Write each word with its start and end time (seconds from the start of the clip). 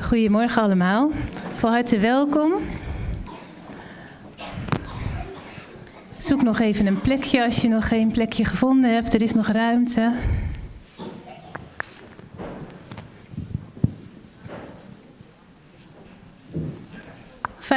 Goedemorgen 0.00 0.62
allemaal. 0.62 1.10
Van 1.54 1.70
harte 1.70 1.98
welkom. 1.98 2.52
Zoek 6.16 6.42
nog 6.42 6.60
even 6.60 6.86
een 6.86 7.00
plekje 7.00 7.44
als 7.44 7.56
je 7.62 7.68
nog 7.68 7.88
geen 7.88 8.10
plekje 8.10 8.44
gevonden 8.44 8.94
hebt. 8.94 9.14
Er 9.14 9.22
is 9.22 9.34
nog 9.34 9.46
ruimte. 9.46 10.12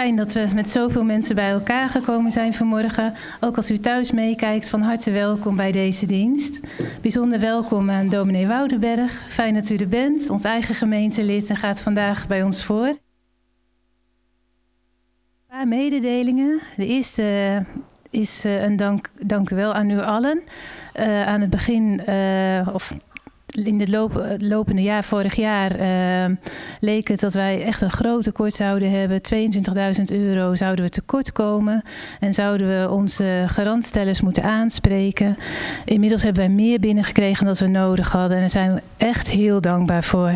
Fijn 0.02 0.16
dat 0.16 0.34
we 0.34 0.48
met 0.54 0.70
zoveel 0.70 1.04
mensen 1.04 1.36
bij 1.36 1.50
elkaar 1.52 1.90
gekomen 1.90 2.32
zijn 2.32 2.54
vanmorgen. 2.54 3.14
Ook 3.40 3.56
als 3.56 3.72
u 3.72 3.80
thuis 3.80 4.12
meekijkt, 4.12 4.70
van 4.70 4.82
harte 4.82 5.12
welkom 5.12 5.56
bij 5.56 5.72
deze 5.72 6.06
dienst. 6.06 6.60
Bijzonder 7.02 7.40
welkom 7.40 7.90
aan 7.90 8.10
dominee 8.10 8.48
Woudenberg. 8.48 9.26
Fijn 9.28 9.54
dat 9.54 9.70
u 9.70 9.76
er 9.76 9.88
bent. 9.88 10.30
Ons 10.30 10.44
eigen 10.44 10.76
gemeentelid 10.76 11.50
en 11.50 11.56
gaat 11.56 11.82
vandaag 11.82 12.28
bij 12.28 12.44
ons 12.44 12.64
voor. 12.64 12.88
Een 12.88 12.98
paar 15.48 15.68
mededelingen. 15.68 16.60
De 16.78 16.86
eerste 16.86 17.66
is 18.10 18.46
uh, 18.46 18.64
een 18.64 18.76
dank, 18.76 19.10
dank 19.20 19.50
u 19.50 19.56
wel 19.56 19.74
aan 19.74 19.90
u 19.90 20.00
allen. 20.00 20.42
Uh, 21.00 21.28
aan 21.28 21.42
het 21.42 21.50
begin, 21.50 22.02
of 22.74 22.94
in 23.52 23.80
het 23.80 24.42
lopende 24.42 24.82
jaar, 24.82 25.04
vorig 25.04 25.36
jaar, 25.36 25.80
uh, 25.80 26.36
leek 26.80 27.08
het 27.08 27.20
dat 27.20 27.34
wij 27.34 27.64
echt 27.64 27.82
een 27.82 27.92
groot 27.92 28.24
tekort 28.24 28.54
zouden 28.54 28.92
hebben. 28.92 29.22
22.000 30.00 30.04
euro 30.06 30.56
zouden 30.56 30.86
we 30.86 30.92
tekort 30.92 31.32
komen. 31.32 31.84
En 32.20 32.34
zouden 32.34 32.68
we 32.68 32.90
onze 32.90 33.44
garantstellers 33.48 34.22
moeten 34.22 34.44
aanspreken. 34.44 35.38
Inmiddels 35.86 36.24
hebben 36.24 36.46
wij 36.46 36.54
meer 36.54 36.80
binnengekregen 36.80 37.46
dan 37.46 37.56
we 37.60 37.68
nodig 37.68 38.12
hadden. 38.12 38.34
En 38.36 38.40
daar 38.40 38.50
zijn 38.50 38.74
we 38.74 38.82
echt 38.98 39.30
heel 39.30 39.62
dankbaar 39.62 40.04
voor. 40.04 40.34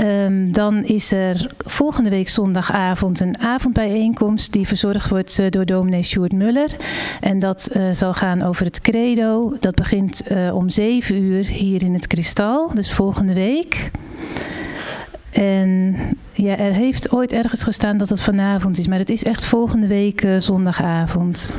Um, 0.00 0.52
dan 0.52 0.84
is 0.84 1.12
er 1.12 1.50
volgende 1.66 2.10
week 2.10 2.28
zondagavond 2.28 3.20
een 3.20 3.38
avondbijeenkomst 3.38 4.52
die 4.52 4.66
verzorgd 4.66 5.08
wordt 5.08 5.38
uh, 5.40 5.46
door 5.50 5.66
dominee 5.66 6.02
Sjoerd 6.02 6.32
Muller. 6.32 6.76
En 7.20 7.38
dat 7.38 7.70
uh, 7.76 7.82
zal 7.92 8.14
gaan 8.14 8.42
over 8.42 8.64
het 8.64 8.80
credo. 8.80 9.56
Dat 9.60 9.74
begint 9.74 10.30
uh, 10.32 10.54
om 10.54 10.68
zeven 10.68 11.16
uur 11.16 11.46
hier 11.46 11.82
in 11.82 11.94
het 11.94 12.06
Kristal, 12.06 12.70
dus 12.74 12.92
volgende 12.92 13.32
week. 13.32 13.90
En 15.38 15.96
ja, 16.32 16.56
er 16.56 16.72
heeft 16.72 17.12
ooit 17.12 17.32
ergens 17.32 17.62
gestaan 17.62 17.96
dat 17.96 18.08
het 18.08 18.20
vanavond 18.20 18.78
is, 18.78 18.88
maar 18.88 18.98
het 18.98 19.10
is 19.10 19.24
echt 19.24 19.44
volgende 19.44 19.86
week 19.86 20.24
uh, 20.24 20.40
zondagavond. 20.40 21.54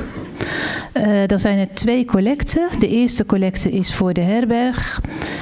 Uh, 0.93 1.27
dan 1.27 1.39
zijn 1.39 1.57
er 1.57 1.67
twee 1.73 2.05
collecten. 2.05 2.67
De 2.79 2.87
eerste 2.87 3.25
collecte 3.25 3.71
is 3.71 3.93
voor 3.93 4.13
de 4.13 4.21
herberg 4.21 5.01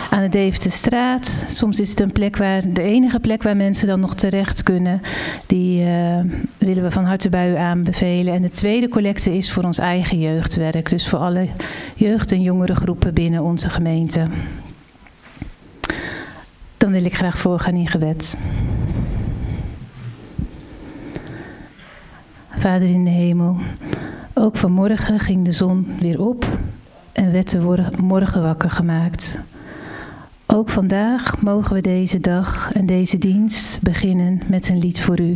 aan 0.09 0.21
de 0.21 0.29
Deventerstraat. 0.29 1.43
Soms 1.47 1.79
is 1.79 1.89
het 1.89 1.99
een 1.99 2.11
plek 2.11 2.37
waar 2.37 2.73
de 2.73 2.81
enige 2.81 3.19
plek 3.19 3.43
waar 3.43 3.57
mensen 3.57 3.87
dan 3.87 3.99
nog 3.99 4.15
terecht 4.15 4.63
kunnen. 4.63 5.01
Die 5.45 5.85
uh, 5.85 6.19
willen 6.57 6.83
we 6.83 6.91
van 6.91 7.03
harte 7.03 7.29
bij 7.29 7.51
u 7.51 7.55
aanbevelen. 7.55 8.33
En 8.33 8.41
de 8.41 8.49
tweede 8.49 8.89
collecte 8.89 9.37
is 9.37 9.51
voor 9.51 9.63
ons 9.63 9.77
eigen 9.77 10.19
jeugdwerk, 10.19 10.89
dus 10.89 11.07
voor 11.07 11.19
alle 11.19 11.47
jeugd- 11.95 12.31
en 12.31 12.41
jongerengroepen 12.41 13.13
binnen 13.13 13.43
onze 13.43 13.69
gemeente. 13.69 14.23
Dan 16.77 16.91
wil 16.91 17.05
ik 17.05 17.15
graag 17.15 17.37
voorgaan 17.37 17.75
in 17.75 17.87
gebed. 17.87 18.37
Vader 22.49 22.89
in 22.89 23.03
de 23.03 23.09
hemel, 23.09 23.57
ook 24.33 24.57
vanmorgen 24.57 25.19
ging 25.19 25.45
de 25.45 25.51
zon 25.51 25.87
weer 25.99 26.21
op 26.21 26.45
en 27.11 27.31
werd 27.31 27.49
de 27.49 27.89
morgen 28.01 28.41
wakker 28.41 28.71
gemaakt. 28.71 29.39
Ook 30.45 30.69
vandaag 30.69 31.41
mogen 31.41 31.73
we 31.73 31.81
deze 31.81 32.19
dag 32.19 32.71
en 32.73 32.85
deze 32.85 33.17
dienst 33.17 33.81
beginnen 33.81 34.41
met 34.47 34.69
een 34.69 34.77
lied 34.77 35.01
voor 35.01 35.19
u. 35.19 35.35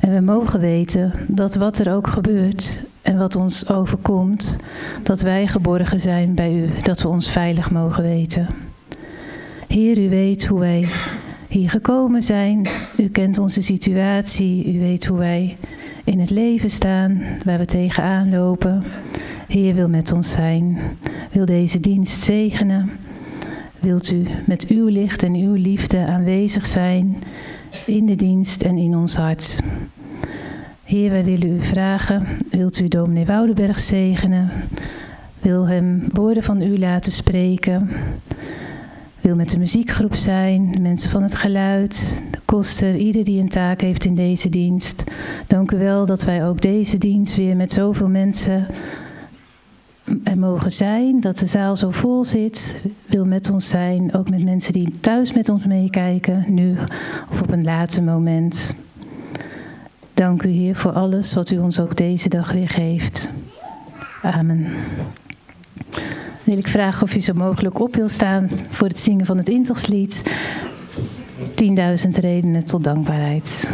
En 0.00 0.14
we 0.14 0.20
mogen 0.20 0.60
weten 0.60 1.12
dat 1.26 1.54
wat 1.54 1.78
er 1.78 1.94
ook 1.94 2.06
gebeurt 2.06 2.84
en 3.02 3.18
wat 3.18 3.36
ons 3.36 3.68
overkomt, 3.68 4.56
dat 5.02 5.20
wij 5.20 5.46
geborgen 5.46 6.00
zijn 6.00 6.34
bij 6.34 6.54
u, 6.54 6.70
dat 6.82 7.02
we 7.02 7.08
ons 7.08 7.30
veilig 7.30 7.70
mogen 7.70 8.02
weten. 8.02 8.46
Heer, 9.68 9.98
u 9.98 10.08
weet 10.08 10.46
hoe 10.46 10.58
wij 10.58 10.88
hier 11.48 11.70
gekomen 11.70 12.22
zijn. 12.22 12.68
U 12.96 13.08
kent 13.08 13.38
onze 13.38 13.62
situatie. 13.62 14.74
U 14.74 14.78
weet 14.78 15.06
hoe 15.06 15.18
wij 15.18 15.56
in 16.04 16.20
het 16.20 16.30
leven 16.30 16.70
staan, 16.70 17.22
waar 17.44 17.58
we 17.58 17.64
tegenaan 17.64 18.30
lopen. 18.30 18.82
Heer 19.48 19.74
wil 19.74 19.88
met 19.88 20.12
ons 20.12 20.32
zijn. 20.32 20.78
Wil 21.32 21.44
deze 21.44 21.80
dienst 21.80 22.20
zegenen. 22.20 22.90
Wilt 23.80 24.10
u 24.10 24.26
met 24.46 24.66
uw 24.66 24.86
licht 24.86 25.22
en 25.22 25.34
uw 25.34 25.54
liefde 25.54 26.06
aanwezig 26.06 26.66
zijn 26.66 27.16
in 27.86 28.06
de 28.06 28.16
dienst 28.16 28.62
en 28.62 28.76
in 28.76 28.96
ons 28.96 29.16
hart. 29.16 29.60
Heer, 30.84 31.10
wij 31.10 31.24
willen 31.24 31.48
u 31.48 31.62
vragen. 31.62 32.26
Wilt 32.50 32.80
u 32.80 32.88
dominee 32.88 33.26
Woudenberg 33.26 33.78
zegenen? 33.78 34.50
Wil 35.40 35.66
hem 35.66 36.04
woorden 36.12 36.42
van 36.42 36.62
u 36.62 36.78
laten 36.78 37.12
spreken? 37.12 37.88
Wil 39.20 39.34
met 39.36 39.50
de 39.50 39.58
muziekgroep 39.58 40.14
zijn, 40.14 40.72
de 40.72 40.80
mensen 40.80 41.10
van 41.10 41.22
het 41.22 41.34
geluid, 41.34 42.20
de 42.30 42.38
koster, 42.44 42.96
ieder 42.96 43.24
die 43.24 43.40
een 43.40 43.48
taak 43.48 43.80
heeft 43.80 44.04
in 44.04 44.14
deze 44.14 44.48
dienst. 44.48 45.04
Dank 45.46 45.70
u 45.70 45.78
wel 45.78 46.06
dat 46.06 46.24
wij 46.24 46.46
ook 46.46 46.60
deze 46.60 46.98
dienst 46.98 47.36
weer 47.36 47.56
met 47.56 47.72
zoveel 47.72 48.08
mensen 48.08 48.66
er 50.24 50.38
mogen 50.38 50.72
zijn, 50.72 51.20
dat 51.20 51.38
de 51.38 51.46
zaal 51.46 51.76
zo 51.76 51.90
vol 51.90 52.24
zit, 52.24 52.82
wil 53.06 53.24
met 53.24 53.50
ons 53.50 53.68
zijn, 53.68 54.14
ook 54.14 54.30
met 54.30 54.44
mensen 54.44 54.72
die 54.72 54.94
thuis 55.00 55.32
met 55.32 55.48
ons 55.48 55.64
meekijken, 55.64 56.44
nu 56.48 56.76
of 57.30 57.42
op 57.42 57.50
een 57.50 57.64
later 57.64 58.02
moment. 58.02 58.74
Dank 60.14 60.42
u 60.42 60.48
Heer 60.48 60.74
voor 60.74 60.92
alles 60.92 61.34
wat 61.34 61.50
u 61.50 61.58
ons 61.58 61.80
ook 61.80 61.96
deze 61.96 62.28
dag 62.28 62.52
weer 62.52 62.68
geeft. 62.68 63.30
Amen 64.22 64.66
wil 66.48 66.58
ik 66.58 66.68
vragen 66.68 67.02
of 67.02 67.14
u 67.14 67.20
zo 67.20 67.32
mogelijk 67.34 67.80
op 67.80 67.94
wil 67.94 68.08
staan 68.08 68.50
voor 68.68 68.88
het 68.88 68.98
zingen 68.98 69.26
van 69.26 69.36
het 69.36 69.48
intochtslied. 69.48 70.22
10.000 71.40 72.10
redenen 72.10 72.64
tot 72.64 72.84
dankbaarheid. 72.84 73.70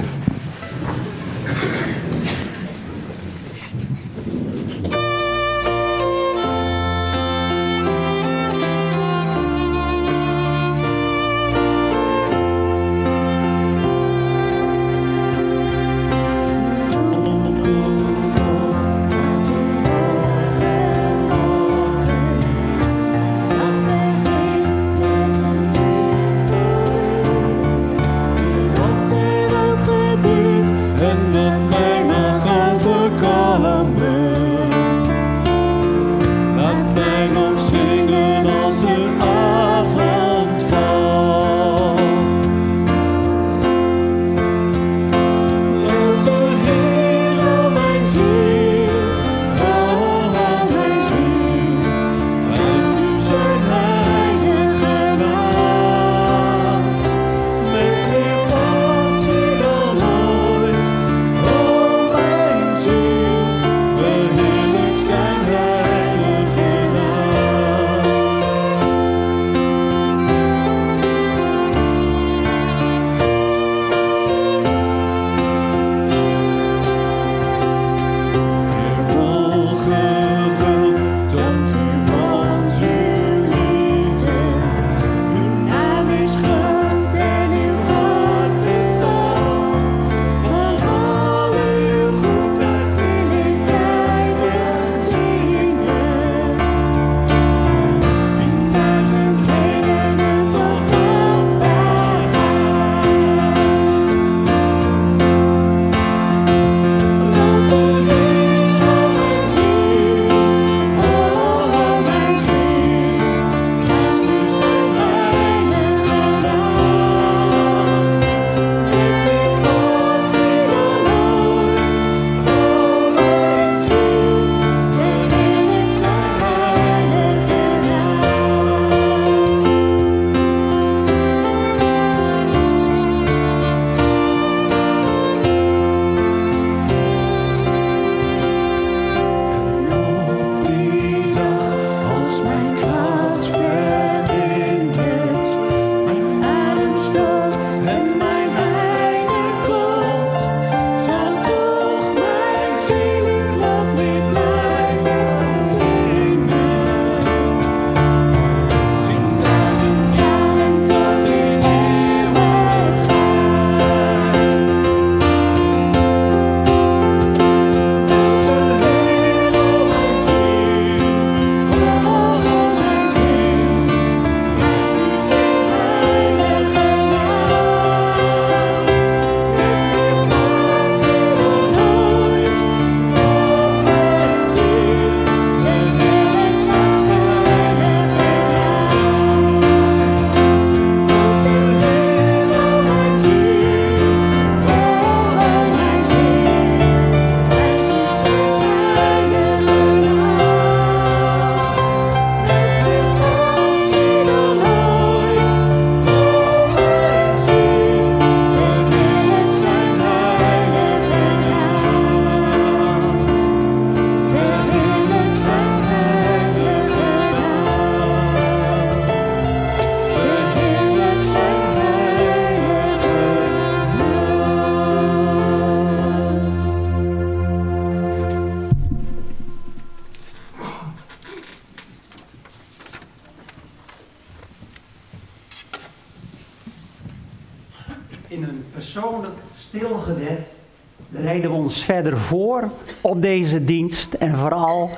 Verder 242.04 242.22
voor 242.22 242.70
op 243.00 243.22
deze 243.22 243.64
dienst 243.64 244.14
en 244.14 244.38
vooral 244.38 244.90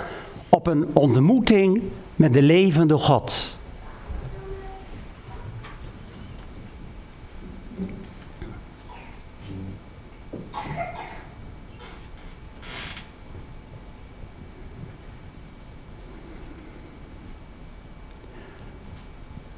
op 0.49 0.67
een 0.67 0.87
ontmoeting 0.93 1.83
met 2.17 2.33
de 2.33 2.43
levende 2.43 2.99
God. 2.99 3.59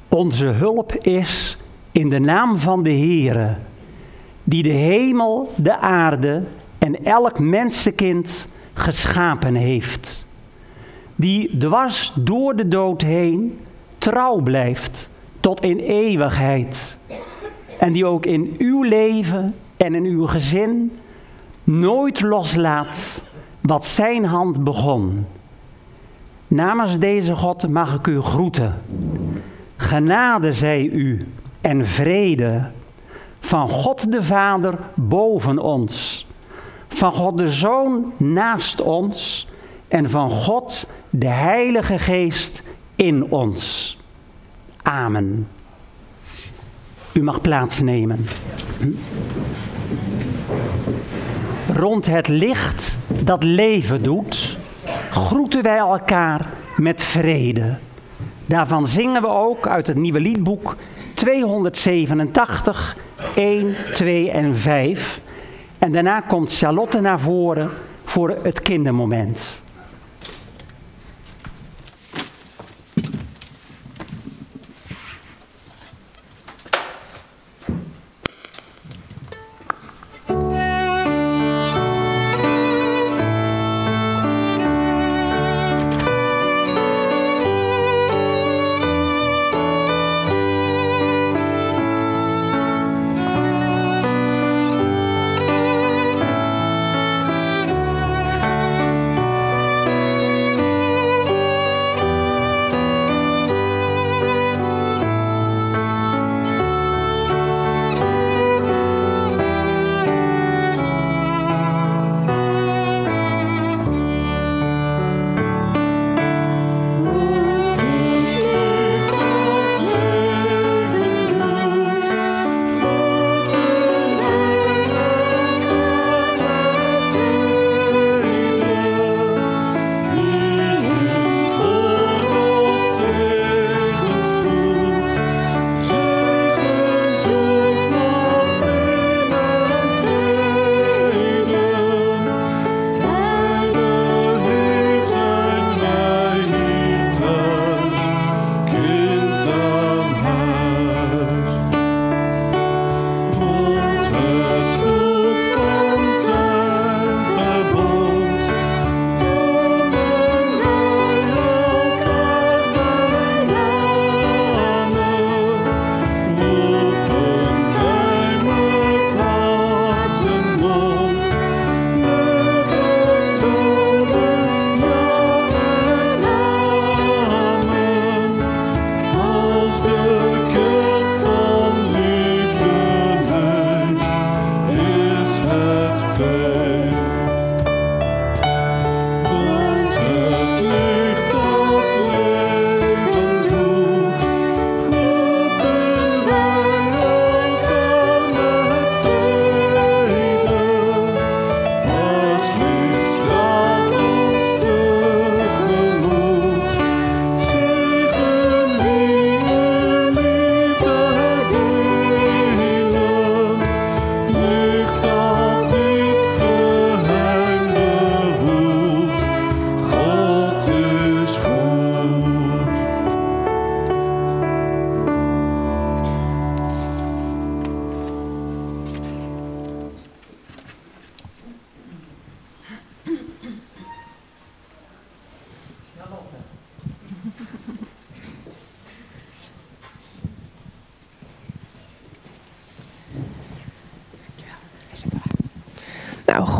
Onze 0.07 0.45
hulp 0.45 0.93
is 0.95 1.57
in 1.91 2.09
de 2.09 2.19
naam 2.19 2.59
van 2.59 2.83
de 2.83 2.89
Heere, 2.93 3.55
die 4.43 4.63
de 4.63 4.69
hemel, 4.69 5.53
de 5.55 5.77
aarde 5.77 6.43
en 6.79 7.05
elk 7.05 7.39
mensenkind 7.39 8.47
geschapen 8.73 9.55
heeft. 9.55 10.25
Die 11.15 11.57
dwars 11.57 12.13
door 12.15 12.55
de 12.55 12.67
dood 12.67 13.01
heen 13.01 13.59
trouw 13.97 14.41
blijft 14.41 15.09
tot 15.39 15.61
in 15.61 15.77
eeuwigheid. 15.77 16.97
En 17.79 17.93
die 17.93 18.05
ook 18.05 18.25
in 18.25 18.55
uw 18.57 18.83
leven 18.83 19.55
en 19.77 19.95
in 19.95 20.03
uw 20.03 20.27
gezin 20.27 20.91
nooit 21.63 22.21
loslaat 22.21 23.21
wat 23.61 23.85
zijn 23.85 24.25
hand 24.25 24.63
begon. 24.63 25.25
Namens 26.47 26.99
deze 26.99 27.35
God 27.35 27.69
mag 27.69 27.93
ik 27.93 28.07
u 28.07 28.21
groeten. 28.21 28.73
Genade 29.77 30.53
zij 30.53 30.83
u 30.83 31.27
en 31.61 31.85
vrede 31.85 32.69
van 33.39 33.69
God 33.69 34.11
de 34.11 34.23
Vader 34.23 34.77
boven 34.93 35.57
ons, 35.57 36.27
van 36.89 37.11
God 37.11 37.37
de 37.37 37.49
Zoon 37.49 38.13
naast 38.17 38.81
ons 38.81 39.47
en 39.87 40.09
van 40.09 40.29
God 40.29 40.89
de 41.09 41.27
Heilige 41.27 41.99
Geest 41.99 42.61
in 42.95 43.31
ons. 43.31 43.97
Amen. 44.81 45.47
U 47.13 47.23
mag 47.23 47.41
plaatsnemen. 47.41 48.25
Rond 51.73 52.05
het 52.05 52.27
licht 52.27 52.97
dat 53.23 53.43
leven 53.43 54.03
doet, 54.03 54.57
groeten 55.11 55.63
wij 55.63 55.77
elkaar 55.77 56.49
met 56.77 57.03
vrede. 57.03 57.77
Daarvan 58.45 58.87
zingen 58.87 59.21
we 59.21 59.27
ook 59.27 59.67
uit 59.67 59.87
het 59.87 59.97
nieuwe 59.97 60.19
liedboek 60.19 60.75
287, 61.13 62.97
1, 63.35 63.75
2 63.93 64.31
en 64.31 64.57
5. 64.57 65.21
En 65.79 65.91
daarna 65.91 66.19
komt 66.19 66.57
Charlotte 66.57 66.99
naar 67.01 67.19
voren 67.19 67.69
voor 68.03 68.37
het 68.43 68.61
kindermoment. 68.61 69.61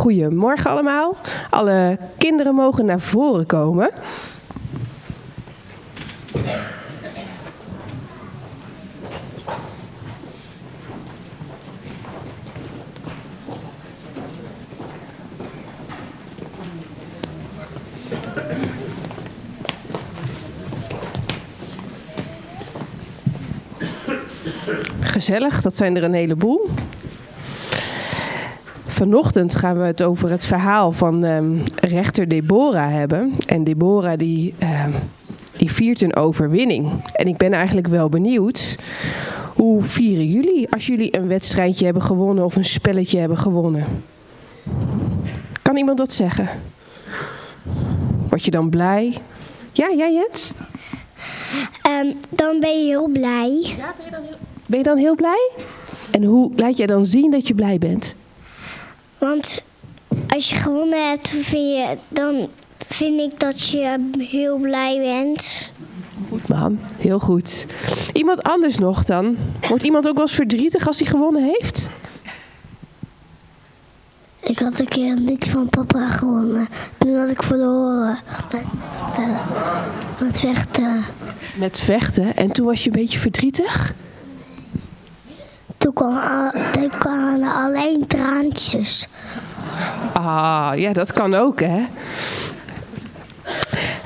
Goedemorgen 0.10 0.72
allemaal. 0.72 1.16
Alle 1.50 1.98
kinderen 2.18 2.56
mogen 2.56 2.86
naar 2.86 3.00
voren 3.00 3.46
komen. 3.46 3.90
Gezellig, 25.00 25.62
dat 25.62 25.76
zijn 25.76 25.96
er 25.98 26.04
een 26.04 26.14
heleboel. 26.14 26.70
Vanochtend 29.00 29.56
gaan 29.56 29.78
we 29.78 29.86
het 29.86 30.04
over 30.04 30.30
het 30.30 30.46
verhaal 30.46 30.92
van 30.92 31.24
ehm, 31.24 31.58
rechter 31.76 32.28
Deborah 32.28 32.92
hebben. 32.92 33.34
En 33.46 33.64
Deborah 33.64 34.18
die, 34.18 34.54
ehm, 34.58 34.92
die 35.58 35.72
viert 35.72 36.02
een 36.02 36.16
overwinning. 36.16 36.92
En 37.14 37.28
ik 37.28 37.38
ben 37.38 37.54
eigenlijk 37.54 37.88
wel 37.88 38.10
benieuwd, 38.10 38.78
hoe 39.56 39.84
vieren 39.84 40.26
jullie 40.26 40.72
als 40.72 40.88
jullie 40.88 41.18
een 41.18 41.28
wedstrijdje 41.28 41.86
hebben 41.86 42.04
gewonnen 42.04 42.46
of 42.46 42.56
een 42.56 42.66
spelletje 42.66 43.20
hebben 43.20 43.38
gewonnen? 43.38 43.86
Kan 45.62 45.78
iemand 45.78 45.98
dat 45.98 46.14
zeggen? 46.14 46.50
Word 48.30 48.46
je 48.46 48.52
dan 48.52 48.70
blij? 48.70 49.18
Ja, 49.72 49.94
jij 49.98 50.14
Jens? 50.14 50.52
Ehm, 51.82 52.14
dan 52.30 52.60
ben 52.60 52.80
je 52.80 52.86
heel 52.86 53.08
blij. 53.08 53.76
Ben 54.66 54.78
je 54.78 54.84
dan 54.84 54.98
heel 54.98 55.16
blij? 55.16 55.52
En 56.12 56.24
hoe 56.24 56.52
laat 56.56 56.78
jij 56.78 56.88
dan 56.88 57.06
zien 57.06 57.32
dat 57.32 57.48
je 57.48 57.56
blij 57.56 57.78
bent? 57.78 58.16
Want 59.20 59.62
als 60.28 60.50
je 60.50 60.56
gewonnen 60.56 61.10
hebt, 61.10 61.28
vind 61.28 61.52
je, 61.52 61.98
dan 62.08 62.50
vind 62.88 63.20
ik 63.20 63.40
dat 63.40 63.70
je 63.70 64.10
heel 64.20 64.58
blij 64.58 65.00
bent. 65.00 65.72
Goed 66.30 66.48
man, 66.48 66.80
heel 66.98 67.20
goed. 67.20 67.66
Iemand 68.14 68.44
anders 68.44 68.78
nog 68.78 69.06
dan? 69.06 69.38
Wordt 69.68 69.84
iemand 69.84 70.08
ook 70.08 70.14
wel 70.14 70.24
eens 70.24 70.34
verdrietig 70.36 70.88
als 70.88 71.00
hij 71.00 71.08
gewonnen 71.08 71.44
heeft? 71.44 71.90
Ik 74.40 74.60
had 74.60 74.80
een 74.80 74.88
keer 74.88 75.12
een 75.12 75.26
lied 75.26 75.50
van 75.50 75.70
papa 75.70 76.08
gewonnen. 76.08 76.68
Toen 76.98 77.16
had 77.16 77.30
ik 77.30 77.44
verloren. 77.44 78.18
Met, 78.52 78.64
eh, 79.18 79.40
met 80.20 80.40
vechten. 80.40 81.06
Met 81.58 81.80
vechten 81.80 82.36
en 82.36 82.52
toen 82.52 82.66
was 82.66 82.84
je 82.84 82.90
een 82.90 82.96
beetje 82.96 83.20
verdrietig? 83.20 83.94
Toen 85.80 85.94
kwamen 87.00 87.54
alleen 87.54 88.08
traantjes. 88.08 89.08
Ah, 90.14 90.72
ja, 90.76 90.94
dat 90.94 91.14
kan 91.14 91.34
ook, 91.34 91.60
hè? 91.60 91.86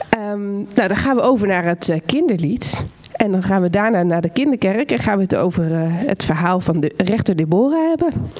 Ehm, 0.10 0.52
nou, 0.54 0.88
dan 0.88 0.96
gaan 0.96 1.16
we 1.16 1.22
over 1.22 1.48
naar 1.48 1.64
het 1.64 1.90
eh, 1.90 2.00
kinderlied. 2.06 2.84
En 3.12 3.32
dan 3.32 3.44
gaan 3.44 3.62
we 3.62 3.70
daarna 3.70 4.04
naar 4.04 4.22
de 4.22 4.30
kinderkerk 4.30 4.92
en 4.92 5.00
gaan 5.00 5.18
we 5.18 5.24
het 5.24 5.36
over 5.36 5.72
eh, 5.72 5.80
het 5.88 6.24
verhaal 6.24 6.60
van 6.60 6.80
de 6.80 6.94
rechter 6.98 7.36
Deborah 7.36 7.90
hebben. 7.90 8.32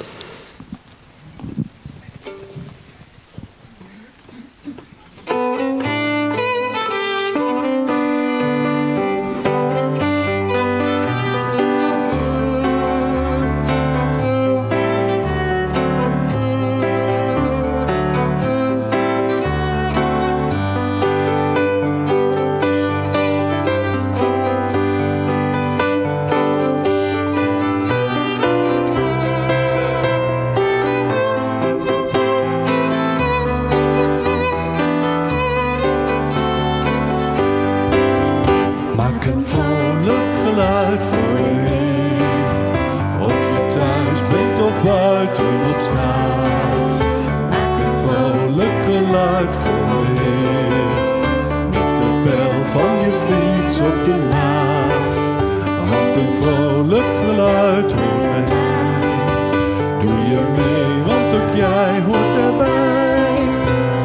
Je 60.34 61.04
want 61.06 61.36
ook 61.36 61.56
jij 61.56 62.02
hoort 62.08 62.38
erbij. 62.38 63.36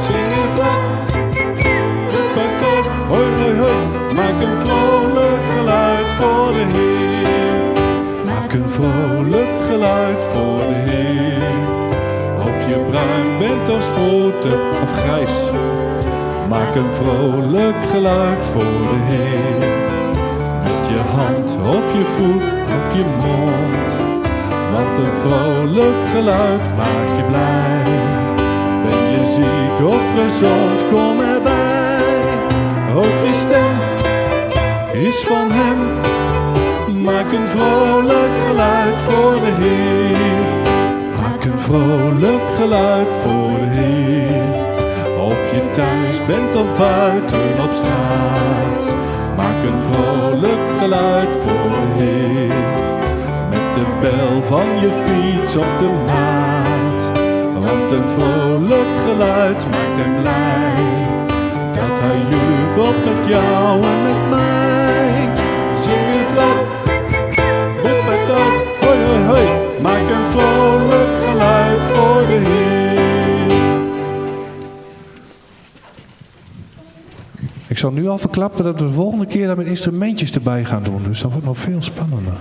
Zing 0.06 0.32
in 0.40 0.50
tocht, 2.58 3.06
hoi 3.06 3.26
hoi 3.40 3.56
hoi, 3.60 4.14
maak 4.14 4.40
een 4.42 4.56
vrolijk 4.64 5.42
geluid 5.56 6.06
voor 6.18 6.52
de 6.52 6.64
Heer. 6.74 8.24
Maak 8.24 8.52
een 8.52 8.70
vrolijk 8.70 9.62
geluid 9.68 10.24
voor 10.32 10.58
de 10.58 10.90
Heer. 10.90 11.58
Of 12.38 12.68
je 12.68 12.78
bruin 12.90 13.38
bent 13.38 13.70
of 13.70 13.82
sproeten 13.82 14.60
of 14.82 15.00
grijs. 15.00 15.36
Maak 16.48 16.74
een 16.74 16.92
vrolijk 16.92 17.76
geluid 17.90 18.46
voor 18.52 18.82
de 18.82 18.98
Heer. 19.08 19.68
Met 20.62 20.86
je 20.88 20.98
hand 21.16 21.50
of 21.76 21.92
je 21.92 22.04
voet 22.04 22.42
of 22.78 22.96
je 22.96 23.04
mond. 23.04 24.17
Want 24.78 24.98
een 24.98 25.12
vrolijk 25.20 26.08
geluid 26.12 26.76
maakt 26.76 27.10
je 27.16 27.24
blij. 27.28 27.82
Ben 28.84 29.10
je 29.10 29.26
ziek 29.36 29.86
of 29.86 30.02
gezond, 30.16 30.90
kom 30.90 31.20
erbij. 31.20 32.20
Ook 32.94 33.26
je 33.26 33.34
stem 33.34 33.76
is 35.02 35.20
van 35.20 35.50
hem. 35.50 35.78
Maak 37.02 37.32
een 37.32 37.48
vrolijk 37.48 38.34
geluid 38.46 38.94
voor 38.94 39.34
de 39.40 39.52
Heer. 39.58 40.46
Maak 41.22 41.44
een 41.44 41.58
vrolijk 41.58 42.54
geluid 42.58 43.08
voor 43.20 43.58
de 43.72 43.78
Heer. 43.78 44.54
Of 45.20 45.50
je 45.52 45.70
thuis 45.72 46.26
bent 46.26 46.56
of 46.56 46.78
buiten 46.78 47.62
op 47.64 47.72
straat. 47.72 48.96
Maak 49.36 49.64
een 49.64 49.80
vrolijk 49.92 50.78
geluid 50.78 51.28
voor 51.42 51.98
de 51.98 52.04
Heer. 52.04 52.97
De 53.78 53.84
bel 54.00 54.42
van 54.42 54.80
je 54.80 54.90
fiets 55.04 55.56
op 55.56 55.78
de 55.78 55.90
maat. 56.06 57.02
Want 57.64 57.90
een 57.90 58.04
vrolijk 58.18 59.00
geluid 59.06 59.70
maakt 59.70 59.96
hem 60.02 60.20
blij. 60.20 61.02
Dat 61.72 61.98
hij 62.00 62.18
jubelt 62.30 63.04
met 63.04 63.26
jou 63.28 63.82
en 63.82 64.02
met 64.02 64.28
mij. 64.30 65.32
Zing 65.80 66.10
het 66.16 66.34
wat, 66.34 66.74
roep 67.82 68.06
het 68.12 68.30
op, 68.30 68.76
hoi 68.80 68.98
hoi 69.04 69.24
hoi. 69.24 69.80
Maak 69.80 70.10
een 70.10 70.26
vrolijk 70.30 71.16
geluid 71.24 71.80
voor 71.80 72.26
de 72.26 72.40
Heer. 72.46 73.56
Ik 77.68 77.78
zal 77.78 77.90
nu 77.90 78.08
al 78.08 78.18
verklappen 78.18 78.64
dat 78.64 78.80
we 78.80 78.86
de 78.86 78.92
volgende 78.92 79.26
keer 79.26 79.46
daar 79.46 79.56
met 79.56 79.66
instrumentjes 79.66 80.32
erbij 80.32 80.64
gaan 80.64 80.82
doen. 80.82 81.02
Dus 81.02 81.20
dat 81.20 81.30
wordt 81.30 81.46
nog 81.46 81.58
veel 81.58 81.82
spannender. 81.82 82.34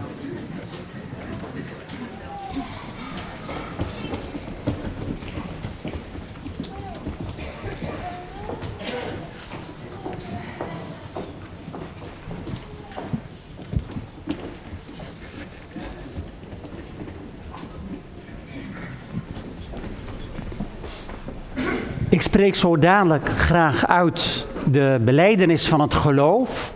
Spreek 22.38 22.56
zo 22.56 22.77
dadelijk 22.77 23.29
graag 23.29 23.88
uit 23.88 24.46
de 24.65 24.98
beleidenis 25.01 25.67
van 25.67 25.82
het 25.82 25.94
geloof. 25.94 26.74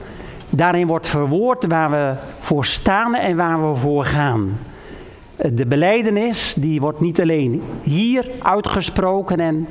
Daarin 0.50 0.88
wordt 0.88 1.08
verwoord 1.08 1.66
waar 1.66 1.92
we 1.92 2.14
voor 2.40 2.66
staan 2.66 3.16
en 3.16 3.36
waar 3.36 3.72
we 3.72 3.80
voor 3.80 4.06
gaan. 4.06 4.58
De 5.36 5.66
beleidenis 5.66 6.54
die 6.58 6.82
wordt 6.82 7.00
niet 7.00 7.22
alleen 7.22 7.64
hier 7.82 8.30
uitgesproken 8.42 9.40
en 9.40 9.68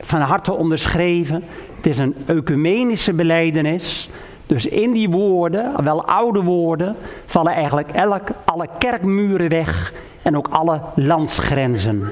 van 0.00 0.20
harte 0.20 0.52
onderschreven. 0.52 1.44
Het 1.76 1.86
is 1.86 1.98
een 1.98 2.14
ecumenische 2.26 3.12
beleidenis. 3.12 4.08
Dus 4.46 4.66
in 4.66 4.92
die 4.92 5.10
woorden, 5.10 5.84
wel 5.84 6.04
oude 6.04 6.42
woorden, 6.42 6.96
vallen 7.26 7.52
eigenlijk 7.52 7.88
elk, 7.88 8.28
alle 8.44 8.68
kerkmuren 8.78 9.48
weg 9.48 9.92
en 10.22 10.36
ook 10.36 10.48
alle 10.48 10.80
landsgrenzen. 10.94 12.10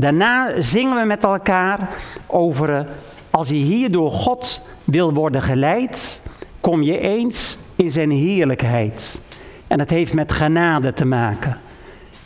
Daarna 0.00 0.60
zingen 0.62 1.00
we 1.00 1.04
met 1.04 1.24
elkaar 1.24 1.88
over 2.26 2.74
eh, 2.74 2.84
als 3.30 3.48
je 3.48 3.54
hier 3.54 3.90
door 3.90 4.10
God 4.10 4.60
wil 4.84 5.12
worden 5.12 5.42
geleid, 5.42 6.22
kom 6.60 6.82
je 6.82 6.98
eens 6.98 7.58
in 7.76 7.90
zijn 7.90 8.10
heerlijkheid. 8.10 9.20
En 9.66 9.78
het 9.78 9.90
heeft 9.90 10.14
met 10.14 10.32
genade 10.32 10.92
te 10.92 11.04
maken. 11.04 11.58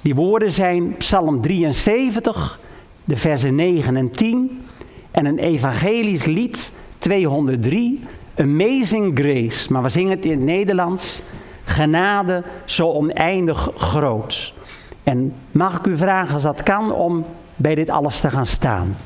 Die 0.00 0.14
woorden 0.14 0.52
zijn 0.52 0.96
Psalm 0.96 1.40
73, 1.40 2.58
de 3.04 3.16
versen 3.16 3.54
9 3.54 3.96
en 3.96 4.10
10 4.10 4.64
en 5.10 5.26
een 5.26 5.38
evangelisch 5.38 6.24
lied 6.24 6.72
203, 6.98 8.00
Amazing 8.36 9.18
Grace. 9.18 9.72
Maar 9.72 9.82
we 9.82 9.88
zingen 9.88 10.10
het 10.10 10.24
in 10.24 10.30
het 10.30 10.40
Nederlands, 10.40 11.22
genade 11.64 12.42
zo 12.64 12.88
oneindig 12.88 13.70
groot. 13.76 14.54
En 15.02 15.34
mag 15.50 15.78
ik 15.78 15.86
u 15.86 15.96
vragen 15.96 16.34
als 16.34 16.42
dat 16.42 16.62
kan 16.62 16.92
om 16.92 17.24
bij 17.56 17.74
dit 17.74 17.90
alles 17.90 18.20
te 18.20 18.30
gaan 18.30 18.46
staan. 18.46 18.96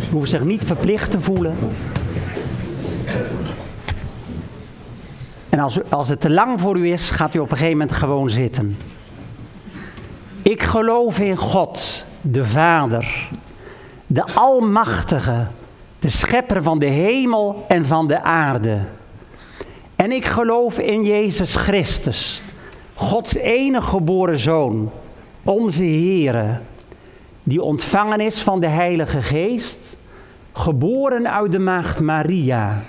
Ze 0.00 0.10
hoeven 0.10 0.28
zich 0.28 0.44
niet 0.44 0.64
verplicht 0.64 1.10
te 1.10 1.20
voelen. 1.20 1.54
En 5.48 5.58
als, 5.58 5.90
als 5.90 6.08
het 6.08 6.20
te 6.20 6.30
lang 6.30 6.60
voor 6.60 6.76
u 6.76 6.92
is, 6.92 7.10
gaat 7.10 7.34
u 7.34 7.38
op 7.38 7.50
een 7.50 7.56
gegeven 7.56 7.78
moment 7.78 7.96
gewoon 7.96 8.30
zitten. 8.30 8.76
Ik 10.42 10.62
geloof 10.62 11.18
in 11.18 11.36
God, 11.36 12.04
de 12.20 12.44
Vader, 12.44 13.28
de 14.06 14.24
Almachtige, 14.34 15.46
de 15.98 16.10
Schepper 16.10 16.62
van 16.62 16.78
de 16.78 16.86
hemel 16.86 17.64
en 17.68 17.86
van 17.86 18.08
de 18.08 18.22
aarde. 18.22 18.78
En 19.96 20.12
ik 20.12 20.24
geloof 20.24 20.78
in 20.78 21.04
Jezus 21.04 21.54
Christus, 21.54 22.42
Gods 22.94 23.34
enige 23.34 23.88
geboren 23.88 24.38
Zoon, 24.38 24.90
onze 25.42 25.82
Heere, 25.82 26.58
die 27.44 27.62
ontvangen 27.62 28.20
is 28.20 28.42
van 28.42 28.60
de 28.60 28.66
Heilige 28.66 29.22
Geest, 29.22 29.96
geboren 30.52 31.32
uit 31.32 31.52
de 31.52 31.58
Maagd 31.58 32.00
Maria, 32.00 32.82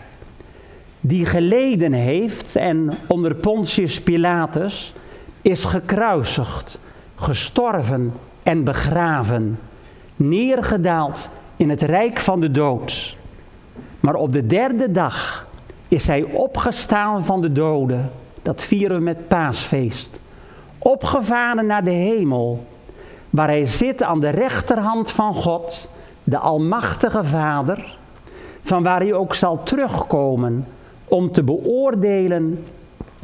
die 1.02 1.26
geleden 1.26 1.94
heeft 1.94 2.56
en 2.56 2.94
onder 3.08 3.36
Pontius 3.36 4.02
Pilatus 4.02 4.94
is 5.42 5.66
gekruisigd, 5.66 6.80
gestorven 7.16 8.14
en 8.44 8.64
begraven, 8.64 9.60
neergedaald 10.16 11.30
in 11.56 11.70
het 11.70 11.82
rijk 11.82 12.20
van 12.20 12.40
de 12.40 12.52
dood. 12.52 13.16
Maar 14.00 14.16
op 14.16 14.34
de 14.34 14.46
derde 14.46 14.92
dag 14.92 15.48
is 15.88 16.08
hij 16.08 16.24
opgestaan 16.24 17.26
van 17.26 17.42
de 17.42 17.52
doden. 17.52 18.12
Dat 18.42 18.64
vieren 18.64 18.98
we 18.98 19.04
met 19.04 19.28
paasfeest. 19.28 20.20
Opgevaren 20.78 21.66
naar 21.66 21.84
de 21.84 21.92
hemel, 21.92 22.66
waar 23.36 23.48
hij 23.48 23.66
zit 23.66 24.04
aan 24.04 24.20
de 24.20 24.30
rechterhand 24.30 25.12
van 25.12 25.34
God, 25.34 25.90
de 26.24 26.38
Almachtige 26.38 27.24
Vader, 27.24 27.98
van 28.62 28.84
waar 28.84 29.00
hij 29.00 29.14
ook 29.14 29.36
zal 29.36 29.64
terugkomen 29.64 30.68
om 31.06 31.32
te 31.32 31.44
beoordelen 31.44 32.66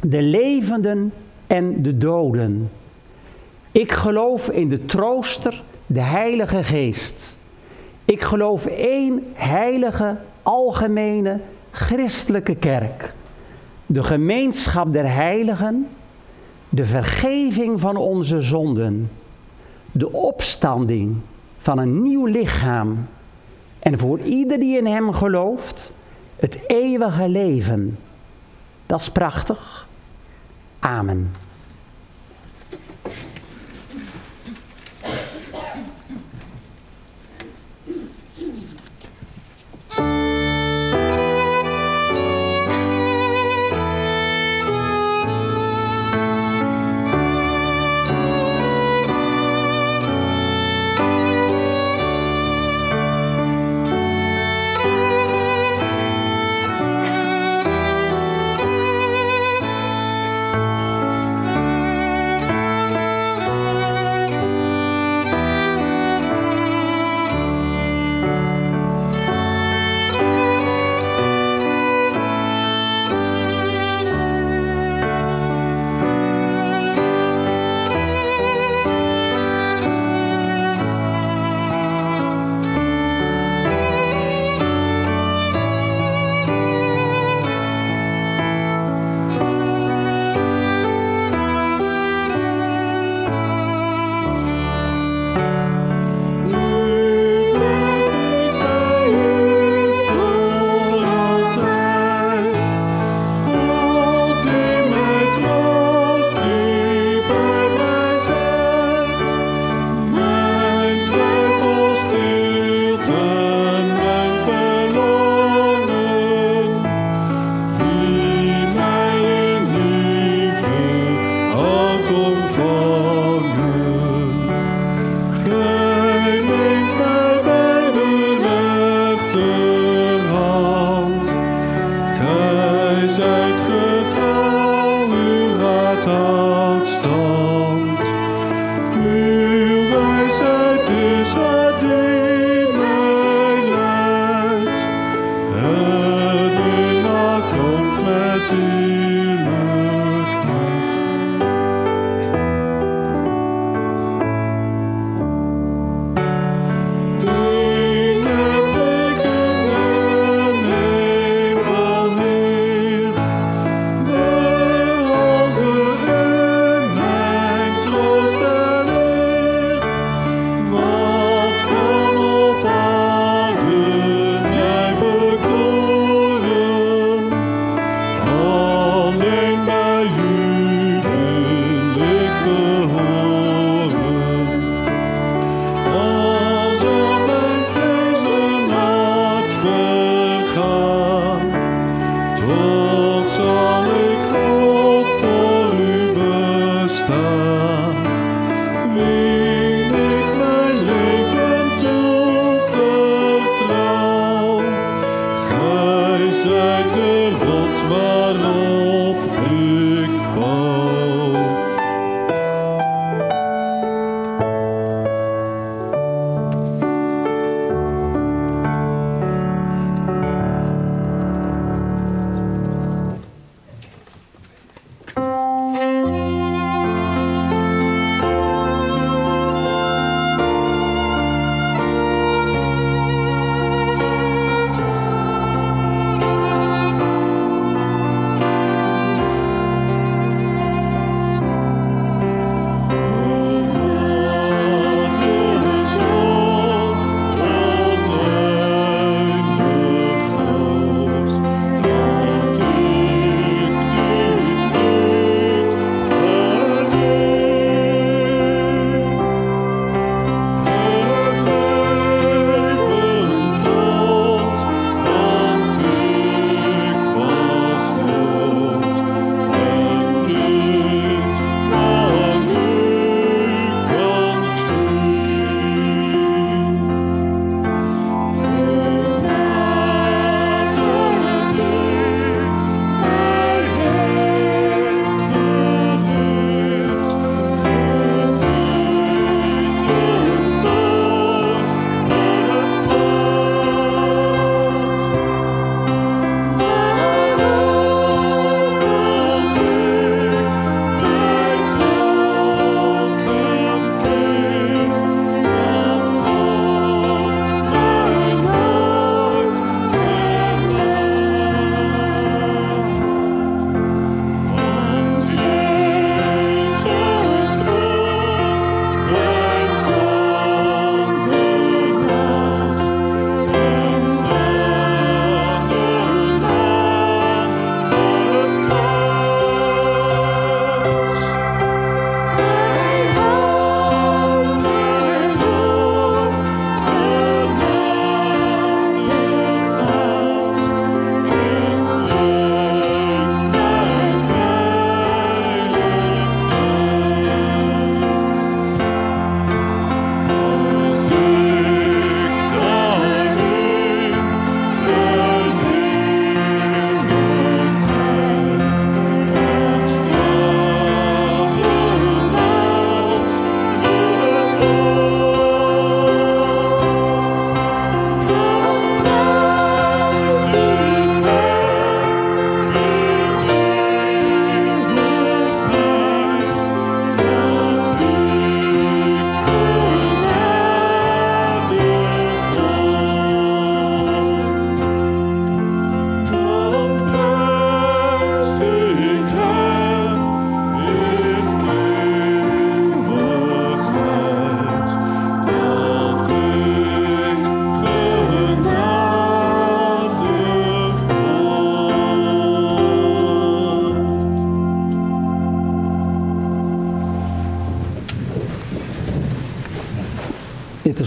de 0.00 0.22
levenden 0.22 1.12
en 1.46 1.82
de 1.82 1.98
doden. 1.98 2.70
Ik 3.72 3.92
geloof 3.92 4.48
in 4.48 4.68
de 4.68 4.84
trooster, 4.84 5.62
de 5.86 6.00
Heilige 6.00 6.64
Geest. 6.64 7.36
Ik 8.04 8.22
geloof 8.22 8.66
één 8.66 9.22
heilige, 9.32 10.16
algemene, 10.42 11.38
christelijke 11.70 12.54
kerk. 12.54 13.14
De 13.86 14.02
gemeenschap 14.02 14.92
der 14.92 15.12
heiligen, 15.14 15.88
de 16.68 16.84
vergeving 16.84 17.80
van 17.80 17.96
onze 17.96 18.40
zonden, 18.40 19.10
de 19.92 20.12
opstanding 20.12 21.16
van 21.58 21.78
een 21.78 22.02
nieuw 22.02 22.26
lichaam 22.26 23.06
en 23.78 23.98
voor 23.98 24.20
ieder 24.20 24.58
die 24.58 24.76
in 24.78 24.86
hem 24.86 25.12
gelooft, 25.12 25.92
het 26.36 26.58
eeuwige 26.66 27.28
leven. 27.28 27.98
Dat 28.86 29.00
is 29.00 29.10
prachtig. 29.10 29.86
Amen. 30.78 31.30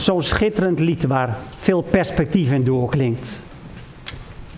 Zo'n 0.05 0.21
schitterend 0.21 0.79
lied 0.79 1.05
waar 1.05 1.37
veel 1.57 1.81
perspectief 1.81 2.51
in 2.51 2.63
doorklinkt. 2.63 3.43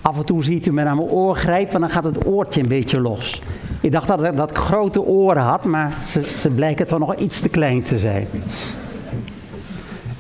Af 0.02 0.18
en 0.18 0.26
toe 0.26 0.44
ziet 0.44 0.66
u 0.66 0.74
me 0.74 0.84
naar 0.84 0.96
mijn 0.96 1.10
oor 1.10 1.36
grijpen, 1.36 1.80
want 1.80 1.94
dan 1.94 2.04
gaat 2.04 2.16
het 2.16 2.28
oortje 2.28 2.62
een 2.62 2.68
beetje 2.68 3.02
los. 3.02 3.42
Ik 3.82 3.92
dacht 3.92 4.08
dat, 4.08 4.38
dat 4.38 4.50
ik 4.50 4.58
grote 4.58 5.02
oren 5.02 5.42
had, 5.42 5.66
maar 5.66 5.94
ze, 6.06 6.24
ze 6.24 6.50
blijken 6.50 6.88
toch 6.88 7.00
nog 7.00 7.16
iets 7.16 7.40
te 7.40 7.50
klein 7.50 7.84
te 7.84 8.00
zijn. 8.00 8.28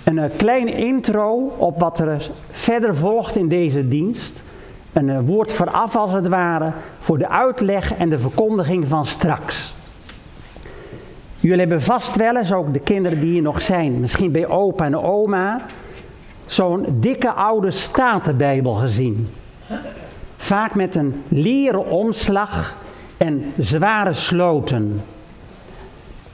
Een 0.04 0.18
uh, 0.18 0.24
kleine 0.38 0.72
intro 0.72 1.54
op 1.58 1.80
wat 1.80 2.00
er 2.00 2.30
verder 2.52 2.96
volgt 2.96 3.36
in 3.36 3.48
deze 3.48 3.88
dienst. 3.88 4.44
Een 4.94 5.08
uh, 5.08 5.20
woord 5.26 5.52
vooraf 5.54 5.96
als 5.96 6.12
het 6.12 6.28
ware 6.28 6.72
voor 7.00 7.18
de 7.18 7.30
uitleg 7.30 7.94
en 7.94 8.10
de 8.10 8.20
verkondiging 8.20 8.88
van 8.88 9.06
straks. 9.06 9.66
Jullie 11.47 11.62
hebben 11.62 11.81
vast 11.81 12.15
wel 12.15 12.38
eens, 12.38 12.51
ook 12.51 12.73
de 12.73 12.79
kinderen 12.79 13.19
die 13.19 13.31
hier 13.31 13.41
nog 13.41 13.62
zijn, 13.62 13.99
misschien 13.99 14.31
bij 14.31 14.47
opa 14.47 14.86
en 14.86 14.97
oma, 14.97 15.62
zo'n 16.45 16.86
dikke 16.99 17.31
oude 17.31 17.71
statenbijbel 17.71 18.73
gezien. 18.73 19.29
Vaak 20.38 20.75
met 20.75 20.95
een 20.95 21.23
leren 21.27 21.89
omslag 21.89 22.77
en 23.17 23.53
zware 23.57 24.13
sloten. 24.13 25.01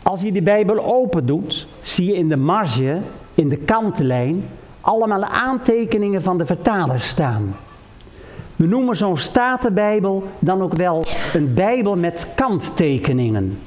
Als 0.04 0.21
je 0.21 0.32
de 0.32 0.41
Bijbel 0.41 0.86
open 0.86 1.26
doet, 1.26 1.67
zie 1.82 2.08
je 2.08 2.15
in 2.15 2.30
de 2.30 2.38
marge, 2.38 2.97
in 3.34 3.49
de 3.49 3.58
kantlijn, 3.58 4.45
allemaal 4.82 5.26
aantekeningen 5.26 6.21
van 6.21 6.38
de 6.38 6.45
vertaler 6.45 7.02
staan. 7.02 7.56
We 8.56 8.65
noemen 8.65 8.97
zo'n 8.97 9.17
statenbijbel 9.17 10.23
dan 10.39 10.62
ook 10.62 10.73
wel 10.73 11.06
een 11.34 11.54
Bijbel 11.54 11.95
met 11.95 12.28
kanttekeningen. 12.36 13.58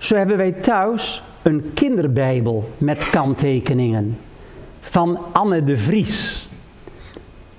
Zo 0.00 0.16
hebben 0.16 0.36
wij 0.36 0.52
thuis 0.52 1.22
een 1.42 1.70
kinderbijbel 1.74 2.70
met 2.78 3.10
kanttekeningen 3.10 4.18
van 4.80 5.18
Anne 5.32 5.64
de 5.64 5.78
Vries. 5.78 6.48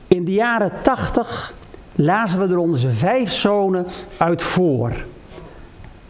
In 0.08 0.26
de 0.26 0.32
jaren 0.32 0.72
tachtig 0.84 1.54
lazen 1.96 2.40
we 2.40 2.48
er 2.48 2.58
onze 2.58 2.92
vijf 2.92 3.32
zonen 3.32 3.86
uit 4.18 4.42
voor. 4.42 4.92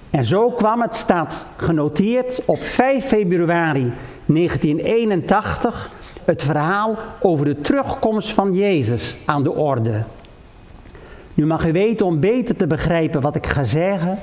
En 0.09 0.25
zo 0.25 0.51
kwam 0.51 0.81
het, 0.81 0.95
staat 0.95 1.45
genoteerd 1.55 2.41
op 2.45 2.59
5 2.59 3.05
februari 3.05 3.93
1981, 4.25 5.91
het 6.25 6.43
verhaal 6.43 6.97
over 7.19 7.45
de 7.45 7.61
terugkomst 7.61 8.29
van 8.29 8.53
Jezus 8.53 9.17
aan 9.25 9.43
de 9.43 9.51
orde. 9.51 10.03
Nu 11.33 11.45
mag 11.45 11.67
u 11.67 11.71
weten 11.71 12.05
om 12.05 12.19
beter 12.19 12.55
te 12.55 12.67
begrijpen 12.67 13.21
wat 13.21 13.35
ik 13.35 13.45
ga 13.45 13.63
zeggen, 13.63 14.19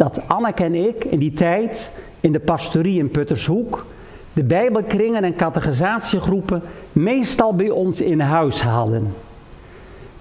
dat 0.00 0.20
Anneke 0.26 0.64
en 0.64 0.74
ik 0.74 1.04
in 1.04 1.18
die 1.18 1.32
tijd 1.32 1.92
in 2.20 2.32
de 2.32 2.40
pastorie 2.40 2.98
in 2.98 3.10
Puttershoek 3.10 3.86
de 4.32 4.42
bijbelkringen 4.42 5.24
en 5.24 5.36
categorisatiegroepen 5.36 6.62
meestal 6.92 7.54
bij 7.54 7.70
ons 7.70 8.00
in 8.00 8.20
huis 8.20 8.62
hadden. 8.62 9.14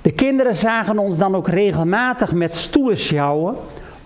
De 0.01 0.11
kinderen 0.11 0.55
zagen 0.55 0.97
ons 0.97 1.17
dan 1.17 1.35
ook 1.35 1.47
regelmatig 1.47 2.33
met 2.33 2.55
stoelen 2.55 2.97
sjouwen, 2.97 3.55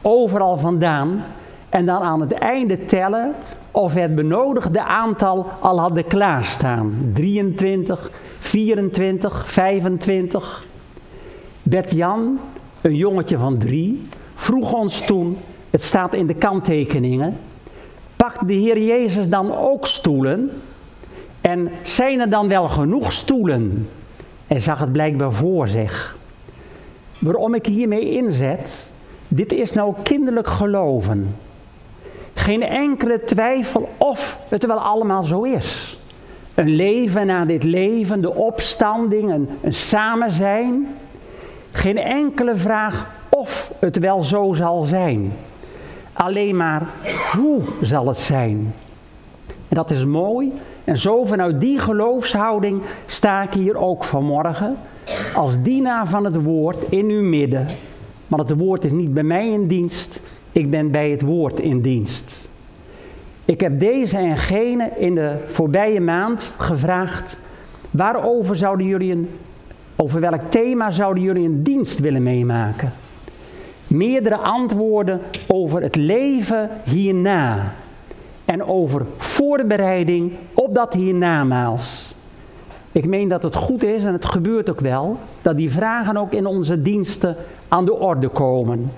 overal 0.02 0.58
vandaan, 0.58 1.24
en 1.70 1.86
dan 1.86 2.02
aan 2.02 2.22
het 2.22 2.34
einde 2.34 2.86
tellen 2.86 3.34
of 3.72 3.94
het 3.94 4.16
benodigde 4.16 4.84
aantal 4.84 5.46
al 5.60 5.80
hadden 5.80 6.08
klaarstaan. 6.08 7.12
23, 7.14 8.12
24, 8.40 9.52
25. 9.52 10.66
Bert-Jan, 11.64 12.40
een 12.82 12.96
jongetje 12.96 13.38
van 13.38 13.58
drie, 13.58 14.08
vroeg 14.34 14.74
ons 14.74 15.02
toen, 15.02 15.38
het 15.74 15.84
staat 15.84 16.14
in 16.14 16.28
de 16.28 16.34
kanttekeningen, 16.34 17.38
pakt 18.16 18.48
de 18.48 18.54
Heer 18.54 18.82
Jezus 18.82 19.30
dan 19.30 19.58
ook 19.58 19.88
stoelen? 19.88 20.62
En 21.42 21.72
zijn 21.82 22.20
er 22.20 22.30
dan 22.30 22.48
wel 22.48 22.68
genoeg 22.68 23.12
stoelen? 23.12 23.90
En 24.48 24.62
zag 24.62 24.80
het 24.80 24.92
blijkbaar 24.92 25.32
voor 25.32 25.68
zich. 25.68 26.18
Waarom 27.20 27.54
ik 27.54 27.66
hiermee 27.66 28.12
inzet, 28.12 28.92
dit 29.28 29.54
is 29.54 29.74
nou 29.74 29.94
kinderlijk 30.04 30.48
geloven. 30.48 31.36
Geen 32.34 32.64
enkele 32.64 33.24
twijfel 33.24 33.90
of 33.98 34.38
het 34.50 34.66
wel 34.66 34.80
allemaal 34.80 35.24
zo 35.24 35.44
is. 35.44 36.00
Een 36.54 36.76
leven 36.76 37.28
na 37.28 37.46
dit 37.46 37.64
leven, 37.64 38.22
de 38.22 38.34
opstanding, 38.34 39.32
een, 39.32 39.50
een 39.62 39.74
samen 39.74 40.32
zijn. 40.32 40.96
Geen 41.72 41.98
enkele 41.98 42.56
vraag 42.56 43.12
of 43.30 43.72
het 43.80 44.00
wel 44.00 44.24
zo 44.24 44.54
zal 44.54 44.84
zijn. 44.84 45.34
Alleen 46.14 46.58
maar 46.58 46.88
hoe 47.32 47.62
zal 47.82 48.08
het 48.08 48.18
zijn? 48.18 48.74
En 49.48 49.76
dat 49.76 49.92
is 49.92 50.06
mooi. 50.06 50.52
En 50.84 50.98
zo 50.98 51.26
vanuit 51.26 51.60
die 51.60 51.80
geloofshouding 51.80 52.82
sta 53.06 53.44
ik 53.44 53.54
hier 53.54 53.78
ook 53.78 54.04
vanmorgen. 54.04 54.78
Als 55.36 55.54
dienaar 55.62 56.08
van 56.08 56.24
het 56.26 56.44
woord 56.44 56.78
in 56.90 57.10
uw 57.10 57.24
midden. 57.24 57.68
Want 58.28 58.50
het 58.50 58.60
woord 58.60 58.86
is 58.86 58.92
niet 58.92 59.14
bij 59.14 59.24
mij 59.24 59.48
in 59.48 59.68
dienst. 59.68 60.20
Ik 60.52 60.70
ben 60.70 60.92
bij 60.92 61.10
het 61.10 61.22
woord 61.22 61.60
in 61.60 61.82
dienst. 61.82 62.50
Ik 63.46 63.60
heb 63.60 63.80
deze 63.80 64.18
en 64.18 64.38
gene 64.38 64.90
in 64.98 65.16
de 65.16 65.36
voorbije 65.48 66.02
maand 66.02 66.54
gevraagd. 66.58 67.40
Waarover 67.92 68.56
zouden 68.56 68.88
jullie 68.88 69.12
een, 69.12 69.30
over 69.96 70.20
welk 70.20 70.42
thema 70.50 70.92
zouden 70.92 71.24
jullie 71.24 71.46
een 71.46 71.64
dienst 71.64 72.00
willen 72.00 72.24
meemaken? 72.24 72.94
Meerdere 73.94 74.38
antwoorden 74.38 75.22
over 75.48 75.82
het 75.82 75.96
leven 75.96 76.70
hierna. 76.84 77.74
En 78.46 78.64
over 78.66 79.06
voorbereiding 79.18 80.32
op 80.54 80.76
dat 80.76 80.94
hiernamaals. 80.94 82.14
Ik 82.92 83.06
meen 83.06 83.28
dat 83.28 83.44
het 83.44 83.56
goed 83.56 83.84
is, 83.84 84.04
en 84.04 84.14
het 84.14 84.26
gebeurt 84.26 84.70
ook 84.70 84.80
wel, 84.80 85.18
dat 85.42 85.58
die 85.58 85.72
vragen 85.72 86.18
ook 86.18 86.32
in 86.32 86.46
onze 86.46 86.82
diensten 86.82 87.36
aan 87.68 87.86
de 87.86 87.94
orde 87.94 88.28
komen. 88.28 88.92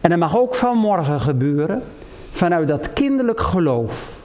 En 0.00 0.10
dat 0.10 0.18
mag 0.18 0.38
ook 0.38 0.54
vanmorgen 0.54 1.20
gebeuren, 1.20 1.82
vanuit 2.30 2.68
dat 2.68 2.92
kinderlijk 2.92 3.40
geloof. 3.40 4.24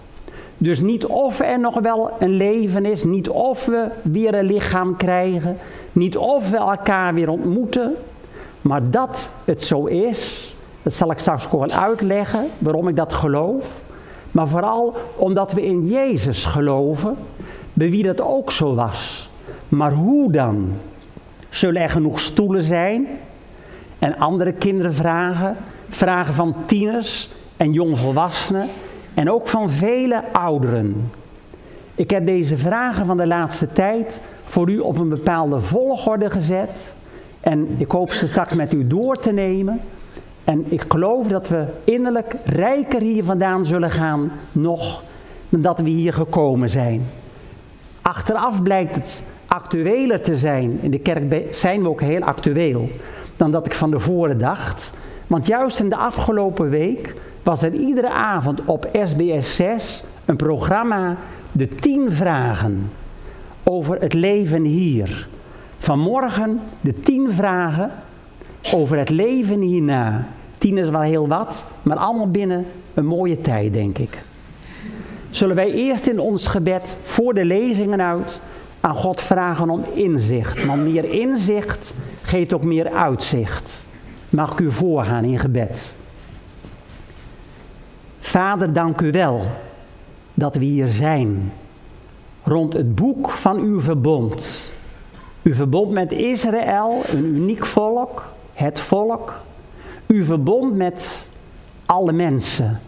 Dus 0.57 0.81
niet 0.81 1.05
of 1.05 1.39
er 1.39 1.60
nog 1.60 1.79
wel 1.79 2.12
een 2.19 2.36
leven 2.36 2.86
is, 2.86 3.03
niet 3.03 3.29
of 3.29 3.65
we 3.65 3.88
weer 4.01 4.34
een 4.34 4.45
lichaam 4.45 4.97
krijgen, 4.97 5.57
niet 5.91 6.17
of 6.17 6.49
we 6.49 6.57
elkaar 6.57 7.13
weer 7.13 7.29
ontmoeten, 7.29 7.95
maar 8.62 8.89
dat 8.89 9.30
het 9.45 9.63
zo 9.63 9.86
is, 9.86 10.54
dat 10.84 10.93
zal 10.93 11.12
ik 11.12 11.19
straks 11.19 11.45
gewoon 11.45 11.74
uitleggen 11.74 12.47
waarom 12.58 12.88
ik 12.88 12.95
dat 12.95 13.13
geloof. 13.13 13.82
Maar 14.32 14.47
vooral 14.47 14.95
omdat 15.15 15.52
we 15.52 15.65
in 15.65 15.88
Jezus 15.88 16.45
geloven, 16.45 17.15
bij 17.74 17.89
wie 17.89 18.04
dat 18.04 18.21
ook 18.21 18.52
zo 18.52 18.76
was. 18.76 19.30
Maar 19.67 19.91
hoe 19.91 20.32
dan? 20.32 20.69
Zullen 21.50 21.82
er 21.82 21.89
genoeg 21.89 22.19
stoelen 22.19 22.63
zijn? 22.63 23.08
En 24.00 24.17
andere 24.17 24.54
kinderen 24.54 24.93
vragen, 24.93 25.58
vragen 25.89 26.34
van 26.34 26.56
tieners 26.65 27.30
en 27.58 27.74
jongvolwassenen 27.74 28.67
en 29.13 29.32
ook 29.32 29.47
van 29.47 29.69
vele 29.69 30.24
ouderen. 30.32 31.12
Ik 31.95 32.10
heb 32.10 32.26
deze 32.26 32.58
vragen 32.58 33.06
van 33.06 33.17
de 33.17 33.28
laatste 33.28 33.67
tijd 33.71 34.21
voor 34.43 34.69
u 34.69 34.80
op 34.80 35.00
een 35.00 35.10
bepaalde 35.10 35.60
volgorde 35.60 36.30
gezet. 36.30 36.93
En 37.41 37.67
ik 37.77 37.91
hoop 37.91 38.12
ze 38.12 38.27
straks 38.27 38.54
met 38.54 38.73
u 38.73 38.88
door 38.88 39.15
te 39.15 39.32
nemen. 39.32 39.82
En 40.43 40.65
ik 40.69 40.86
geloof 40.88 41.27
dat 41.27 41.47
we 41.47 41.65
innerlijk 41.84 42.36
rijker 42.45 43.01
hier 43.01 43.23
vandaan 43.23 43.65
zullen 43.65 43.91
gaan 43.91 44.32
nog 44.51 45.04
dan 45.49 45.62
dat 45.62 45.80
we 45.80 45.89
hier 45.89 46.13
gekomen 46.13 46.69
zijn. 46.69 47.06
Achteraf 48.01 48.62
blijkt 48.62 48.95
het 48.95 49.23
actueler 49.47 50.21
te 50.21 50.38
zijn. 50.38 50.80
In 50.82 50.91
de 50.91 50.99
kerk 50.99 51.56
zijn 51.56 51.82
we 51.82 51.89
ook 51.89 52.01
heel 52.01 52.21
actueel 52.21 52.89
dan 53.38 53.51
dat 53.51 53.65
ik 53.65 53.75
van 53.75 53.91
tevoren 53.91 54.38
dacht. 54.38 54.93
Want 55.27 55.45
juist 55.45 55.80
in 55.80 55.89
de 55.89 55.95
afgelopen 55.95 56.69
week 56.69 57.15
was 57.43 57.62
er 57.62 57.73
iedere 57.73 58.10
avond 58.10 58.62
op 58.65 58.89
SBS 59.04 59.56
6 59.56 60.04
een 60.25 60.36
programma 60.36 61.17
De 61.51 61.67
10 61.67 62.12
Vragen 62.12 62.91
over 63.63 64.01
het 64.01 64.13
leven 64.13 64.63
hier. 64.63 65.27
Vanmorgen 65.82 66.60
de 66.82 67.00
10 67.00 67.34
vragen 67.34 67.91
over 68.74 68.98
het 68.98 69.10
leven 69.10 69.62
hierna. 69.62 70.28
Tien 70.58 70.78
is 70.78 70.89
wel 70.89 71.02
heel 71.02 71.28
wat, 71.28 71.65
maar 71.84 71.98
allemaal 71.98 72.32
binnen 72.32 72.65
een 72.94 73.06
mooie 73.06 73.41
tijd, 73.41 73.74
denk 73.74 73.98
ik. 73.98 74.24
Zullen 75.30 75.56
wij 75.56 75.72
eerst 75.72 76.08
in 76.08 76.20
ons 76.20 76.48
gebed 76.48 76.98
voor 77.04 77.34
de 77.34 77.46
lezingen 77.46 78.02
uit 78.02 78.39
aan 78.80 78.96
God 78.96 79.22
vragen 79.22 79.70
om 79.70 79.84
inzicht. 79.94 80.65
Want 80.65 80.84
meer 80.84 81.06
inzicht 81.06 81.96
geeft 82.22 82.54
ook 82.54 82.63
meer 82.63 82.91
uitzicht. 82.91 83.86
Mag 84.30 84.52
ik 84.52 84.60
u 84.60 84.72
voorgaan 84.72 85.24
in 85.24 85.39
gebed. 85.39 85.94
Vader, 88.20 88.74
dank 88.74 89.02
u 89.02 89.12
wel 89.12 89.46
dat 90.34 90.56
we 90.56 90.65
hier 90.65 90.88
zijn. 90.88 91.54
Rond 92.44 92.74
het 92.74 92.96
boek 92.96 93.30
van 93.30 93.60
uw 93.60 93.80
verbond. 93.80 94.70
Uw 95.43 95.54
verbond 95.54 95.91
met 95.91 96.12
Israël, 96.12 97.01
een 97.08 97.25
uniek 97.25 97.65
volk, 97.65 98.25
het 98.54 98.80
volk. 98.80 99.34
Uw 100.08 100.23
verbond 100.23 100.75
met 100.75 101.30
alle 101.86 102.12
mensen. 102.12 102.80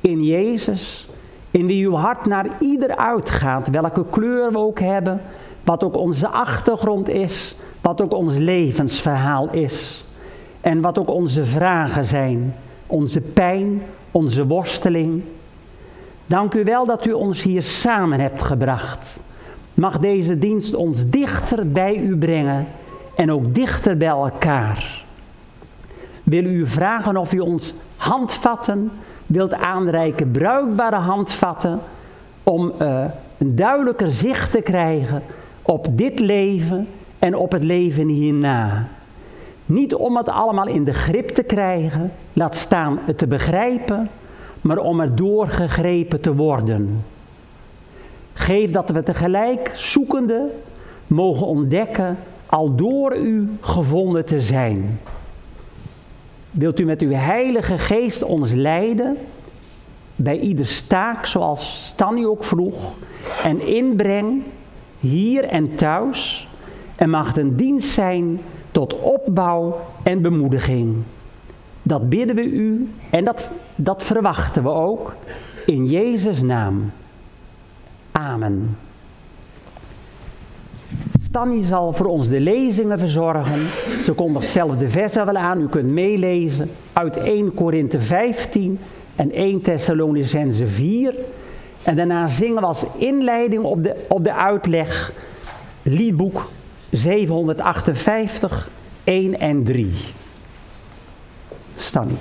In 0.00 0.24
Jezus, 0.24 1.08
In 1.50 1.66
wie 1.66 1.86
uw 1.86 1.94
hart 1.94 2.26
naar 2.26 2.46
ieder 2.58 2.96
uitgaat, 2.96 3.68
welke 3.68 4.04
kleur 4.10 4.52
we 4.52 4.58
ook 4.58 4.80
hebben, 4.80 5.20
wat 5.64 5.84
ook 5.84 5.96
onze 5.96 6.28
achtergrond 6.28 7.08
is, 7.08 7.54
wat 7.80 8.00
ook 8.00 8.14
ons 8.14 8.34
levensverhaal 8.34 9.50
is. 9.50 10.04
En 10.60 10.80
wat 10.80 10.98
ook 10.98 11.10
onze 11.10 11.44
vragen 11.44 12.04
zijn, 12.04 12.54
onze 12.86 13.20
pijn, 13.20 13.82
onze 14.10 14.46
worsteling. 14.46 15.22
Dank 16.26 16.54
u 16.54 16.64
wel 16.64 16.86
dat 16.86 17.06
u 17.06 17.12
ons 17.12 17.42
hier 17.42 17.62
samen 17.62 18.20
hebt 18.20 18.42
gebracht. 18.42 19.22
Mag 19.80 19.98
deze 19.98 20.38
dienst 20.38 20.74
ons 20.74 21.08
dichter 21.10 21.70
bij 21.70 21.96
u 21.96 22.16
brengen 22.16 22.66
en 23.16 23.32
ook 23.32 23.54
dichter 23.54 23.96
bij 23.96 24.08
elkaar. 24.08 25.04
Wil 26.22 26.44
u 26.44 26.66
vragen 26.66 27.16
of 27.16 27.32
u 27.32 27.38
ons 27.38 27.74
handvatten 27.96 28.90
wilt 29.26 29.54
aanreiken, 29.54 30.30
bruikbare 30.30 30.96
handvatten, 30.96 31.80
om 32.42 32.72
uh, 32.82 33.04
een 33.38 33.56
duidelijker 33.56 34.12
zicht 34.12 34.52
te 34.52 34.60
krijgen 34.60 35.22
op 35.62 35.86
dit 35.90 36.20
leven 36.20 36.88
en 37.18 37.36
op 37.36 37.52
het 37.52 37.62
leven 37.62 38.08
hierna. 38.08 38.88
Niet 39.66 39.94
om 39.94 40.16
het 40.16 40.28
allemaal 40.28 40.68
in 40.68 40.84
de 40.84 40.94
grip 40.94 41.28
te 41.28 41.42
krijgen, 41.42 42.12
laat 42.32 42.56
staan 42.56 42.98
het 43.04 43.18
te 43.18 43.26
begrijpen, 43.26 44.10
maar 44.60 44.78
om 44.78 45.00
er 45.00 45.16
doorgegrepen 45.16 46.20
te 46.20 46.34
worden. 46.34 47.04
Geef 48.40 48.70
dat 48.70 48.90
we 48.90 49.02
tegelijk 49.02 49.70
zoekende 49.74 50.46
mogen 51.06 51.46
ontdekken 51.46 52.18
al 52.46 52.74
door 52.74 53.16
u 53.16 53.50
gevonden 53.60 54.26
te 54.26 54.40
zijn. 54.40 55.00
Wilt 56.50 56.80
u 56.80 56.84
met 56.84 57.00
uw 57.00 57.12
heilige 57.12 57.78
geest 57.78 58.22
ons 58.22 58.52
leiden 58.52 59.16
bij 60.16 60.38
ieder 60.38 60.66
staak 60.66 61.26
zoals 61.26 61.86
Stanny 61.86 62.24
ook 62.24 62.44
vroeg 62.44 62.94
en 63.44 63.66
inbreng 63.66 64.42
hier 65.00 65.44
en 65.44 65.74
thuis 65.74 66.48
en 66.96 67.10
mag 67.10 67.36
een 67.36 67.56
dienst 67.56 67.88
zijn 67.88 68.40
tot 68.70 69.00
opbouw 69.00 69.80
en 70.02 70.22
bemoediging. 70.22 70.96
Dat 71.82 72.08
bidden 72.08 72.34
we 72.34 72.44
u 72.44 72.90
en 73.10 73.24
dat, 73.24 73.50
dat 73.76 74.02
verwachten 74.02 74.62
we 74.62 74.68
ook 74.68 75.14
in 75.66 75.86
Jezus' 75.86 76.42
naam. 76.42 76.92
Amen. 78.28 78.76
Stanny 81.22 81.62
zal 81.62 81.92
voor 81.92 82.06
ons 82.06 82.28
de 82.28 82.40
lezingen 82.40 82.98
verzorgen. 82.98 83.66
Ze 84.02 84.12
kondigt 84.12 84.48
zelf 84.48 84.76
de 84.76 84.88
versen 84.88 85.26
wel 85.26 85.36
aan. 85.36 85.60
U 85.60 85.68
kunt 85.68 85.90
meelezen 85.90 86.70
uit 86.92 87.16
1 87.16 87.54
Korinthe 87.54 88.00
15 88.00 88.78
en 89.16 89.32
1 89.32 89.62
Thessalonicense 89.62 90.66
4. 90.66 91.14
En 91.82 91.96
daarna 91.96 92.28
zingen 92.28 92.60
we 92.60 92.66
als 92.66 92.86
inleiding 92.96 93.64
op 93.64 93.82
de, 93.82 94.04
op 94.08 94.24
de 94.24 94.34
uitleg 94.34 95.12
liedboek 95.82 96.50
758, 96.90 98.70
1 99.04 99.40
en 99.40 99.64
3. 99.64 99.94
Stanny. 101.76 102.14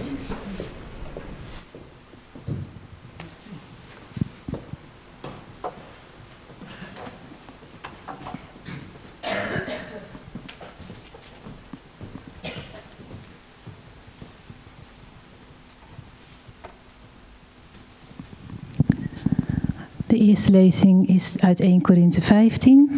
Eerste 20.19 20.51
lezing 20.51 21.07
is 21.07 21.35
uit 21.39 21.59
1 21.59 21.81
Korinthe 21.81 22.21
15 22.21 22.89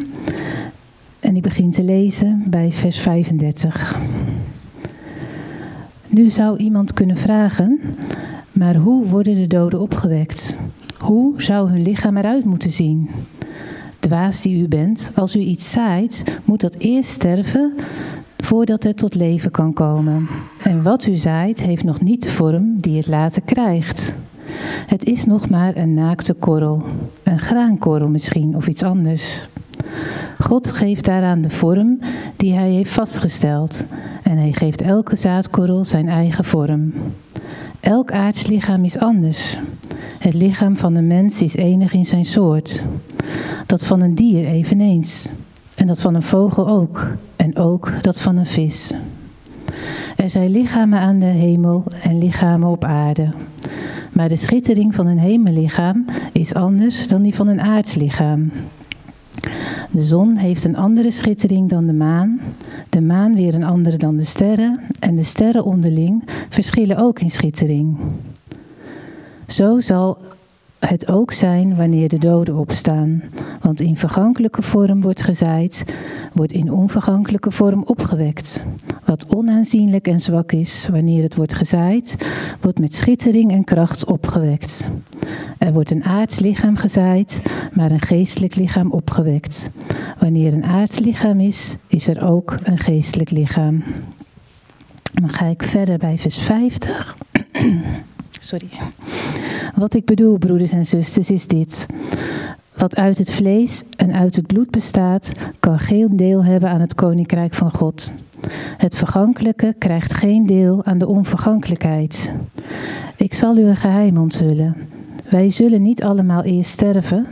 en 1.20 1.36
ik 1.36 1.42
begin 1.42 1.72
te 1.72 1.84
lezen 1.84 2.44
bij 2.48 2.72
vers 2.72 3.00
35. 3.00 4.00
Nu 6.08 6.30
zou 6.30 6.58
iemand 6.58 6.94
kunnen 6.94 7.18
vragen, 7.18 7.80
maar 8.52 8.76
hoe 8.76 9.08
worden 9.08 9.36
de 9.36 9.48
doden 9.48 9.80
opgewekt? 9.80 10.56
Hoe 11.00 11.42
zou 11.42 11.70
hun 11.70 11.82
lichaam 11.82 12.18
eruit 12.18 12.46
moeten 12.46 12.70
zien? 12.70 13.10
Dwaas 14.00 14.42
die 14.42 14.62
u 14.62 14.68
bent, 14.68 15.12
als 15.16 15.36
u 15.36 15.40
iets 15.40 15.72
zaait, 15.72 16.40
moet 16.46 16.62
dat 16.62 16.76
eerst 16.76 17.10
sterven 17.10 17.74
voordat 18.38 18.84
het 18.84 18.98
tot 18.98 19.16
leven 19.16 19.52
kan 19.52 19.74
komen. 19.74 20.28
En 20.64 20.84
wat 20.84 21.06
u 21.06 21.16
zaait, 21.16 21.62
heeft 21.62 21.84
nog 21.84 22.02
niet 22.02 22.22
de 22.22 22.30
vorm 22.30 22.80
die 22.80 22.98
het 22.98 23.08
later 23.08 23.42
krijgt. 23.42 24.14
Het 24.88 25.06
is 25.06 25.26
nog 25.26 25.50
maar 25.50 25.76
een 25.76 25.94
naakte 25.94 26.34
korrel, 26.34 26.84
een 27.32 27.40
graankorrel 27.40 28.08
misschien 28.08 28.56
of 28.56 28.68
iets 28.68 28.84
anders. 28.84 29.48
God 30.40 30.72
geeft 30.72 31.06
daaraan 31.06 31.42
de 31.42 31.50
vorm 31.50 32.00
die 32.36 32.54
hij 32.54 32.70
heeft 32.70 32.92
vastgesteld 32.92 33.84
en 34.24 34.38
hij 34.38 34.52
geeft 34.54 34.82
elke 34.82 35.16
zaadkorrel 35.16 35.86
zijn 35.86 36.10
eigen 36.10 36.46
vorm. 36.46 36.94
Elk 37.80 38.12
aards 38.12 38.48
lichaam 38.48 38.84
is 38.84 38.98
anders. 38.98 39.58
Het 40.18 40.34
lichaam 40.34 40.78
van 40.78 40.96
een 40.96 41.08
mens 41.08 41.42
is 41.42 41.56
enig 41.56 41.94
in 41.94 42.06
zijn 42.06 42.26
soort. 42.26 42.84
Dat 43.66 43.86
van 43.86 44.02
een 44.02 44.16
dier 44.16 44.46
eveneens. 44.46 45.30
En 45.76 45.88
dat 45.88 46.02
van 46.02 46.16
een 46.16 46.24
vogel 46.24 46.68
ook. 46.68 47.08
En 47.36 47.58
ook 47.58 47.92
dat 48.02 48.20
van 48.20 48.38
een 48.38 48.46
vis. 48.46 48.94
Er 50.18 50.30
zijn 50.30 50.50
lichamen 50.50 51.00
aan 51.00 51.20
de 51.20 51.26
hemel 51.26 51.84
en 52.04 52.18
lichamen 52.18 52.70
op 52.70 52.84
aarde. 52.84 53.30
Maar 54.12 54.30
de 54.30 54.36
schittering 54.36 54.96
van 54.96 55.08
een 55.08 55.20
hemellichaam 55.20 56.06
is 56.32 56.54
anders 56.54 57.08
dan 57.08 57.22
die 57.22 57.36
van 57.36 57.48
een 57.48 57.62
aardslichaam. 57.62 58.52
De 59.92 60.04
zon 60.04 60.36
heeft 60.36 60.64
een 60.64 60.78
andere 60.78 61.12
schittering 61.12 61.70
dan 61.70 61.86
de 61.86 61.94
maan, 61.94 62.40
de 62.90 63.02
maan 63.02 63.36
weer 63.36 63.54
een 63.54 63.64
andere 63.64 63.98
dan 63.98 64.18
de 64.18 64.24
sterren 64.24 64.80
en 65.00 65.16
de 65.16 65.24
sterren 65.24 65.64
onderling 65.64 66.24
verschillen 66.50 66.98
ook 66.98 67.20
in 67.20 67.30
schittering. 67.30 67.98
Zo 69.48 69.80
zal 69.80 70.18
het 70.88 71.08
ook 71.08 71.32
zijn 71.32 71.76
wanneer 71.76 72.10
de 72.10 72.18
doden 72.18 72.56
opstaan. 72.56 73.24
Want 73.62 73.82
in 73.82 73.98
vergankelijke 73.98 74.62
vorm 74.62 75.02
wordt 75.02 75.22
gezaaid, 75.22 75.96
wordt 76.34 76.52
in 76.52 76.72
onvergankelijke 76.72 77.52
vorm 77.52 77.84
opgewekt. 77.84 78.64
Wat 79.06 79.26
onaanzienlijk 79.36 80.08
en 80.08 80.20
zwak 80.20 80.52
is, 80.52 80.88
wanneer 80.92 81.24
het 81.24 81.36
wordt 81.36 81.54
gezaaid, 81.54 82.18
wordt 82.62 82.80
met 82.80 82.96
schittering 82.96 83.52
en 83.52 83.64
kracht 83.64 84.06
opgewekt. 84.06 84.90
Er 85.58 85.74
wordt 85.74 85.92
een 85.92 86.04
aards 86.04 86.40
lichaam 86.40 86.78
gezaaid, 86.78 87.42
maar 87.74 87.92
een 87.92 88.02
geestelijk 88.02 88.56
lichaam 88.56 88.92
opgewekt. 88.92 89.72
Wanneer 90.20 90.54
een 90.54 90.66
aards 90.66 91.00
lichaam 91.00 91.40
is, 91.40 91.78
is 91.88 92.08
er 92.08 92.24
ook 92.24 92.56
een 92.64 92.78
geestelijk 92.78 93.30
lichaam. 93.30 93.84
Dan 95.14 95.30
ga 95.30 95.46
ik 95.46 95.64
verder 95.64 95.98
bij 95.98 96.18
vers 96.18 96.38
50. 96.38 97.16
Sorry. 98.44 98.70
Wat 99.76 99.94
ik 99.94 100.06
bedoel, 100.06 100.38
broeders 100.38 100.72
en 100.72 100.86
zusters, 100.86 101.32
is 101.32 101.48
dit. 101.48 101.86
Wat 102.76 102.96
uit 102.96 103.18
het 103.18 103.32
vlees 103.32 103.84
en 103.98 104.14
uit 104.14 104.36
het 104.36 104.48
bloed 104.48 104.72
bestaat, 104.72 105.32
kan 105.60 105.80
geen 105.80 106.16
deel 106.16 106.44
hebben 106.44 106.70
aan 106.70 106.80
het 106.80 106.96
koninkrijk 106.96 107.54
van 107.54 107.72
God. 107.72 108.12
Het 108.78 108.96
vergankelijke 108.96 109.76
krijgt 109.78 110.14
geen 110.14 110.46
deel 110.46 110.86
aan 110.86 110.98
de 110.98 111.08
onvergankelijkheid. 111.08 112.32
Ik 113.16 113.34
zal 113.34 113.58
u 113.58 113.64
een 113.64 113.78
geheim 113.78 114.18
onthullen. 114.18 114.76
Wij 115.30 115.50
zullen 115.50 115.82
niet 115.82 116.04
allemaal 116.04 116.44
eerst 116.44 116.72
sterven, 116.72 117.26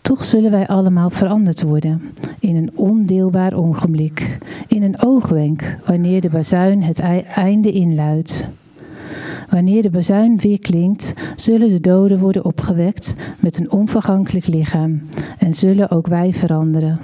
toch 0.00 0.24
zullen 0.24 0.50
wij 0.50 0.66
allemaal 0.66 1.10
veranderd 1.10 1.62
worden. 1.62 2.02
In 2.38 2.56
een 2.56 2.70
ondeelbaar 2.74 3.52
ogenblik, 3.54 4.38
in 4.66 4.82
een 4.82 5.02
oogwenk, 5.02 5.76
wanneer 5.84 6.20
de 6.20 6.30
bazuin 6.30 6.82
het 6.82 7.00
einde 7.34 7.72
inluidt. 7.72 8.48
Wanneer 9.50 9.82
de 9.82 9.90
bazuin 9.90 10.38
weer 10.38 10.58
klinkt, 10.58 11.14
zullen 11.36 11.68
de 11.68 11.80
doden 11.80 12.18
worden 12.18 12.44
opgewekt 12.44 13.14
met 13.38 13.60
een 13.60 13.72
onvergankelijk 13.72 14.46
lichaam 14.46 15.02
en 15.38 15.52
zullen 15.52 15.90
ook 15.90 16.06
wij 16.06 16.32
veranderen. 16.32 17.00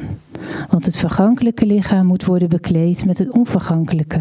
Want 0.71 0.85
het 0.85 0.97
vergankelijke 0.97 1.67
lichaam 1.67 2.07
moet 2.07 2.25
worden 2.25 2.49
bekleed 2.49 3.05
met 3.05 3.19
het 3.19 3.31
onvergankelijke 3.31 4.21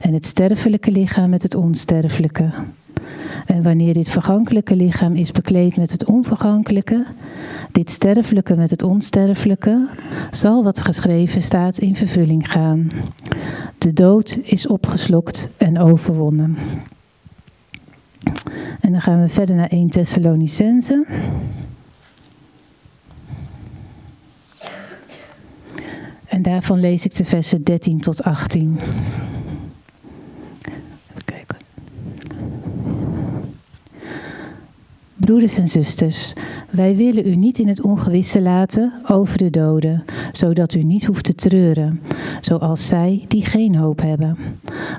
en 0.00 0.12
het 0.12 0.26
sterfelijke 0.26 0.90
lichaam 0.90 1.30
met 1.30 1.42
het 1.42 1.54
onsterfelijke. 1.54 2.50
En 3.46 3.62
wanneer 3.62 3.94
dit 3.94 4.08
vergankelijke 4.08 4.76
lichaam 4.76 5.14
is 5.14 5.32
bekleed 5.32 5.76
met 5.76 5.92
het 5.92 6.04
onvergankelijke, 6.04 7.04
dit 7.72 7.90
sterfelijke 7.90 8.56
met 8.56 8.70
het 8.70 8.82
onsterfelijke, 8.82 9.88
zal 10.30 10.64
wat 10.64 10.80
geschreven 10.80 11.42
staat 11.42 11.78
in 11.78 11.96
vervulling 11.96 12.50
gaan. 12.50 12.88
De 13.78 13.92
dood 13.92 14.38
is 14.42 14.66
opgeslokt 14.66 15.48
en 15.56 15.78
overwonnen. 15.78 16.56
En 18.88 18.94
dan 18.94 19.02
gaan 19.02 19.20
we 19.20 19.28
verder 19.28 19.56
naar 19.56 19.68
1 19.68 19.90
Thessalonicense. 19.90 21.06
En 26.26 26.42
daarvan 26.42 26.80
lees 26.80 27.04
ik 27.04 27.16
de 27.16 27.24
versen 27.24 27.62
13 27.62 28.00
tot 28.00 28.22
18. 28.22 28.78
Even 31.08 31.24
kijken. 31.24 31.56
Broeders 35.14 35.58
en 35.58 35.68
zusters, 35.68 36.32
Wij 36.70 36.96
willen 36.96 37.26
u 37.28 37.34
niet 37.34 37.58
in 37.58 37.68
het 37.68 37.82
ongewisse 37.82 38.40
laten 38.40 38.92
over 39.06 39.38
de 39.38 39.50
doden, 39.50 40.04
zodat 40.32 40.74
u 40.74 40.82
niet 40.82 41.04
hoeft 41.04 41.24
te 41.24 41.34
treuren, 41.34 42.00
zoals 42.40 42.86
zij 42.86 43.24
die 43.28 43.44
geen 43.44 43.76
hoop 43.76 44.00
hebben. 44.00 44.36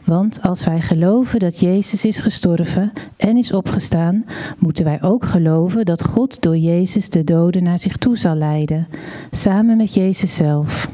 Want 0.06 0.42
als 0.42 0.66
wij 0.66 0.82
geloven 0.82 1.40
dat 1.40 1.60
Jezus 1.60 2.06
is 2.06 2.20
gestorven 2.20 2.92
en 3.18 3.38
is 3.38 3.54
opgestaan, 3.54 4.26
moeten 4.58 4.86
wij 4.86 5.02
ook 5.02 5.26
geloven 5.26 5.86
dat 5.86 6.08
God 6.08 6.42
door 6.42 6.58
Jezus 6.58 7.10
de 7.10 7.24
doden 7.24 7.64
naar 7.64 7.80
zich 7.80 7.98
toe 7.98 8.18
zal 8.18 8.36
leiden, 8.36 8.88
samen 9.32 9.78
met 9.78 9.94
Jezus 9.94 10.36
zelf. 10.36 10.90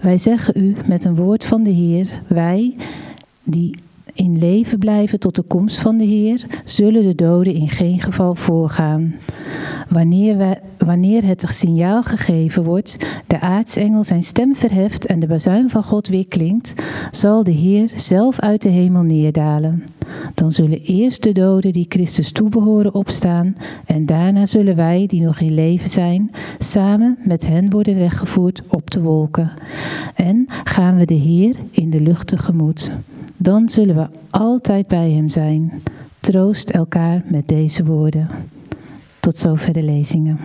Wij 0.00 0.18
zeggen 0.18 0.62
u 0.62 0.76
met 0.86 1.04
een 1.04 1.16
woord 1.16 1.44
van 1.44 1.62
de 1.62 1.70
Heer, 1.70 2.20
wij 2.28 2.76
die 3.42 3.74
in 4.14 4.38
leven 4.38 4.78
blijven 4.78 5.20
tot 5.20 5.34
de 5.34 5.42
komst 5.42 5.78
van 5.78 5.96
de 5.96 6.04
Heer, 6.04 6.46
zullen 6.64 7.02
de 7.02 7.14
doden 7.14 7.54
in 7.54 7.68
geen 7.68 8.00
geval 8.00 8.34
voorgaan. 8.34 9.14
Wanneer, 9.88 10.58
wanneer 10.78 11.26
het 11.26 11.44
signaal 11.48 12.02
gegeven 12.02 12.64
wordt, 12.64 13.22
de 13.26 13.40
aartsengel 13.40 14.04
zijn 14.04 14.22
stem 14.22 14.54
verheft 14.54 15.06
en 15.06 15.20
de 15.20 15.26
bazuin 15.26 15.70
van 15.70 15.84
God 15.84 16.08
weer 16.08 16.28
klinkt, 16.28 16.74
zal 17.10 17.44
de 17.44 17.52
Heer 17.52 17.90
zelf 17.94 18.40
uit 18.40 18.62
de 18.62 18.68
hemel 18.68 19.02
neerdalen. 19.02 19.84
Dan 20.34 20.52
zullen 20.52 20.80
eerst 20.80 21.22
de 21.22 21.32
doden 21.32 21.72
die 21.72 21.86
Christus 21.88 22.32
toebehoren 22.32 22.94
opstaan 22.94 23.56
en 23.86 24.06
daarna 24.06 24.46
zullen 24.46 24.76
wij, 24.76 25.06
die 25.06 25.22
nog 25.22 25.40
in 25.40 25.54
leven 25.54 25.90
zijn, 25.90 26.30
samen 26.58 27.18
met 27.24 27.46
hen 27.46 27.70
worden 27.70 27.98
weggevoerd 27.98 28.62
op 28.68 28.90
de 28.90 29.00
wolken. 29.00 29.52
En 30.14 30.46
gaan 30.64 30.96
we 30.96 31.04
de 31.04 31.14
Heer 31.14 31.56
in 31.70 31.90
de 31.90 32.00
lucht 32.00 32.26
tegemoet. 32.26 32.92
Dan 33.44 33.68
zullen 33.68 33.96
we 33.96 34.06
altijd 34.30 34.86
bij 34.86 35.10
Hem 35.10 35.28
zijn. 35.28 35.82
Troost 36.20 36.70
elkaar 36.70 37.22
met 37.26 37.48
deze 37.48 37.84
woorden. 37.84 38.28
Tot 39.20 39.36
zover 39.36 39.72
de 39.72 39.82
lezingen. 39.82 40.38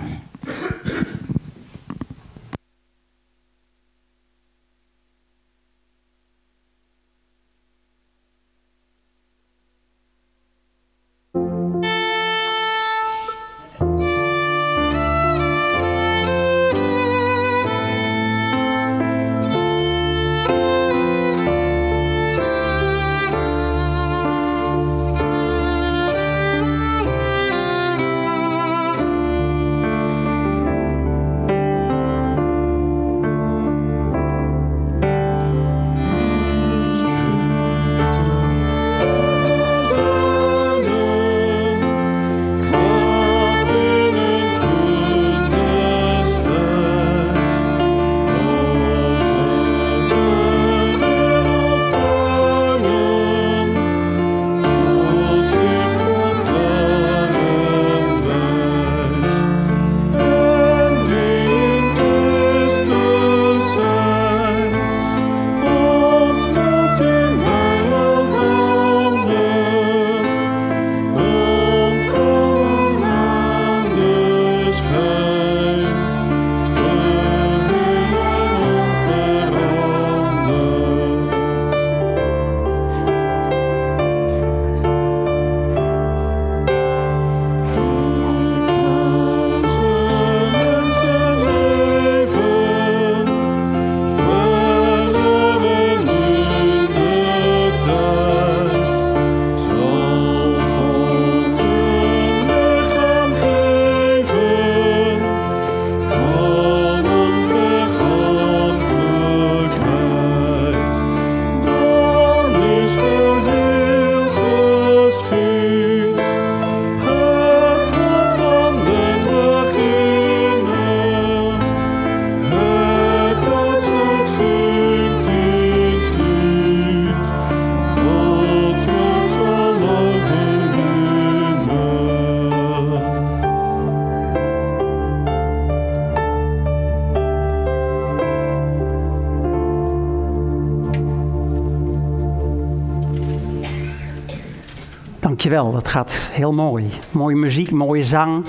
Dankjewel, 145.49 145.81
dat 145.81 145.87
gaat 145.87 146.11
heel 146.11 146.53
mooi. 146.53 146.89
Mooie 147.11 147.35
muziek, 147.35 147.71
mooie 147.71 148.03
zang. 148.03 148.45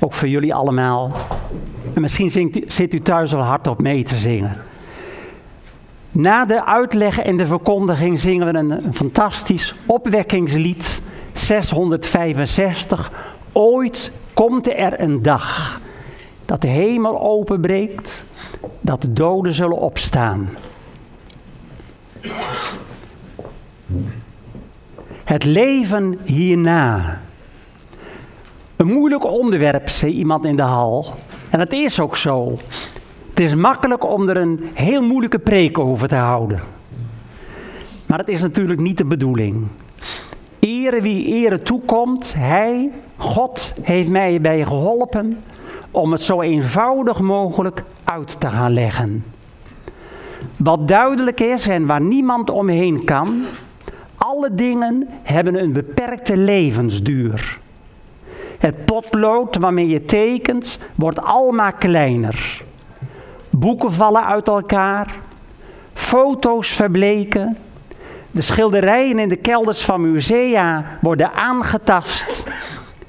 Ook 0.00 0.12
voor 0.12 0.28
jullie 0.28 0.54
allemaal. 0.54 1.12
En 1.94 2.00
misschien 2.00 2.30
zingt 2.30 2.58
zit 2.66 2.94
u 2.94 3.00
thuis 3.00 3.34
al 3.34 3.40
hardop 3.40 3.82
mee 3.82 4.04
te 4.04 4.14
zingen. 4.14 4.56
Na 6.10 6.44
de 6.44 6.64
uitleg 6.64 7.18
en 7.18 7.36
de 7.36 7.46
verkondiging 7.46 8.18
zingen 8.18 8.52
we 8.52 8.58
een, 8.58 8.70
een 8.84 8.94
fantastisch 8.94 9.74
opwekkingslied. 9.86 11.02
665. 11.32 13.10
Ooit 13.52 14.12
komt 14.34 14.68
er 14.68 15.00
een 15.00 15.22
dag 15.22 15.80
dat 16.44 16.60
de 16.60 16.68
hemel 16.68 17.20
openbreekt, 17.20 18.24
dat 18.80 19.02
de 19.02 19.12
doden 19.12 19.52
zullen 19.52 19.78
opstaan. 19.78 20.48
Het 25.34 25.44
leven 25.44 26.18
hierna. 26.24 27.20
Een 28.76 28.86
moeilijk 28.86 29.24
onderwerp, 29.24 29.88
zei 29.88 30.12
iemand 30.12 30.44
in 30.44 30.56
de 30.56 30.62
hal. 30.62 31.14
En 31.50 31.58
dat 31.58 31.72
is 31.72 32.00
ook 32.00 32.16
zo. 32.16 32.58
Het 33.28 33.40
is 33.40 33.54
makkelijk 33.54 34.10
om 34.10 34.28
er 34.28 34.36
een 34.36 34.70
heel 34.74 35.02
moeilijke 35.02 35.38
preek 35.38 35.78
over 35.78 36.08
te 36.08 36.14
houden. 36.14 36.60
Maar 38.06 38.18
dat 38.18 38.28
is 38.28 38.42
natuurlijk 38.42 38.80
niet 38.80 38.98
de 38.98 39.04
bedoeling. 39.04 39.66
Ere 40.58 41.00
wie 41.00 41.26
ere 41.26 41.62
toekomt, 41.62 42.34
Hij, 42.36 42.90
God, 43.16 43.74
heeft 43.80 44.08
mij 44.08 44.40
bij 44.40 44.64
geholpen 44.64 45.42
om 45.90 46.12
het 46.12 46.22
zo 46.22 46.40
eenvoudig 46.40 47.20
mogelijk 47.20 47.82
uit 48.04 48.40
te 48.40 48.48
gaan 48.48 48.72
leggen. 48.72 49.24
Wat 50.56 50.88
duidelijk 50.88 51.40
is 51.40 51.68
en 51.68 51.86
waar 51.86 52.02
niemand 52.02 52.50
omheen 52.50 53.04
kan, 53.04 53.44
alle 54.24 54.54
dingen 54.54 55.08
hebben 55.22 55.62
een 55.62 55.72
beperkte 55.72 56.36
levensduur. 56.36 57.58
Het 58.58 58.84
potlood 58.84 59.56
waarmee 59.56 59.88
je 59.88 60.04
tekent 60.04 60.78
wordt 60.94 61.22
almaar 61.22 61.74
kleiner. 61.74 62.62
Boeken 63.50 63.92
vallen 63.92 64.24
uit 64.26 64.48
elkaar. 64.48 65.16
Foto's 65.92 66.68
verbleken. 66.68 67.56
De 68.30 68.40
schilderijen 68.40 69.18
in 69.18 69.28
de 69.28 69.36
kelders 69.36 69.84
van 69.84 70.12
musea 70.12 70.98
worden 71.00 71.32
aangetast. 71.32 72.44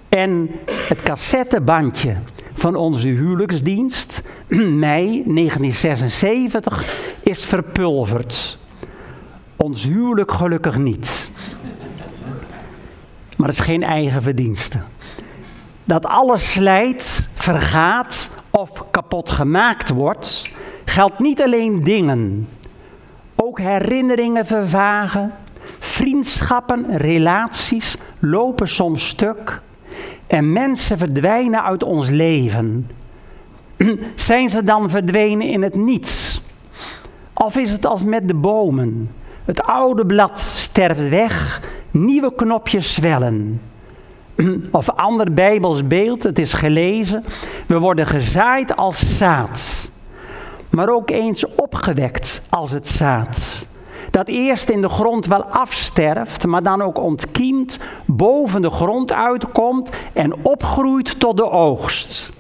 En 0.09 0.49
het 0.67 1.03
cassettebandje 1.03 2.15
van 2.53 2.75
onze 2.75 3.07
huwelijksdienst, 3.07 4.21
mei 4.85 5.23
1976, 5.25 6.85
is 7.23 7.45
verpulverd. 7.45 8.57
Ons 9.55 9.83
huwelijk 9.83 10.31
gelukkig 10.31 10.77
niet. 10.77 11.29
Maar 13.37 13.47
het 13.47 13.59
is 13.59 13.65
geen 13.65 13.83
eigen 13.83 14.21
verdienste. 14.21 14.79
Dat 15.83 16.05
alles 16.05 16.51
slijt, 16.51 17.29
vergaat 17.33 18.29
of 18.49 18.83
kapot 18.91 19.29
gemaakt 19.29 19.89
wordt, 19.89 20.51
geldt 20.85 21.19
niet 21.19 21.41
alleen 21.41 21.83
dingen. 21.83 22.47
Ook 23.35 23.59
herinneringen 23.59 24.45
vervagen, 24.45 25.33
vriendschappen, 25.79 26.97
relaties 26.97 27.97
lopen 28.19 28.67
soms 28.67 29.07
stuk 29.07 29.61
en 30.27 30.53
mensen 30.53 30.97
verdwijnen 30.97 31.63
uit 31.63 31.83
ons 31.83 32.09
leven. 32.09 32.89
Zijn 34.15 34.49
ze 34.49 34.63
dan 34.63 34.89
verdwenen 34.89 35.47
in 35.47 35.61
het 35.61 35.75
niets? 35.75 36.41
Of 37.33 37.57
is 37.57 37.71
het 37.71 37.85
als 37.85 38.03
met 38.03 38.27
de 38.27 38.33
bomen? 38.33 39.11
Het 39.45 39.63
oude 39.63 40.05
blad 40.05 40.39
sterft 40.39 41.09
weg, 41.09 41.61
nieuwe 41.91 42.35
knopjes 42.35 42.93
zwellen. 42.93 43.61
Of 44.71 44.89
ander 44.89 45.33
Bijbels 45.33 45.87
beeld, 45.87 46.23
het 46.23 46.39
is 46.39 46.53
gelezen. 46.53 47.25
We 47.67 47.79
worden 47.79 48.07
gezaaid 48.07 48.75
als 48.75 49.17
zaad, 49.17 49.89
maar 50.69 50.89
ook 50.89 51.09
eens 51.09 51.45
opgewekt 51.45 52.41
als 52.49 52.71
het 52.71 52.87
zaad. 52.87 53.67
Dat 54.11 54.27
eerst 54.27 54.69
in 54.69 54.81
de 54.81 54.89
grond 54.89 55.25
wel 55.25 55.43
afsterft, 55.43 56.45
maar 56.45 56.63
dan 56.63 56.81
ook 56.81 56.99
ontkiemt, 56.99 57.79
boven 58.05 58.61
de 58.61 58.69
grond 58.69 59.13
uitkomt 59.13 59.89
en 60.13 60.33
opgroeit 60.45 61.19
tot 61.19 61.37
de 61.37 61.49
oogst. 61.49 62.31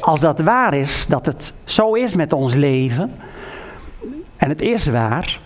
Als 0.00 0.20
dat 0.20 0.40
waar 0.40 0.74
is, 0.74 1.06
dat 1.08 1.26
het 1.26 1.52
zo 1.64 1.94
is 1.94 2.14
met 2.14 2.32
ons 2.32 2.54
leven, 2.54 3.14
en 4.36 4.48
het 4.48 4.60
is 4.60 4.86
waar, 4.86 5.40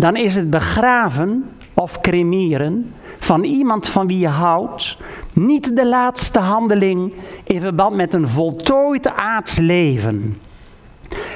dan 0.00 0.16
is 0.16 0.34
het 0.34 0.50
begraven 0.50 1.50
of 1.74 2.00
cremeren 2.00 2.92
van 3.18 3.44
iemand 3.44 3.88
van 3.88 4.06
wie 4.06 4.18
je 4.18 4.28
houdt 4.28 4.98
niet 5.32 5.76
de 5.76 5.86
laatste 5.86 6.38
handeling 6.38 7.12
in 7.44 7.60
verband 7.60 7.96
met 7.96 8.14
een 8.14 8.28
voltooid 8.28 9.08
aards 9.08 9.56
leven. 9.56 10.38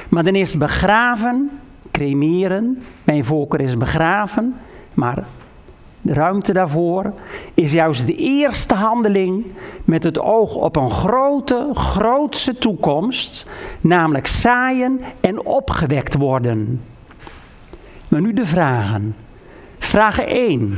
Maar 0.09 0.23
dan 0.23 0.35
is 0.35 0.57
begraven, 0.57 1.49
cremeren, 1.91 2.83
mijn 3.03 3.25
voorkeur 3.25 3.61
is 3.61 3.77
begraven, 3.77 4.55
maar 4.93 5.23
de 6.01 6.13
ruimte 6.13 6.53
daarvoor 6.53 7.13
is 7.53 7.71
juist 7.71 8.07
de 8.07 8.15
eerste 8.15 8.73
handeling 8.73 9.45
met 9.83 10.03
het 10.03 10.19
oog 10.19 10.55
op 10.55 10.75
een 10.75 10.89
grote, 10.89 11.69
grootse 11.73 12.55
toekomst, 12.55 13.45
namelijk 13.81 14.27
zaaien 14.27 14.99
en 15.19 15.45
opgewekt 15.45 16.15
worden. 16.15 16.81
Maar 18.15 18.23
nu 18.23 18.33
de 18.33 18.45
vragen. 18.45 19.15
Vraag 19.79 20.19
1. 20.19 20.77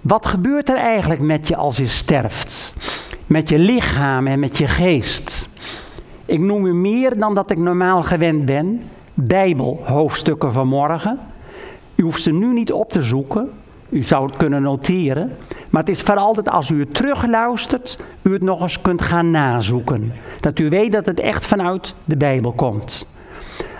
Wat 0.00 0.26
gebeurt 0.26 0.68
er 0.68 0.76
eigenlijk 0.76 1.20
met 1.20 1.48
je 1.48 1.56
als 1.56 1.76
je 1.76 1.86
sterft? 1.86 2.74
Met 3.26 3.48
je 3.48 3.58
lichaam 3.58 4.26
en 4.26 4.38
met 4.38 4.58
je 4.58 4.68
geest. 4.68 5.48
Ik 6.24 6.40
noem 6.40 6.66
u 6.66 6.74
meer 6.74 7.18
dan 7.18 7.34
dat 7.34 7.50
ik 7.50 7.58
normaal 7.58 8.02
gewend 8.02 8.44
ben. 8.44 8.82
Bijbelhoofdstukken 9.14 10.52
van 10.52 10.68
morgen. 10.68 11.18
U 11.94 12.02
hoeft 12.02 12.22
ze 12.22 12.32
nu 12.32 12.52
niet 12.52 12.72
op 12.72 12.90
te 12.90 13.02
zoeken. 13.02 13.50
U 13.88 14.02
zou 14.02 14.26
het 14.26 14.36
kunnen 14.36 14.62
noteren. 14.62 15.36
Maar 15.70 15.80
het 15.80 15.90
is 15.90 16.02
vooral 16.02 16.34
dat 16.34 16.48
als 16.48 16.70
u 16.70 16.80
het 16.80 16.94
terugluistert, 16.94 17.98
u 18.22 18.32
het 18.32 18.42
nog 18.42 18.62
eens 18.62 18.80
kunt 18.80 19.02
gaan 19.02 19.30
nazoeken. 19.30 20.12
Dat 20.40 20.58
u 20.58 20.68
weet 20.68 20.92
dat 20.92 21.06
het 21.06 21.20
echt 21.20 21.46
vanuit 21.46 21.94
de 22.04 22.16
Bijbel 22.16 22.52
komt. 22.52 23.06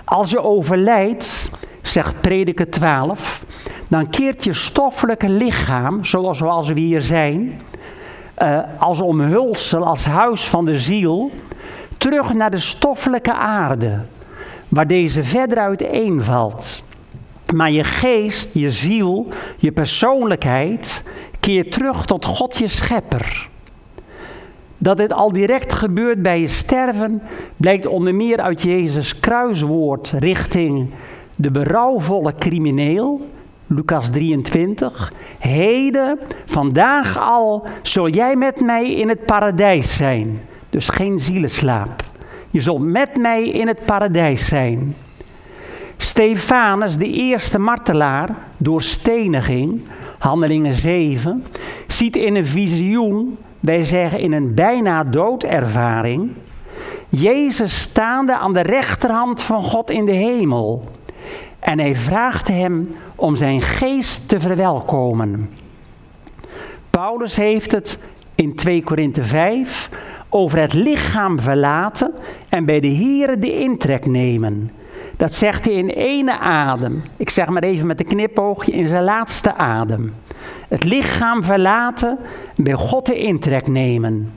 Als 0.05 0.31
je 0.31 0.41
overlijdt, 0.41 1.49
zegt 1.87 2.21
prediker 2.21 2.69
12, 2.69 3.45
dan 3.87 4.09
keert 4.09 4.43
je 4.43 4.53
stoffelijke 4.53 5.29
lichaam, 5.29 6.05
zoals, 6.05 6.37
zoals 6.37 6.67
we 6.67 6.79
hier 6.79 7.01
zijn, 7.01 7.61
uh, 8.41 8.59
als 8.77 9.01
omhulsel, 9.01 9.85
als 9.85 10.05
huis 10.05 10.47
van 10.47 10.65
de 10.65 10.79
ziel, 10.79 11.31
terug 11.97 12.33
naar 12.33 12.51
de 12.51 12.59
stoffelijke 12.59 13.33
aarde, 13.33 13.99
waar 14.67 14.87
deze 14.87 15.23
verder 15.23 15.57
uiteenvalt. 15.57 16.83
Maar 17.53 17.71
je 17.71 17.83
geest, 17.83 18.49
je 18.53 18.71
ziel, 18.71 19.27
je 19.57 19.71
persoonlijkheid 19.71 21.03
keert 21.39 21.71
terug 21.71 22.05
tot 22.05 22.25
God 22.25 22.57
je 22.57 22.67
schepper. 22.67 23.49
Dat 24.77 24.97
dit 24.97 25.13
al 25.13 25.31
direct 25.31 25.73
gebeurt 25.73 26.21
bij 26.21 26.39
je 26.39 26.47
sterven, 26.47 27.21
blijkt 27.57 27.85
onder 27.85 28.15
meer 28.15 28.41
uit 28.41 28.61
Jezus' 28.61 29.19
kruiswoord 29.19 30.13
richting 30.19 30.89
de 31.35 31.51
berouwvolle 31.51 32.33
crimineel, 32.33 33.29
Lucas 33.67 34.09
23. 34.09 35.13
Heden, 35.39 36.19
vandaag 36.45 37.19
al, 37.19 37.67
zul 37.81 38.09
jij 38.09 38.35
met 38.35 38.61
mij 38.61 38.93
in 38.93 39.09
het 39.09 39.25
paradijs 39.25 39.95
zijn. 39.95 40.41
Dus 40.69 40.89
geen 40.89 41.19
zielenslaap. 41.19 42.03
Je 42.49 42.59
zult 42.59 42.83
met 42.83 43.17
mij 43.17 43.49
in 43.49 43.67
het 43.67 43.85
paradijs 43.85 44.45
zijn. 44.45 44.95
Stefanus, 45.97 46.97
de 46.97 47.11
eerste 47.11 47.59
martelaar 47.59 48.35
door 48.57 48.81
steniging, 48.81 49.81
Handelingen 50.17 50.73
7, 50.73 51.45
ziet 51.87 52.15
in 52.15 52.35
een 52.35 52.45
visioen, 52.45 53.37
wij 53.59 53.83
zeggen 53.83 54.19
in 54.19 54.31
een 54.31 54.53
bijna 54.53 55.03
doodervaring, 55.03 56.31
Jezus 57.09 57.81
staande 57.81 58.37
aan 58.37 58.53
de 58.53 58.61
rechterhand 58.61 59.41
van 59.41 59.61
God 59.63 59.89
in 59.89 60.05
de 60.05 60.11
hemel. 60.11 60.83
En 61.65 61.79
hij 61.79 61.95
vraagt 61.95 62.47
hem 62.47 62.95
om 63.15 63.35
zijn 63.35 63.61
geest 63.61 64.27
te 64.27 64.39
verwelkomen. 64.39 65.49
Paulus 66.89 67.35
heeft 67.35 67.71
het 67.71 67.99
in 68.35 68.55
2 68.55 68.83
Korinthe 68.83 69.23
5 69.23 69.89
over 70.29 70.59
het 70.59 70.73
lichaam 70.73 71.39
verlaten 71.39 72.13
en 72.49 72.65
bij 72.65 72.79
de 72.79 72.95
Here 72.95 73.39
de 73.39 73.59
intrek 73.59 74.05
nemen. 74.05 74.71
Dat 75.17 75.33
zegt 75.33 75.65
hij 75.65 75.73
in 75.73 75.89
ene 75.89 76.39
adem. 76.39 77.03
Ik 77.17 77.29
zeg 77.29 77.47
maar 77.47 77.63
even 77.63 77.87
met 77.87 77.99
een 77.99 78.05
knipoogje 78.05 78.71
in 78.71 78.87
zijn 78.87 79.03
laatste 79.03 79.55
adem. 79.55 80.13
Het 80.67 80.83
lichaam 80.83 81.43
verlaten, 81.43 82.17
bij 82.55 82.73
God 82.73 83.05
de 83.05 83.17
intrek 83.17 83.67
nemen. 83.67 84.33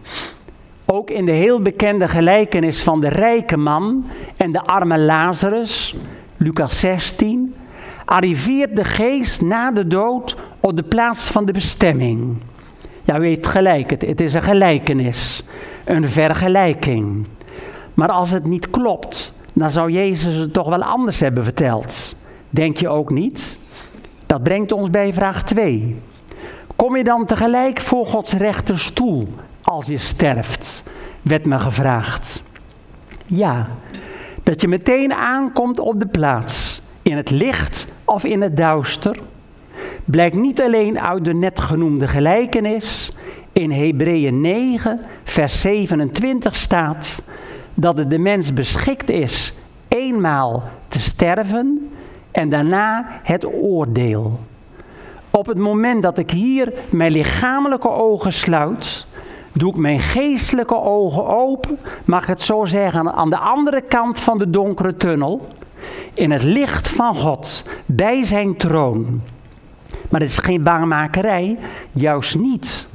Ook 0.87 1.11
in 1.11 1.27
de 1.27 1.33
heel 1.33 1.63
bekende 1.63 2.09
gelijkenis 2.09 2.83
van 2.83 3.01
de 3.01 3.09
rijke 3.09 3.57
man 3.57 4.05
en 4.37 4.53
de 4.53 4.63
arme 4.63 4.99
Lazarus, 4.99 5.97
Lucas 6.39 6.81
16, 6.81 7.55
arriveert 8.05 8.77
de 8.77 8.85
geest 8.85 9.41
na 9.41 9.71
de 9.71 9.87
dood 9.87 10.37
op 10.61 10.77
de 10.77 10.83
plaats 10.83 11.25
van 11.25 11.45
de 11.45 11.53
bestemming. 11.53 12.37
Ja, 13.05 13.19
weet 13.19 13.47
gelijk, 13.47 13.91
het, 13.91 14.03
het 14.03 14.21
is 14.21 14.35
een 14.35 14.43
gelijkenis, 14.43 15.43
een 15.85 16.09
vergelijking. 16.09 17.27
Maar 17.95 18.09
als 18.09 18.31
het 18.31 18.47
niet 18.47 18.71
klopt, 18.71 19.35
dan 19.55 19.71
zou 19.71 19.91
Jezus 19.91 20.35
het 20.35 20.53
toch 20.53 20.69
wel 20.69 20.83
anders 20.83 21.21
hebben 21.21 21.45
verteld. 21.45 22.15
Denk 22.51 22.77
je 22.77 22.89
ook 22.89 23.11
niet? 23.11 23.59
Dat 24.27 24.43
brengt 24.43 24.73
ons 24.73 24.91
bij 24.91 25.13
vraag 25.13 25.45
2. 25.45 25.97
Kom 26.77 26.97
je 26.97 27.05
dan 27.05 27.27
tegelijk 27.27 27.81
voor 27.81 28.07
Gods 28.07 28.33
rechterstoel 28.33 29.29
als 29.63 29.87
je 29.87 29.99
sterft? 29.99 30.83
Werd 31.23 31.47
me 31.47 31.59
gevraagd. 31.59 32.43
Ja, 33.27 33.69
dat 34.49 34.61
je 34.61 34.69
meteen 34.69 35.13
aankomt 35.13 35.81
op 35.81 36.01
de 36.01 36.07
plaats, 36.07 36.83
in 37.03 37.17
het 37.17 37.31
licht 37.31 37.87
of 38.05 38.25
in 38.25 38.43
het 38.43 38.57
duister, 38.57 39.21
blijkt 40.05 40.37
niet 40.37 40.63
alleen 40.63 41.01
uit 41.01 41.25
de 41.25 41.35
net 41.35 41.61
genoemde 41.61 42.07
gelijkenis. 42.07 43.13
In 43.53 43.71
Hebreeën 43.71 44.41
9, 44.41 45.01
vers 45.25 45.61
27 45.61 46.55
staat 46.57 47.23
dat 47.75 47.97
het 47.97 48.11
de 48.11 48.19
mens 48.19 48.53
beschikt 48.53 49.11
is 49.11 49.55
eenmaal 49.89 50.63
te 50.89 51.01
sterven 51.01 51.91
en 52.31 52.49
daarna 52.49 53.07
het 53.23 53.45
oordeel. 53.47 54.41
Op 55.31 55.47
het 55.47 55.59
moment 55.59 56.03
dat 56.03 56.19
ik 56.19 56.31
hier 56.31 56.73
mijn 56.91 57.13
lichamelijke 57.13 57.91
ogen 57.91 58.33
sluit, 58.33 59.07
doe 59.59 59.73
ik 59.73 59.77
mijn 59.77 60.01
geestelijke 60.01 60.81
ogen 60.81 61.27
open, 61.27 61.79
mag 62.05 62.27
het 62.27 62.43
zo 62.43 62.65
zeggen, 62.65 63.13
aan 63.13 63.31
de 63.31 63.39
andere 63.39 63.81
kant 63.81 64.21
van 64.21 64.39
de 64.39 64.51
donkere 64.51 64.97
tunnel, 64.97 65.49
in 66.15 66.31
het 66.31 66.43
licht 66.43 66.89
van 66.89 67.15
God, 67.15 67.65
bij 67.87 68.25
zijn 68.25 68.57
troon. 68.57 69.21
Maar 70.11 70.21
het 70.21 70.31
is 70.31 70.39
geen 70.39 70.63
bangmakerij, 70.63 71.59
juist 71.93 72.39
niet. 72.39 72.89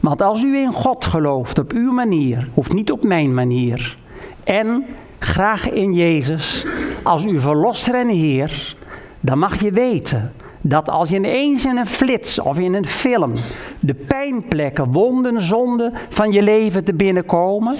Want 0.00 0.22
als 0.22 0.42
u 0.42 0.56
in 0.56 0.72
God 0.72 1.04
gelooft 1.04 1.58
op 1.58 1.72
uw 1.72 1.92
manier, 1.92 2.48
hoeft 2.54 2.72
niet 2.72 2.90
op 2.90 3.04
mijn 3.04 3.34
manier, 3.34 3.98
en 4.44 4.84
graag 5.18 5.70
in 5.70 5.92
Jezus 5.92 6.66
als 7.02 7.24
uw 7.24 7.40
verlosser 7.40 7.94
en 7.94 8.08
Heer, 8.08 8.76
dan 9.20 9.38
mag 9.38 9.60
je 9.60 9.70
weten 9.70 10.32
dat 10.68 10.88
als 10.88 11.08
je 11.08 11.16
ineens 11.16 11.64
in 11.64 11.76
een 11.76 11.86
flits 11.86 12.38
of 12.38 12.58
in 12.58 12.74
een 12.74 12.86
film 12.86 13.32
de 13.80 13.94
pijnplekken, 13.94 14.92
wonden, 14.92 15.40
zonden 15.40 15.92
van 16.08 16.32
je 16.32 16.42
leven 16.42 16.84
te 16.84 16.94
binnenkomen, 16.94 17.76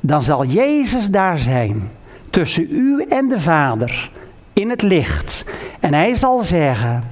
dan 0.00 0.22
zal 0.22 0.44
Jezus 0.44 1.10
daar 1.10 1.38
zijn 1.38 1.90
tussen 2.30 2.66
u 2.70 3.04
en 3.08 3.28
de 3.28 3.40
Vader 3.40 4.10
in 4.52 4.70
het 4.70 4.82
licht. 4.82 5.44
En 5.80 5.94
hij 5.94 6.14
zal 6.14 6.38
zeggen, 6.38 7.02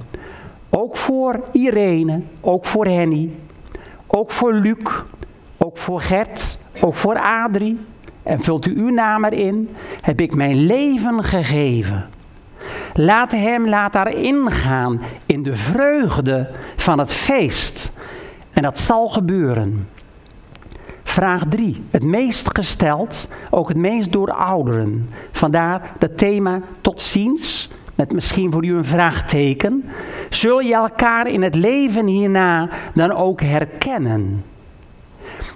ook 0.69 0.97
voor 0.97 1.39
Irene, 1.51 2.21
ook 2.41 2.65
voor 2.65 2.85
Henny, 2.85 3.29
ook 4.07 4.31
voor 4.31 4.53
Luc, 4.53 5.01
ook 5.57 5.77
voor 5.77 6.01
Gert, 6.01 6.57
ook 6.81 6.95
voor 6.95 7.19
Adrie, 7.19 7.79
en 8.23 8.41
vult 8.41 8.65
u 8.65 8.77
uw 8.77 8.89
naam 8.89 9.25
erin, 9.25 9.69
heb 10.01 10.21
ik 10.21 10.35
mijn 10.35 10.65
leven 10.65 11.23
gegeven. 11.23 12.09
Laat 12.93 13.31
hem, 13.31 13.69
laat 13.69 13.93
daar 13.93 14.13
ingaan 14.13 15.01
in 15.25 15.43
de 15.43 15.55
vreugde 15.55 16.49
van 16.75 16.99
het 16.99 17.13
feest. 17.13 17.91
En 18.53 18.63
dat 18.63 18.79
zal 18.79 19.09
gebeuren. 19.09 19.87
Vraag 21.03 21.43
3. 21.49 21.83
Het 21.91 22.03
meest 22.03 22.49
gesteld, 22.53 23.29
ook 23.49 23.67
het 23.67 23.77
meest 23.77 24.11
door 24.11 24.31
ouderen. 24.31 25.09
Vandaar 25.31 25.91
het 25.99 26.17
thema 26.17 26.59
tot 26.81 27.01
ziens, 27.01 27.69
met 27.95 28.13
misschien 28.13 28.51
voor 28.51 28.65
u 28.65 28.75
een 28.75 28.85
vraagteken. 28.85 29.83
Zul 30.29 30.59
je 30.59 30.73
elkaar 30.73 31.27
in 31.27 31.41
het 31.41 31.55
leven 31.55 32.07
hierna 32.07 32.69
dan 32.93 33.11
ook 33.11 33.41
herkennen? 33.41 34.43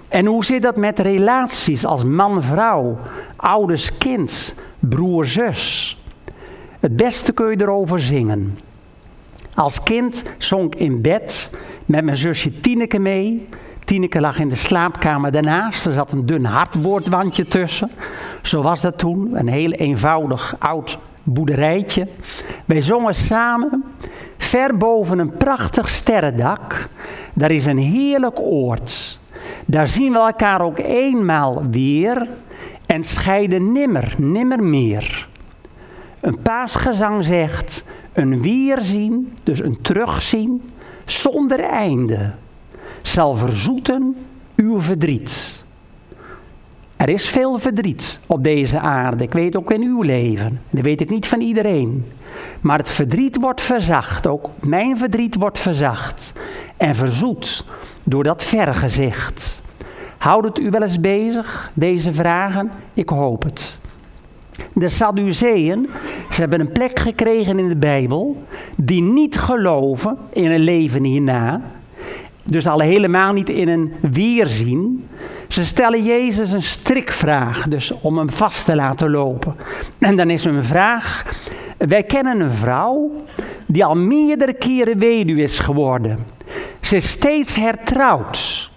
En 0.08 0.26
hoe 0.26 0.44
zit 0.44 0.62
dat 0.62 0.76
met 0.76 0.98
relaties 0.98 1.84
als 1.84 2.04
man-vrouw, 2.04 2.98
ouders-kind, 3.36 4.54
broer-zus? 4.78 5.98
Het 6.80 6.96
beste 6.96 7.32
kun 7.32 7.50
je 7.50 7.60
erover 7.60 8.00
zingen. 8.00 8.58
Als 9.54 9.82
kind 9.82 10.22
zong 10.38 10.74
ik 10.74 10.80
in 10.80 11.00
bed 11.00 11.50
met 11.86 12.04
mijn 12.04 12.16
zusje 12.16 12.60
Tineke 12.60 12.98
mee. 12.98 13.48
Tineke 13.84 14.20
lag 14.20 14.38
in 14.38 14.48
de 14.48 14.54
slaapkamer 14.54 15.30
daarnaast. 15.32 15.86
Er 15.86 15.92
zat 15.92 16.12
een 16.12 16.26
dun 16.26 16.44
hardboordwandje 16.44 17.46
tussen. 17.46 17.90
Zo 18.42 18.62
was 18.62 18.80
dat 18.80 18.98
toen. 18.98 19.38
Een 19.38 19.48
heel 19.48 19.70
eenvoudig 19.70 20.54
oud 20.58 20.98
boerderijtje. 21.22 22.08
Wij 22.64 22.80
zongen 22.80 23.14
samen. 23.14 23.84
Ver 24.36 24.76
boven 24.76 25.18
een 25.18 25.36
prachtig 25.36 25.88
sterrendak. 25.88 26.88
Daar 27.34 27.50
is 27.50 27.66
een 27.66 27.78
heerlijk 27.78 28.40
oord. 28.40 29.18
Daar 29.66 29.88
zien 29.88 30.12
we 30.12 30.18
elkaar 30.18 30.60
ook 30.60 30.78
eenmaal 30.78 31.62
weer. 31.70 32.28
En 32.86 33.02
scheiden 33.02 33.72
nimmer, 33.72 34.14
nimmer 34.18 34.62
meer. 34.62 35.28
Een 36.20 36.38
paasgezang 36.42 37.24
zegt, 37.24 37.84
een 38.12 38.42
weerzien, 38.42 39.32
dus 39.42 39.62
een 39.62 39.78
terugzien, 39.80 40.62
zonder 41.04 41.60
einde, 41.60 42.30
zal 43.02 43.36
verzoeten 43.36 44.16
uw 44.56 44.80
verdriet. 44.80 45.64
Er 46.96 47.08
is 47.08 47.28
veel 47.28 47.58
verdriet 47.58 48.20
op 48.26 48.44
deze 48.44 48.80
aarde. 48.80 49.24
Ik 49.24 49.32
weet 49.32 49.56
ook 49.56 49.70
in 49.70 49.82
uw 49.82 50.02
leven. 50.02 50.60
Dat 50.70 50.84
weet 50.84 51.00
ik 51.00 51.10
niet 51.10 51.26
van 51.26 51.40
iedereen. 51.40 52.04
Maar 52.60 52.78
het 52.78 52.88
verdriet 52.88 53.40
wordt 53.40 53.60
verzacht. 53.60 54.26
Ook 54.26 54.50
mijn 54.60 54.98
verdriet 54.98 55.34
wordt 55.34 55.58
verzacht. 55.58 56.32
En 56.76 56.94
verzoet 56.94 57.64
door 58.04 58.24
dat 58.24 58.44
vergezicht. 58.44 59.62
Houdt 60.18 60.46
het 60.46 60.58
u 60.58 60.70
wel 60.70 60.82
eens 60.82 61.00
bezig, 61.00 61.70
deze 61.74 62.12
vragen? 62.12 62.70
Ik 62.94 63.08
hoop 63.08 63.42
het. 63.42 63.79
De 64.72 64.88
Sadduceeën, 64.88 65.88
ze 66.30 66.40
hebben 66.40 66.60
een 66.60 66.72
plek 66.72 66.98
gekregen 66.98 67.58
in 67.58 67.68
de 67.68 67.76
Bijbel, 67.76 68.44
die 68.76 69.02
niet 69.02 69.38
geloven 69.38 70.16
in 70.32 70.50
een 70.50 70.60
leven 70.60 71.04
hierna. 71.04 71.60
Dus 72.44 72.66
al 72.66 72.80
helemaal 72.80 73.32
niet 73.32 73.48
in 73.48 73.68
een 73.68 73.92
weerzien. 74.00 75.08
Ze 75.48 75.64
stellen 75.64 76.04
Jezus 76.04 76.52
een 76.52 76.62
strikvraag, 76.62 77.68
dus 77.68 77.92
om 78.00 78.18
hem 78.18 78.30
vast 78.30 78.64
te 78.64 78.74
laten 78.74 79.10
lopen. 79.10 79.56
En 79.98 80.16
dan 80.16 80.30
is 80.30 80.44
een 80.44 80.64
vraag, 80.64 81.24
wij 81.78 82.02
kennen 82.02 82.40
een 82.40 82.50
vrouw 82.50 83.10
die 83.66 83.84
al 83.84 83.96
meerdere 83.96 84.52
keren 84.52 84.98
weduwe 84.98 85.42
is 85.42 85.58
geworden. 85.58 86.18
Ze 86.80 86.96
is 86.96 87.10
steeds 87.10 87.56
hertrouwd. 87.56 88.70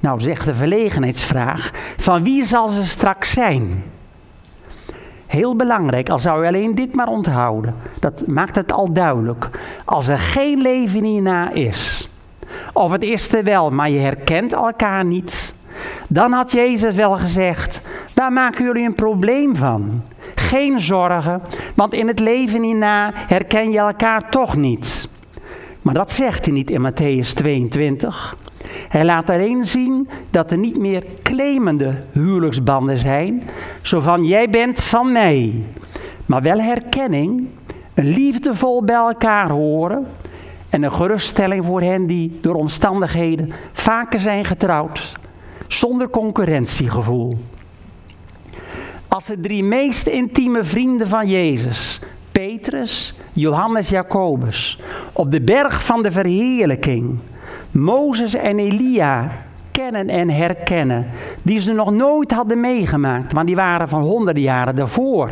Nou, 0.00 0.20
zegt 0.20 0.44
de 0.44 0.54
verlegenheidsvraag, 0.54 1.70
van 1.96 2.22
wie 2.22 2.44
zal 2.44 2.68
ze 2.68 2.86
straks 2.86 3.30
zijn? 3.30 3.82
Heel 5.30 5.56
belangrijk, 5.56 6.08
al 6.08 6.18
zou 6.18 6.42
je 6.42 6.48
alleen 6.48 6.74
dit 6.74 6.94
maar 6.94 7.08
onthouden. 7.08 7.74
Dat 8.00 8.26
maakt 8.26 8.56
het 8.56 8.72
al 8.72 8.92
duidelijk. 8.92 9.50
Als 9.84 10.08
er 10.08 10.18
geen 10.18 10.60
leven 10.60 11.04
hierna 11.04 11.50
is, 11.50 12.08
of 12.72 12.92
het 12.92 13.02
is 13.02 13.32
er 13.32 13.44
wel, 13.44 13.70
maar 13.70 13.90
je 13.90 13.98
herkent 13.98 14.52
elkaar 14.52 15.04
niet, 15.04 15.54
dan 16.08 16.32
had 16.32 16.52
Jezus 16.52 16.94
wel 16.94 17.12
gezegd, 17.12 17.80
waar 18.14 18.32
maken 18.32 18.64
jullie 18.64 18.86
een 18.86 18.94
probleem 18.94 19.56
van? 19.56 20.02
Geen 20.34 20.80
zorgen, 20.80 21.42
want 21.74 21.92
in 21.92 22.08
het 22.08 22.18
leven 22.18 22.62
hierna 22.62 23.10
herken 23.14 23.70
je 23.70 23.78
elkaar 23.78 24.30
toch 24.30 24.56
niet. 24.56 25.08
Maar 25.82 25.94
dat 25.94 26.10
zegt 26.10 26.44
hij 26.44 26.54
niet 26.54 26.70
in 26.70 26.92
Matthäus 26.92 27.32
22. 27.34 28.36
Hij 28.88 29.04
laat 29.04 29.30
alleen 29.30 29.66
zien 29.66 30.08
dat 30.30 30.50
er 30.50 30.58
niet 30.58 30.78
meer 30.78 31.04
claimende 31.22 31.98
huwelijksbanden 32.12 32.98
zijn, 32.98 33.42
zo 33.82 34.00
van 34.00 34.24
jij 34.24 34.50
bent 34.50 34.82
van 34.82 35.12
mij. 35.12 35.64
Maar 36.26 36.42
wel 36.42 36.60
herkenning, 36.60 37.48
een 37.94 38.08
liefdevol 38.08 38.84
bij 38.84 38.96
elkaar 38.96 39.50
horen 39.50 40.06
en 40.68 40.82
een 40.82 40.92
geruststelling 40.92 41.64
voor 41.64 41.80
hen 41.80 42.06
die 42.06 42.38
door 42.40 42.54
omstandigheden 42.54 43.52
vaker 43.72 44.20
zijn 44.20 44.44
getrouwd, 44.44 45.12
zonder 45.66 46.10
concurrentiegevoel. 46.10 47.38
Als 49.08 49.26
de 49.26 49.40
drie 49.40 49.64
meest 49.64 50.06
intieme 50.06 50.64
vrienden 50.64 51.08
van 51.08 51.28
Jezus, 51.28 52.00
Petrus, 52.32 53.14
Johannes, 53.32 53.88
Jacobus, 53.88 54.78
op 55.12 55.30
de 55.30 55.40
berg 55.40 55.84
van 55.84 56.02
de 56.02 56.10
verheerlijking, 56.10 57.18
Mozes 57.70 58.34
en 58.34 58.58
Elia 58.58 59.30
kennen 59.70 60.08
en 60.08 60.30
herkennen, 60.30 61.06
die 61.42 61.60
ze 61.60 61.72
nog 61.72 61.90
nooit 61.90 62.30
hadden 62.30 62.60
meegemaakt, 62.60 63.32
want 63.32 63.46
die 63.46 63.56
waren 63.56 63.88
van 63.88 64.02
honderden 64.02 64.42
jaren 64.42 64.76
daarvoor. 64.76 65.30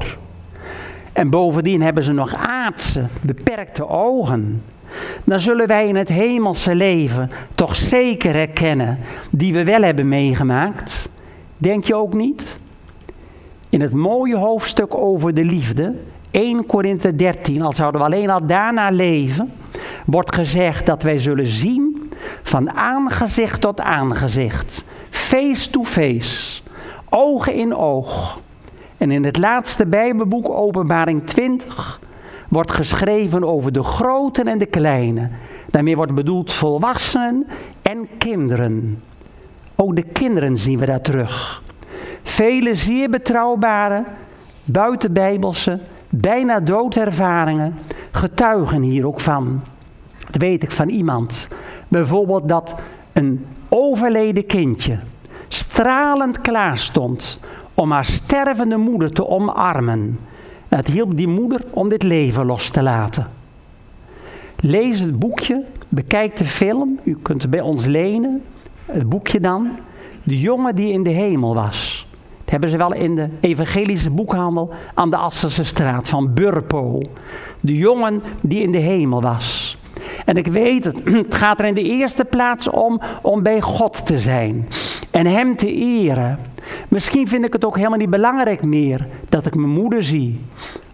En 1.12 1.30
bovendien 1.30 1.82
hebben 1.82 2.03
ze 2.03 2.12
nog 2.12 2.34
aardse, 2.34 3.05
beperkte 3.20 3.89
ogen. 3.89 4.62
Dan 5.24 5.41
zullen 5.41 5.66
wij 5.66 5.89
in 5.89 5.97
het 5.97 6.09
hemelse 6.09 6.74
leven 6.74 7.30
toch 7.55 7.76
zeker 7.76 8.34
herkennen 8.34 8.99
die 9.30 9.53
we 9.53 9.64
wel 9.64 9.82
hebben 9.82 10.09
meegemaakt. 10.09 11.09
Denk 11.57 11.84
je 11.84 11.95
ook 11.95 12.14
niet? 12.14 12.59
In 13.68 13.80
het 13.80 13.93
mooie 13.93 14.36
hoofdstuk 14.36 14.95
over 14.95 15.34
de 15.34 15.45
liefde, 15.45 15.95
1 16.30 16.66
Korinthe 16.66 17.16
13, 17.16 17.62
al 17.62 17.72
zouden 17.72 18.01
we 18.01 18.07
alleen 18.07 18.30
al 18.30 18.47
daarna 18.47 18.91
leven, 18.91 19.53
wordt 20.07 20.34
gezegd 20.34 20.86
dat 20.86 21.03
wij 21.03 21.18
zullen 21.18 21.47
zien 21.47 21.98
van 22.43 22.70
aangezicht 22.70 23.61
tot 23.61 23.81
aangezicht, 23.81 24.85
face 25.11 25.70
to 25.70 25.85
face, 25.85 26.61
oog 27.09 27.49
in 27.49 27.74
oog. 27.74 28.41
En 28.97 29.11
in 29.11 29.24
het 29.24 29.37
laatste 29.37 29.87
Bijbelboek, 29.87 30.49
Openbaring 30.49 31.26
20, 31.26 32.01
wordt 32.49 32.70
geschreven 32.70 33.45
over 33.45 33.72
de 33.72 33.83
groten 33.83 34.47
en 34.47 34.59
de 34.59 34.66
kleine. 34.66 35.31
Daarmee 35.66 35.97
wordt 35.97 36.14
bedoeld 36.14 36.53
volwassenen 36.53 37.47
en 37.83 38.09
kinderen. 38.18 39.03
Ook 39.76 39.97
de 39.97 40.03
kinderen 40.03 40.57
zien 40.57 40.79
we 40.79 40.87
daar 40.87 41.01
terug. 41.01 41.62
Vele 42.22 42.74
zeer 42.74 43.11
betrouwbare, 43.11 44.05
buitenbijbelse, 44.64 45.81
bijna 46.09 46.61
doodervaringen 46.61 47.74
getuigen 48.11 48.83
hier 48.83 49.07
ook 49.07 49.20
van. 49.20 49.62
Dat 50.31 50.43
weet 50.43 50.62
ik 50.62 50.70
van 50.70 50.89
iemand. 50.89 51.49
Bijvoorbeeld 51.89 52.49
dat 52.49 52.74
een 53.12 53.47
overleden 53.68 54.47
kindje 54.47 54.99
stralend 55.49 56.41
klaar 56.41 56.78
stond 56.78 57.39
om 57.74 57.91
haar 57.91 58.05
stervende 58.05 58.76
moeder 58.76 59.12
te 59.12 59.28
omarmen. 59.28 60.18
Het 60.68 60.86
hielp 60.86 61.16
die 61.16 61.28
moeder 61.28 61.61
om 61.70 61.89
dit 61.89 62.03
leven 62.03 62.47
los 62.47 62.70
te 62.70 62.82
laten. 62.82 63.26
Lees 64.57 65.01
het 65.01 65.18
boekje, 65.18 65.64
bekijk 65.89 66.36
de 66.36 66.45
film, 66.45 66.99
u 67.03 67.18
kunt 67.22 67.43
het 67.43 67.51
bij 67.51 67.61
ons 67.61 67.84
lenen. 67.84 68.43
Het 68.86 69.09
boekje 69.09 69.41
dan, 69.41 69.70
de 70.22 70.41
jongen 70.41 70.74
die 70.74 70.93
in 70.93 71.03
de 71.03 71.11
hemel 71.11 71.55
was. 71.55 72.07
Dat 72.39 72.51
hebben 72.51 72.70
ze 72.70 72.76
wel 72.76 72.95
in 72.95 73.16
de 73.16 73.28
evangelische 73.41 74.11
boekhandel 74.11 74.70
aan 74.95 75.11
de 75.11 75.16
Assense 75.16 75.64
straat 75.64 76.09
van 76.09 76.34
Burpo. 76.34 77.01
De 77.61 77.76
jongen 77.76 78.22
die 78.41 78.62
in 78.62 78.72
de 78.72 78.78
hemel 78.78 79.22
was. 79.22 79.78
En 80.29 80.37
ik 80.37 80.47
weet 80.47 80.85
het, 80.85 81.01
het 81.24 81.35
gaat 81.35 81.59
er 81.59 81.64
in 81.64 81.74
de 81.74 81.83
eerste 81.83 82.24
plaats 82.24 82.70
om 82.70 83.01
om 83.22 83.43
bij 83.43 83.61
God 83.61 84.07
te 84.07 84.18
zijn 84.18 84.68
en 85.11 85.26
Hem 85.26 85.57
te 85.57 85.72
eren. 85.72 86.39
Misschien 86.89 87.29
vind 87.29 87.45
ik 87.45 87.53
het 87.53 87.64
ook 87.64 87.76
helemaal 87.76 87.99
niet 87.99 88.11
belangrijk 88.11 88.64
meer 88.64 89.07
dat 89.29 89.47
ik 89.47 89.55
mijn 89.55 89.72
moeder 89.72 90.03
zie. 90.03 90.41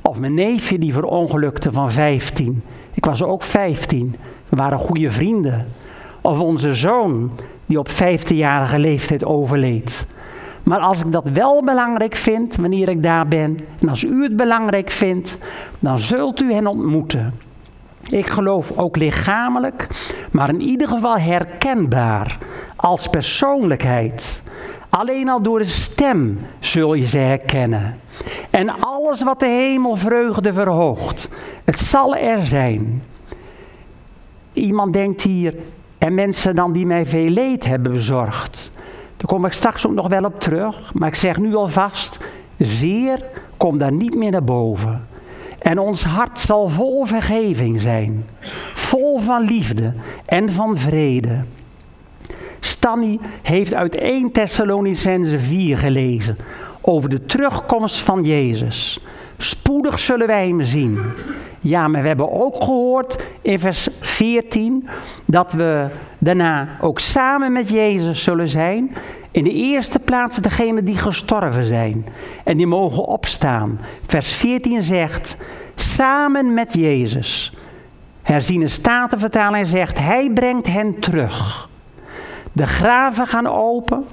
Of 0.02 0.18
mijn 0.18 0.34
neefje 0.34 0.78
die 0.78 0.92
verongelukte 0.92 1.72
van 1.72 1.90
15. 1.90 2.62
Ik 2.92 3.04
was 3.04 3.22
ook 3.22 3.42
15. 3.42 4.16
We 4.48 4.56
waren 4.56 4.78
goede 4.78 5.10
vrienden. 5.10 5.66
Of 6.20 6.40
onze 6.40 6.74
zoon 6.74 7.30
die 7.66 7.78
op 7.78 7.88
15-jarige 7.88 8.78
leeftijd 8.78 9.24
overleed. 9.24 10.06
Maar 10.62 10.80
als 10.80 11.00
ik 11.00 11.12
dat 11.12 11.28
wel 11.28 11.64
belangrijk 11.64 12.14
vind 12.14 12.56
wanneer 12.56 12.88
ik 12.88 13.02
daar 13.02 13.28
ben, 13.28 13.58
en 13.80 13.88
als 13.88 14.04
u 14.04 14.22
het 14.22 14.36
belangrijk 14.36 14.90
vindt, 14.90 15.38
dan 15.78 15.98
zult 15.98 16.40
u 16.40 16.52
hen 16.52 16.66
ontmoeten. 16.66 17.43
Ik 18.10 18.26
geloof 18.26 18.72
ook 18.76 18.96
lichamelijk, 18.96 19.86
maar 20.30 20.48
in 20.48 20.60
ieder 20.60 20.88
geval 20.88 21.18
herkenbaar 21.18 22.38
als 22.76 23.08
persoonlijkheid. 23.08 24.42
Alleen 24.88 25.28
al 25.28 25.42
door 25.42 25.58
de 25.58 25.64
stem 25.64 26.40
zul 26.58 26.94
je 26.94 27.06
ze 27.06 27.18
herkennen. 27.18 28.00
En 28.50 28.80
alles 28.80 29.22
wat 29.22 29.40
de 29.40 29.46
hemel 29.46 29.96
vreugde 29.96 30.52
verhoogt, 30.52 31.28
het 31.64 31.78
zal 31.78 32.16
er 32.16 32.42
zijn. 32.42 33.02
Iemand 34.52 34.92
denkt 34.92 35.22
hier, 35.22 35.54
en 35.98 36.14
mensen 36.14 36.54
dan 36.54 36.72
die 36.72 36.86
mij 36.86 37.06
veel 37.06 37.28
leed 37.28 37.64
hebben 37.64 37.92
bezorgd. 37.92 38.72
Daar 39.16 39.26
kom 39.26 39.44
ik 39.44 39.52
straks 39.52 39.86
ook 39.86 39.92
nog 39.92 40.08
wel 40.08 40.24
op 40.24 40.40
terug, 40.40 40.94
maar 40.94 41.08
ik 41.08 41.14
zeg 41.14 41.38
nu 41.38 41.54
alvast, 41.54 42.18
zeer 42.58 43.24
kom 43.56 43.78
daar 43.78 43.92
niet 43.92 44.14
meer 44.14 44.30
naar 44.30 44.44
boven. 44.44 45.06
En 45.64 45.78
ons 45.78 46.04
hart 46.04 46.38
zal 46.38 46.68
vol 46.68 47.04
vergeving 47.04 47.80
zijn, 47.80 48.24
vol 48.74 49.18
van 49.18 49.42
liefde 49.42 49.92
en 50.26 50.52
van 50.52 50.76
vrede. 50.76 51.44
Stanny 52.60 53.18
heeft 53.42 53.74
uit 53.74 53.94
1 53.96 54.32
Thessalonicense 54.32 55.38
4 55.38 55.78
gelezen 55.78 56.36
over 56.80 57.10
de 57.10 57.26
terugkomst 57.26 57.98
van 57.98 58.24
Jezus. 58.24 59.00
Spoedig 59.38 59.98
zullen 59.98 60.26
wij 60.26 60.48
hem 60.48 60.62
zien. 60.62 61.00
Ja, 61.60 61.88
maar 61.88 62.02
we 62.02 62.08
hebben 62.08 62.32
ook 62.32 62.56
gehoord 62.56 63.18
in 63.42 63.58
vers 63.58 63.88
14 64.00 64.88
dat 65.24 65.52
we 65.52 65.86
daarna 66.18 66.68
ook 66.80 66.98
samen 66.98 67.52
met 67.52 67.68
Jezus 67.68 68.22
zullen 68.22 68.48
zijn. 68.48 68.94
In 69.30 69.44
de 69.44 69.52
eerste 69.52 69.98
plaats 69.98 70.36
degene 70.36 70.82
die 70.82 70.98
gestorven 70.98 71.64
zijn 71.64 72.06
en 72.44 72.56
die 72.56 72.66
mogen 72.66 73.04
opstaan. 73.04 73.80
Vers 74.06 74.32
14 74.32 74.82
zegt, 74.82 75.36
samen 75.74 76.54
met 76.54 76.72
Jezus. 76.72 77.52
Herziene 78.22 78.68
Statenvertaling 78.68 79.66
zegt, 79.66 79.98
hij 79.98 80.30
brengt 80.30 80.66
hen 80.66 80.98
terug. 80.98 81.68
De 82.52 82.66
graven 82.66 83.26
gaan 83.26 83.46
open. 83.46 84.04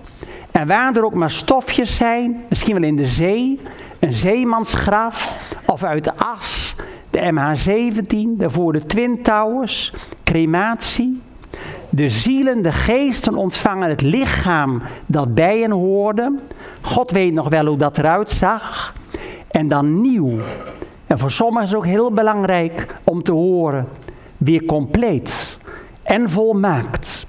En 0.52 0.68
waar 0.68 0.96
er 0.96 1.06
ook 1.06 1.14
maar 1.14 1.32
stofjes 1.32 1.96
zijn, 1.96 2.44
misschien 2.50 2.74
wel 2.74 2.84
in 2.84 2.96
de 2.96 3.06
zee, 3.06 3.60
een 4.02 4.14
zeemansgraf 4.14 5.36
of 5.66 5.84
uit 5.84 6.04
de 6.04 6.14
as, 6.16 6.76
de 7.10 7.20
MH17, 7.20 8.38
daarvoor 8.38 8.74
de 8.74 8.86
Twin 8.86 9.24
Towers, 9.24 9.94
crematie. 10.24 11.22
De 11.90 12.10
zielen, 12.10 12.62
de 12.62 12.72
geesten 12.72 13.36
ontvangen 13.36 13.90
het 13.90 14.02
lichaam 14.02 14.82
dat 15.06 15.36
bij 15.36 15.60
hen 15.60 15.72
hoorde. 15.72 16.40
God 16.82 17.12
weet 17.12 17.34
nog 17.34 17.50
wel 17.50 17.66
hoe 17.66 17.78
dat 17.78 17.98
eruit 17.98 18.30
zag. 18.30 18.94
En 19.48 19.68
dan 19.68 20.02
nieuw. 20.02 20.40
En 21.08 21.20
voor 21.20 21.32
sommigen 21.32 21.68
is 21.68 21.76
ook 21.76 21.86
heel 21.86 22.12
belangrijk 22.12 22.88
om 23.04 23.24
te 23.24 23.32
horen. 23.32 23.88
Weer 24.38 24.66
compleet 24.66 25.58
en 26.04 26.30
volmaakt. 26.30 27.26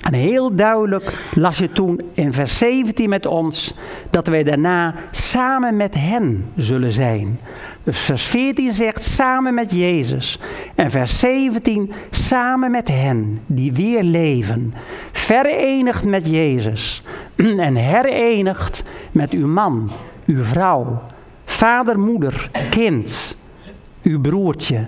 En 0.00 0.14
heel 0.14 0.56
duidelijk 0.56 1.28
las 1.34 1.58
je 1.58 1.72
toen 1.72 2.00
in 2.14 2.32
vers 2.32 2.58
17 2.58 3.08
met 3.08 3.26
ons 3.26 3.74
dat 4.10 4.26
wij 4.26 4.42
daarna 4.42 4.94
samen 5.10 5.76
met 5.76 5.94
hen 5.94 6.50
zullen 6.56 6.90
zijn. 6.90 7.38
Dus 7.82 7.98
vers 7.98 8.22
14 8.22 8.72
zegt 8.72 9.04
samen 9.04 9.54
met 9.54 9.72
Jezus. 9.72 10.38
En 10.74 10.90
vers 10.90 11.18
17 11.18 11.92
samen 12.10 12.70
met 12.70 12.88
hen 12.88 13.40
die 13.46 13.72
weer 13.72 14.02
leven. 14.02 14.74
Verenigd 15.12 16.04
met 16.04 16.26
Jezus. 16.26 17.02
En 17.58 17.74
herenigd 17.76 18.84
met 19.12 19.30
uw 19.30 19.46
man, 19.46 19.90
uw 20.26 20.42
vrouw, 20.42 21.02
vader, 21.44 21.98
moeder, 21.98 22.50
kind, 22.70 23.36
uw 24.02 24.20
broertje, 24.20 24.84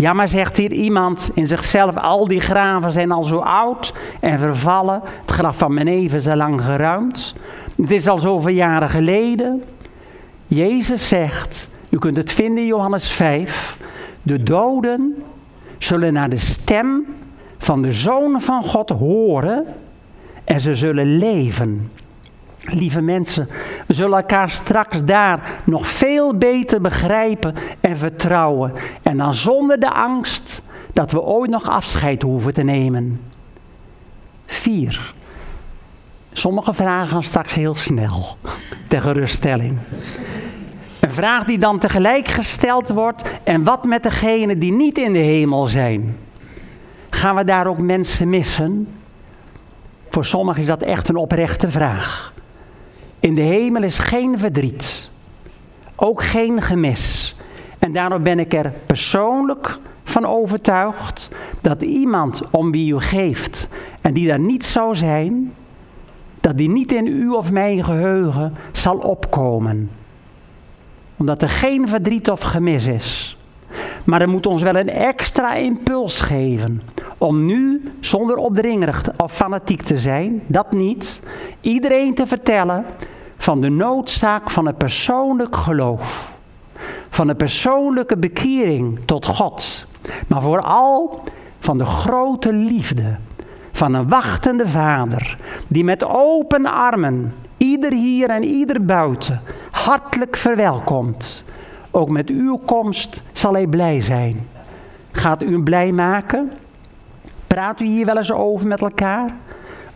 ja, 0.00 0.12
maar 0.12 0.28
zegt 0.28 0.56
hier 0.56 0.72
iemand 0.72 1.30
in 1.34 1.46
zichzelf, 1.46 1.96
al 1.96 2.28
die 2.28 2.40
graven 2.40 2.92
zijn 2.92 3.10
al 3.10 3.24
zo 3.24 3.36
oud 3.38 3.94
en 4.20 4.38
vervallen. 4.38 5.00
Het 5.20 5.30
graf 5.30 5.58
van 5.58 5.74
mijn 5.74 5.86
neef 5.86 6.14
is 6.14 6.28
al 6.28 6.36
lang 6.36 6.62
geruimd. 6.62 7.34
Het 7.76 7.90
is 7.90 8.08
al 8.08 8.18
zoveel 8.18 8.54
jaren 8.54 8.90
geleden. 8.90 9.62
Jezus 10.46 11.08
zegt, 11.08 11.68
u 11.88 11.98
kunt 11.98 12.16
het 12.16 12.32
vinden 12.32 12.62
in 12.62 12.66
Johannes 12.68 13.08
5, 13.08 13.76
de 14.22 14.42
doden 14.42 15.22
zullen 15.78 16.12
naar 16.12 16.30
de 16.30 16.38
stem 16.38 17.06
van 17.58 17.82
de 17.82 17.92
Zoon 17.92 18.40
van 18.40 18.64
God 18.64 18.88
horen 18.90 19.64
en 20.44 20.60
ze 20.60 20.74
zullen 20.74 21.18
leven. 21.18 21.90
Lieve 22.62 23.00
mensen, 23.00 23.48
we 23.86 23.94
zullen 23.94 24.18
elkaar 24.18 24.50
straks 24.50 25.04
daar 25.04 25.60
nog 25.64 25.86
veel 25.86 26.34
beter 26.34 26.80
begrijpen 26.80 27.54
en 27.80 27.96
vertrouwen. 27.96 28.72
En 29.02 29.16
dan 29.16 29.34
zonder 29.34 29.80
de 29.80 29.90
angst 29.90 30.62
dat 30.92 31.12
we 31.12 31.22
ooit 31.22 31.50
nog 31.50 31.68
afscheid 31.68 32.22
hoeven 32.22 32.54
te 32.54 32.62
nemen. 32.62 33.20
Vier. 34.46 35.14
Sommige 36.32 36.74
vragen 36.74 37.08
gaan 37.08 37.22
straks 37.22 37.54
heel 37.54 37.74
snel, 37.74 38.36
ter 38.88 39.00
geruststelling. 39.00 39.78
Een 41.00 41.12
vraag 41.12 41.44
die 41.44 41.58
dan 41.58 41.78
tegelijk 41.78 42.28
gesteld 42.28 42.88
wordt, 42.88 43.22
en 43.44 43.64
wat 43.64 43.84
met 43.84 44.02
degenen 44.02 44.58
die 44.58 44.72
niet 44.72 44.98
in 44.98 45.12
de 45.12 45.18
hemel 45.18 45.66
zijn? 45.66 46.16
Gaan 47.10 47.36
we 47.36 47.44
daar 47.44 47.66
ook 47.66 47.80
mensen 47.80 48.28
missen? 48.28 48.88
Voor 50.10 50.24
sommigen 50.24 50.60
is 50.60 50.66
dat 50.66 50.82
echt 50.82 51.08
een 51.08 51.16
oprechte 51.16 51.70
vraag. 51.70 52.32
In 53.20 53.34
de 53.34 53.40
hemel 53.40 53.82
is 53.82 53.98
geen 53.98 54.38
verdriet, 54.38 55.10
ook 55.96 56.22
geen 56.22 56.62
gemis. 56.62 57.36
En 57.78 57.92
daarom 57.92 58.22
ben 58.22 58.38
ik 58.38 58.54
er 58.54 58.72
persoonlijk 58.86 59.78
van 60.04 60.24
overtuigd 60.24 61.28
dat 61.60 61.82
iemand 61.82 62.42
om 62.50 62.70
wie 62.70 62.94
u 62.94 63.00
geeft 63.00 63.68
en 64.00 64.14
die 64.14 64.28
daar 64.28 64.40
niet 64.40 64.64
zou 64.64 64.96
zijn, 64.96 65.54
dat 66.40 66.56
die 66.56 66.68
niet 66.68 66.92
in 66.92 67.06
u 67.06 67.28
of 67.28 67.50
mijn 67.50 67.84
geheugen 67.84 68.54
zal 68.72 68.96
opkomen. 68.96 69.90
Omdat 71.16 71.42
er 71.42 71.48
geen 71.48 71.88
verdriet 71.88 72.30
of 72.30 72.40
gemis 72.40 72.86
is. 72.86 73.36
Maar 74.04 74.20
er 74.20 74.28
moet 74.28 74.46
ons 74.46 74.62
wel 74.62 74.74
een 74.76 74.90
extra 74.90 75.54
impuls 75.54 76.20
geven 76.20 76.82
om 77.20 77.46
nu, 77.46 77.82
zonder 78.00 78.36
opdringerig 78.36 79.10
of 79.16 79.32
fanatiek 79.32 79.82
te 79.82 79.98
zijn, 79.98 80.42
dat 80.46 80.72
niet, 80.72 81.22
iedereen 81.60 82.14
te 82.14 82.26
vertellen 82.26 82.84
van 83.36 83.60
de 83.60 83.68
noodzaak 83.68 84.50
van 84.50 84.66
een 84.66 84.76
persoonlijk 84.76 85.56
geloof. 85.56 86.34
Van 87.10 87.28
een 87.28 87.36
persoonlijke 87.36 88.16
bekering 88.16 88.98
tot 89.04 89.26
God. 89.26 89.86
Maar 90.26 90.42
vooral 90.42 91.22
van 91.58 91.78
de 91.78 91.84
grote 91.84 92.52
liefde 92.52 93.16
van 93.72 93.94
een 93.94 94.08
wachtende 94.08 94.68
vader 94.68 95.38
die 95.68 95.84
met 95.84 96.04
open 96.04 96.66
armen 96.66 97.34
ieder 97.56 97.92
hier 97.92 98.30
en 98.30 98.44
ieder 98.44 98.84
buiten 98.84 99.40
hartelijk 99.70 100.36
verwelkomt. 100.36 101.44
Ook 101.90 102.10
met 102.10 102.28
uw 102.28 102.56
komst 102.56 103.22
zal 103.32 103.52
hij 103.52 103.66
blij 103.66 104.00
zijn. 104.00 104.48
Gaat 105.12 105.42
u 105.42 105.52
hem 105.52 105.64
blij 105.64 105.92
maken? 105.92 106.52
Praat 107.54 107.80
u 107.80 107.84
hier 107.84 108.06
wel 108.06 108.16
eens 108.16 108.32
over 108.32 108.66
met 108.66 108.80
elkaar? 108.80 109.34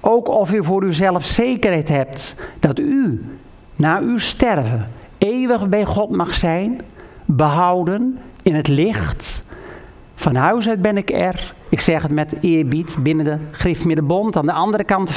Ook 0.01 0.29
of 0.29 0.53
u 0.53 0.65
voor 0.65 0.85
uzelf 0.85 1.25
zekerheid 1.25 1.89
hebt 1.89 2.35
dat 2.61 2.79
u 2.79 3.25
na 3.77 3.99
uw 4.01 4.19
sterven 4.19 4.89
eeuwig 5.19 5.69
bij 5.69 5.85
God 5.85 6.11
mag 6.11 6.35
zijn, 6.35 6.81
behouden 7.25 8.19
in 8.43 8.55
het 8.55 8.69
licht. 8.69 9.43
Van 10.15 10.35
huis 10.35 10.69
uit 10.69 10.83
ben 10.83 10.97
ik 10.97 11.11
er, 11.11 11.55
ik 11.69 11.81
zeg 11.81 12.03
het 12.03 12.13
met 12.13 12.37
eerbied, 12.41 12.97
binnen 13.01 13.25
de 13.25 13.39
Griffmiddenbond, 13.51 14.37
aan 14.37 14.47
de 14.47 14.53
andere 14.53 14.85
kant 14.85 15.11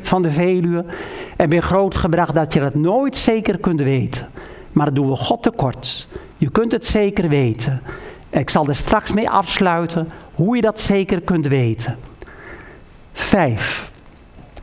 van 0.00 0.22
de 0.22 0.30
Veluwe. 0.30 0.84
En 1.36 1.48
ben 1.48 1.62
grootgebracht 1.62 2.34
dat 2.34 2.52
je 2.52 2.60
dat 2.60 2.74
nooit 2.74 3.16
zeker 3.16 3.58
kunt 3.58 3.80
weten. 3.80 4.28
Maar 4.72 4.86
dat 4.86 4.94
doen 4.94 5.08
we 5.08 5.16
God 5.16 5.42
tekort. 5.42 6.08
Je 6.36 6.50
kunt 6.50 6.72
het 6.72 6.84
zeker 6.84 7.28
weten. 7.28 7.80
Ik 8.30 8.50
zal 8.50 8.68
er 8.68 8.76
straks 8.76 9.12
mee 9.12 9.30
afsluiten 9.30 10.10
hoe 10.34 10.56
je 10.56 10.62
dat 10.62 10.80
zeker 10.80 11.20
kunt 11.20 11.46
weten. 11.46 11.98
Vijf. 13.12 13.92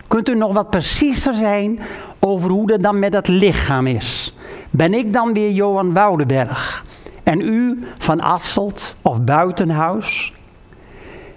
Kunt 0.07 0.30
u 0.30 0.36
nog 0.36 0.53
wat 0.53 0.70
preciezer 0.70 1.34
zijn 1.34 1.80
over 2.20 2.49
hoe 2.49 2.68
dat 2.68 2.82
dan 2.82 2.99
met 2.99 3.11
dat 3.11 3.28
lichaam 3.28 3.88
is? 3.88 4.36
Ben 4.70 4.93
ik 4.93 5.14
dan 5.14 5.34
weer 5.34 5.51
Johan 5.51 5.93
Woudenberg? 5.93 6.86
En 7.24 7.41
u 7.41 7.84
van 7.97 8.20
Asselt 8.20 8.95
of 9.01 9.22
Buitenhuis? 9.22 10.34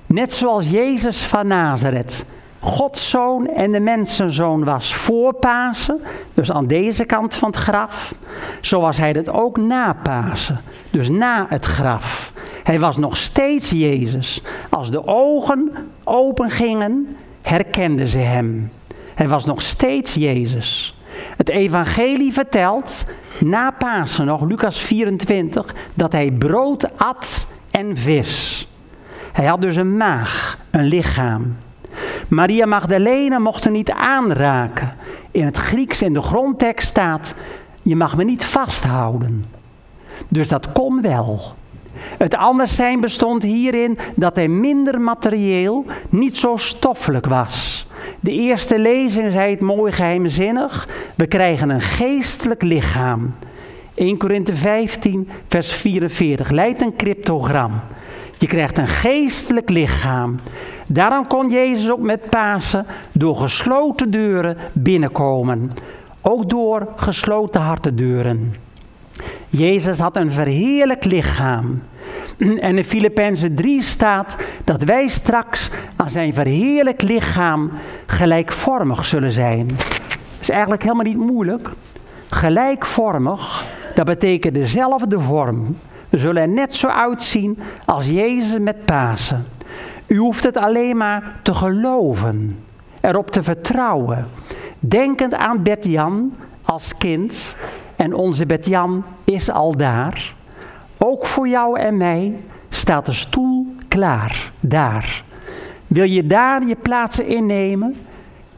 Net 0.06 0.32
zoals 0.32 0.70
Jezus 0.70 1.22
van 1.22 1.46
Nazareth, 1.46 2.24
Gods 2.66 3.10
zoon 3.10 3.48
en 3.48 3.72
de 3.72 3.80
mensenzoon 3.80 4.64
was 4.64 4.94
voor 4.94 5.34
Pasen, 5.34 6.00
dus 6.34 6.52
aan 6.52 6.66
deze 6.66 7.04
kant 7.04 7.34
van 7.34 7.48
het 7.48 7.58
graf, 7.58 8.14
zo 8.60 8.80
was 8.80 8.96
hij 8.96 9.12
dat 9.12 9.28
ook 9.28 9.56
na 9.56 9.92
Pasen, 10.02 10.60
dus 10.90 11.08
na 11.08 11.46
het 11.48 11.64
graf. 11.64 12.32
Hij 12.62 12.80
was 12.80 12.96
nog 12.96 13.16
steeds 13.16 13.70
Jezus. 13.70 14.42
Als 14.70 14.90
de 14.90 15.06
ogen 15.06 15.72
open 16.04 16.50
gingen, 16.50 17.16
herkenden 17.42 18.08
ze 18.08 18.18
hem. 18.18 18.70
Hij 19.14 19.28
was 19.28 19.44
nog 19.44 19.62
steeds 19.62 20.14
Jezus. 20.14 20.94
Het 21.36 21.48
evangelie 21.48 22.32
vertelt, 22.32 23.04
na 23.40 23.70
Pasen 23.70 24.26
nog, 24.26 24.42
Lucas 24.42 24.78
24, 24.78 25.74
dat 25.94 26.12
hij 26.12 26.30
brood 26.30 26.98
at 26.98 27.46
en 27.70 27.96
vis. 27.96 28.68
Hij 29.32 29.46
had 29.46 29.60
dus 29.60 29.76
een 29.76 29.96
maag, 29.96 30.58
een 30.70 30.84
lichaam. 30.84 31.56
Maria 32.28 32.66
Magdalena 32.66 33.38
mocht 33.38 33.64
er 33.64 33.70
niet 33.70 33.90
aanraken. 33.90 34.94
In 35.30 35.44
het 35.44 35.56
Grieks 35.56 36.02
in 36.02 36.12
de 36.12 36.22
grondtekst 36.22 36.88
staat, 36.88 37.34
je 37.82 37.96
mag 37.96 38.16
me 38.16 38.24
niet 38.24 38.44
vasthouden. 38.44 39.44
Dus 40.28 40.48
dat 40.48 40.72
kon 40.72 41.02
wel. 41.02 41.54
Het 42.18 42.34
anders 42.34 42.74
zijn 42.74 43.00
bestond 43.00 43.42
hierin 43.42 43.98
dat 44.14 44.36
hij 44.36 44.48
minder 44.48 45.00
materieel, 45.00 45.84
niet 46.08 46.36
zo 46.36 46.56
stoffelijk 46.56 47.26
was. 47.26 47.86
De 48.20 48.32
eerste 48.32 48.78
lezing 48.78 49.32
zei 49.32 49.50
het 49.50 49.60
mooi 49.60 49.92
geheimzinnig. 49.92 50.88
We 51.14 51.26
krijgen 51.26 51.68
een 51.68 51.80
geestelijk 51.80 52.62
lichaam. 52.62 53.34
1 53.94 54.16
Korinthe 54.16 54.54
15, 54.54 55.28
vers 55.48 55.72
44. 55.72 56.50
Leidt 56.50 56.80
een 56.80 56.96
cryptogram. 56.96 57.80
Je 58.38 58.46
krijgt 58.46 58.78
een 58.78 58.88
geestelijk 58.88 59.70
lichaam. 59.70 60.38
Daarom 60.86 61.26
kon 61.26 61.50
Jezus 61.50 61.90
ook 61.90 62.00
met 62.00 62.30
Pasen 62.30 62.86
door 63.12 63.36
gesloten 63.36 64.10
deuren 64.10 64.56
binnenkomen. 64.72 65.72
Ook 66.22 66.50
door 66.50 66.88
gesloten 66.96 67.60
hartendeuren. 67.60 68.54
Jezus 69.48 69.98
had 69.98 70.16
een 70.16 70.30
verheerlijk 70.30 71.04
lichaam. 71.04 71.82
En 72.38 72.76
in 72.76 72.84
Filippenzen 72.84 73.54
3 73.54 73.82
staat 73.82 74.36
dat 74.64 74.82
wij 74.82 75.08
straks 75.08 75.70
aan 75.96 76.10
zijn 76.10 76.34
verheerlijk 76.34 77.02
lichaam 77.02 77.70
gelijkvormig 78.06 79.04
zullen 79.04 79.32
zijn. 79.32 79.66
Dat 79.66 80.40
is 80.40 80.50
eigenlijk 80.50 80.82
helemaal 80.82 81.04
niet 81.04 81.16
moeilijk. 81.16 81.70
Gelijkvormig, 82.30 83.64
dat 83.94 84.04
betekent 84.06 84.54
dezelfde 84.54 85.20
vorm. 85.20 85.76
Zullen 86.18 86.42
er 86.42 86.48
net 86.48 86.74
zo 86.74 86.88
uitzien 86.88 87.58
als 87.84 88.06
Jezus 88.06 88.58
met 88.58 88.84
Pasen. 88.84 89.46
U 90.06 90.16
hoeft 90.16 90.44
het 90.44 90.56
alleen 90.56 90.96
maar 90.96 91.40
te 91.42 91.54
geloven, 91.54 92.58
erop 93.00 93.30
te 93.30 93.42
vertrouwen. 93.42 94.26
Denkend 94.78 95.34
aan 95.34 95.62
Bert-Jan 95.62 96.34
als 96.62 96.96
kind, 96.96 97.56
en 97.96 98.14
onze 98.14 98.46
Bert-Jan 98.46 99.04
is 99.24 99.50
al 99.50 99.76
daar. 99.76 100.34
Ook 100.98 101.26
voor 101.26 101.48
jou 101.48 101.78
en 101.78 101.96
mij 101.96 102.40
staat 102.68 103.06
de 103.06 103.12
stoel 103.12 103.74
klaar, 103.88 104.52
daar. 104.60 105.24
Wil 105.86 106.04
je 106.04 106.26
daar 106.26 106.66
je 106.66 106.76
plaatsen 106.76 107.26
innemen? 107.26 107.96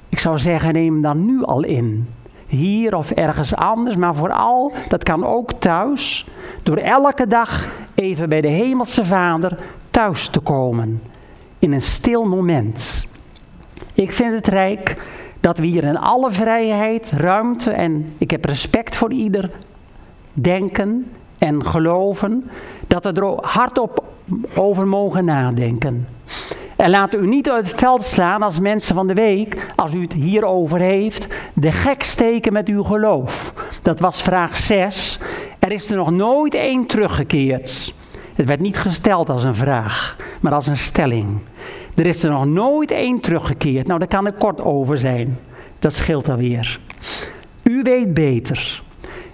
Ik 0.08 0.18
zou 0.18 0.38
zeggen, 0.38 0.72
neem 0.72 0.92
hem 0.92 1.02
dan 1.02 1.24
nu 1.26 1.44
al 1.44 1.62
in. 1.62 2.08
Hier 2.48 2.96
of 2.96 3.10
ergens 3.10 3.54
anders, 3.54 3.96
maar 3.96 4.14
vooral, 4.14 4.72
dat 4.88 5.02
kan 5.02 5.24
ook 5.24 5.52
thuis, 5.52 6.26
door 6.62 6.76
elke 6.76 7.26
dag 7.26 7.66
even 7.94 8.28
bij 8.28 8.40
de 8.40 8.48
Hemelse 8.48 9.04
Vader 9.04 9.58
thuis 9.90 10.28
te 10.28 10.40
komen. 10.40 11.02
In 11.58 11.72
een 11.72 11.80
stil 11.80 12.24
moment. 12.24 13.06
Ik 13.94 14.12
vind 14.12 14.34
het 14.34 14.46
rijk 14.46 14.96
dat 15.40 15.58
we 15.58 15.66
hier 15.66 15.84
in 15.84 15.98
alle 15.98 16.32
vrijheid, 16.32 17.12
ruimte 17.16 17.70
en 17.70 18.14
ik 18.18 18.30
heb 18.30 18.44
respect 18.44 18.96
voor 18.96 19.12
ieder 19.12 19.50
denken 20.32 21.12
en 21.38 21.66
geloven, 21.66 22.50
dat 22.86 23.04
we 23.04 23.12
er 23.12 23.46
hardop 23.46 24.04
over 24.54 24.86
mogen 24.86 25.24
nadenken. 25.24 26.06
En 26.78 26.90
laat 26.90 27.14
u 27.14 27.26
niet 27.26 27.50
uit 27.50 27.68
het 27.68 27.78
veld 27.78 28.02
slaan 28.02 28.42
als 28.42 28.60
mensen 28.60 28.94
van 28.94 29.06
de 29.06 29.14
week, 29.14 29.66
als 29.76 29.94
u 29.94 30.02
het 30.02 30.12
hierover 30.12 30.78
heeft, 30.78 31.26
de 31.54 31.72
gek 31.72 32.02
steken 32.02 32.52
met 32.52 32.68
uw 32.68 32.82
geloof. 32.82 33.52
Dat 33.82 34.00
was 34.00 34.22
vraag 34.22 34.56
6. 34.56 35.18
Er 35.58 35.72
is 35.72 35.90
er 35.90 35.96
nog 35.96 36.10
nooit 36.10 36.54
één 36.54 36.86
teruggekeerd. 36.86 37.94
Het 38.34 38.46
werd 38.46 38.60
niet 38.60 38.78
gesteld 38.78 39.30
als 39.30 39.44
een 39.44 39.54
vraag, 39.54 40.16
maar 40.40 40.52
als 40.52 40.66
een 40.66 40.76
stelling. 40.76 41.38
Er 41.94 42.06
is 42.06 42.22
er 42.22 42.30
nog 42.30 42.46
nooit 42.46 42.90
één 42.90 43.20
teruggekeerd. 43.20 43.86
Nou, 43.86 43.98
daar 43.98 44.08
kan 44.08 44.26
ik 44.26 44.34
kort 44.38 44.60
over 44.60 44.98
zijn. 44.98 45.38
Dat 45.78 45.92
scheelt 45.92 46.28
alweer. 46.28 46.80
U 47.62 47.82
weet 47.82 48.14
beter. 48.14 48.82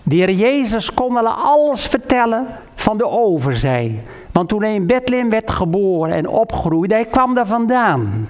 De 0.03 0.15
heer 0.15 0.31
Jezus 0.31 0.95
kon 0.95 1.15
wel 1.15 1.29
alles 1.29 1.87
vertellen 1.87 2.47
van 2.75 2.99
de 2.99 3.09
overzij. 3.09 4.03
Want 4.35 4.49
toen 4.49 4.63
hij 4.63 4.75
in 4.75 4.87
Bethlehem 4.87 5.31
werd 5.31 5.51
geboren 5.51 6.15
en 6.15 6.29
opgroeide, 6.29 6.95
hij 6.95 7.05
kwam 7.05 7.35
daar 7.35 7.47
vandaan. 7.47 8.29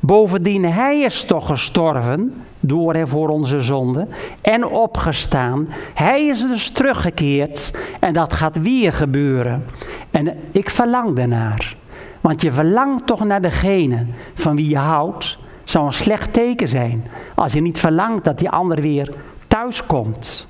Bovendien, 0.00 0.64
hij 0.64 1.00
is 1.00 1.24
toch 1.24 1.46
gestorven 1.46 2.42
door 2.60 2.94
en 2.94 3.08
voor 3.08 3.28
onze 3.28 3.60
zonde 3.60 4.06
en 4.40 4.66
opgestaan. 4.66 5.68
Hij 5.94 6.26
is 6.26 6.46
dus 6.46 6.70
teruggekeerd 6.70 7.72
en 8.00 8.12
dat 8.12 8.32
gaat 8.32 8.60
weer 8.60 8.92
gebeuren. 8.92 9.64
En 10.10 10.36
ik 10.52 10.70
verlang 10.70 11.16
daarnaar. 11.16 11.76
Want 12.20 12.42
je 12.42 12.52
verlangt 12.52 13.06
toch 13.06 13.24
naar 13.24 13.40
degene 13.40 14.06
van 14.34 14.56
wie 14.56 14.68
je 14.68 14.78
houdt. 14.78 15.38
Zou 15.64 15.86
een 15.86 15.92
slecht 15.92 16.32
teken 16.32 16.68
zijn 16.68 17.04
als 17.34 17.52
je 17.52 17.60
niet 17.60 17.78
verlangt 17.78 18.24
dat 18.24 18.38
die 18.38 18.50
ander 18.50 18.80
weer 18.80 19.14
thuis 19.46 19.86
komt. 19.86 20.48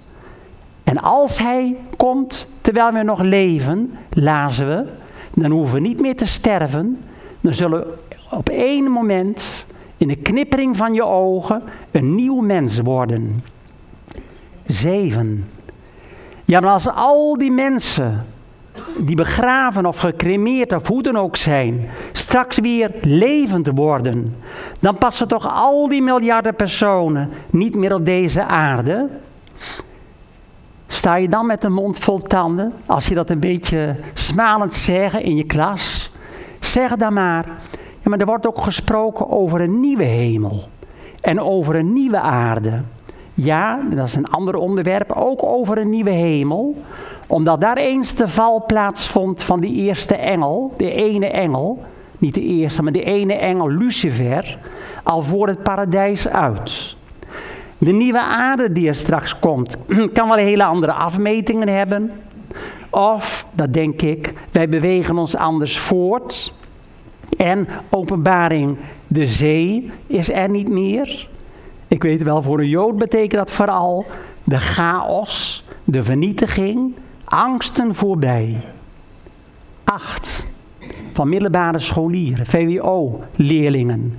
En 0.87 0.99
als 1.03 1.39
hij 1.39 1.77
komt 1.97 2.49
terwijl 2.61 2.93
we 2.93 3.03
nog 3.03 3.21
leven, 3.21 3.99
lazen 4.11 4.69
we, 4.69 4.85
dan 5.35 5.51
hoeven 5.51 5.75
we 5.75 5.89
niet 5.89 6.01
meer 6.01 6.17
te 6.17 6.27
sterven. 6.27 7.05
Dan 7.41 7.55
zullen 7.55 7.81
we 7.81 7.95
op 8.31 8.49
één 8.49 8.91
moment, 8.91 9.67
in 9.97 10.09
de 10.09 10.17
knippering 10.17 10.77
van 10.77 10.95
je 10.95 11.05
ogen, 11.05 11.63
een 11.91 12.15
nieuw 12.15 12.41
mens 12.41 12.79
worden. 12.79 13.39
Zeven. 14.65 15.49
Ja, 16.45 16.61
maar 16.61 16.73
als 16.73 16.89
al 16.89 17.39
die 17.39 17.53
mensen 17.53 18.27
die 18.99 19.17
begraven 19.17 19.87
of 19.87 19.99
gecremeerd 19.99 20.73
of 20.73 20.89
hoe 20.89 21.03
dan 21.03 21.17
ook 21.17 21.37
zijn, 21.37 21.89
straks 22.13 22.59
weer 22.59 22.91
levend 23.01 23.71
worden, 23.75 24.37
dan 24.81 24.99
passen 24.99 25.29
toch 25.29 25.49
al 25.49 25.89
die 25.89 26.03
miljarden 26.03 26.55
personen 26.55 27.31
niet 27.51 27.75
meer 27.75 27.95
op 27.95 28.05
deze 28.05 28.45
aarde? 28.45 29.09
Sta 31.07 31.15
je 31.15 31.29
dan 31.29 31.47
met 31.47 31.65
een 31.65 31.73
mond 31.73 31.99
vol 31.99 32.19
tanden, 32.19 32.73
als 32.87 33.07
je 33.07 33.15
dat 33.15 33.31
een 33.31 33.41
beetje 33.41 33.97
smalend 34.13 34.75
zegt 34.75 35.21
in 35.21 35.37
je 35.37 35.45
klas? 35.45 36.11
Zeg 36.61 36.97
dan 36.97 37.13
maar, 37.13 37.47
ja, 37.73 38.11
maar 38.11 38.19
er 38.19 38.27
wordt 38.27 38.47
ook 38.47 38.59
gesproken 38.59 39.31
over 39.31 39.61
een 39.61 39.81
nieuwe 39.81 40.05
hemel 40.05 40.63
en 41.21 41.41
over 41.41 41.77
een 41.77 41.93
nieuwe 41.93 42.21
aarde. 42.21 42.83
Ja, 43.35 43.81
dat 43.91 44.07
is 44.07 44.15
een 44.15 44.29
ander 44.29 44.55
onderwerp, 44.55 45.13
ook 45.13 45.43
over 45.43 45.79
een 45.79 45.91
nieuwe 45.91 46.11
hemel. 46.11 46.77
Omdat 47.27 47.61
daar 47.61 47.77
eens 47.77 48.15
de 48.15 48.29
val 48.29 48.65
plaatsvond 48.67 49.43
van 49.43 49.61
die 49.61 49.75
eerste 49.75 50.15
engel, 50.15 50.75
de 50.77 50.91
ene 50.91 51.27
engel. 51.27 51.83
Niet 52.19 52.35
de 52.35 52.43
eerste, 52.43 52.83
maar 52.83 52.93
de 52.93 53.05
ene 53.05 53.35
engel, 53.35 53.71
Lucifer, 53.71 54.59
al 55.03 55.23
voor 55.23 55.49
het 55.49 55.63
paradijs 55.63 56.29
uit. 56.29 56.96
De 57.79 57.93
nieuwe 57.93 58.21
aarde 58.21 58.73
die 58.73 58.89
er 58.89 58.95
straks 58.95 59.39
komt, 59.39 59.77
kan 60.13 60.29
wel 60.29 60.37
hele 60.37 60.65
andere 60.65 60.93
afmetingen 60.93 61.69
hebben. 61.69 62.11
Of, 62.91 63.47
dat 63.53 63.73
denk 63.73 64.03
ik, 64.03 64.33
wij 64.51 64.69
bewegen 64.69 65.19
ons 65.19 65.37
anders 65.37 65.79
voort. 65.79 66.53
En 67.37 67.69
openbaring, 67.91 68.77
de 69.07 69.27
zee 69.27 69.91
is 70.07 70.31
er 70.31 70.49
niet 70.49 70.69
meer. 70.69 71.29
Ik 71.89 72.03
weet 72.03 72.23
wel, 72.23 72.43
voor 72.43 72.59
een 72.59 72.69
Jood 72.69 72.99
betekent 72.99 73.47
dat 73.47 73.51
vooral 73.51 74.07
de 74.45 74.59
chaos, 74.59 75.65
de 75.85 76.03
vernietiging, 76.03 76.95
angsten 77.25 77.95
voorbij. 77.95 78.65
Acht. 79.85 80.47
Van 81.13 81.29
middelbare 81.29 81.79
scholieren, 81.79 82.47
VWO-leerlingen. 82.47 84.19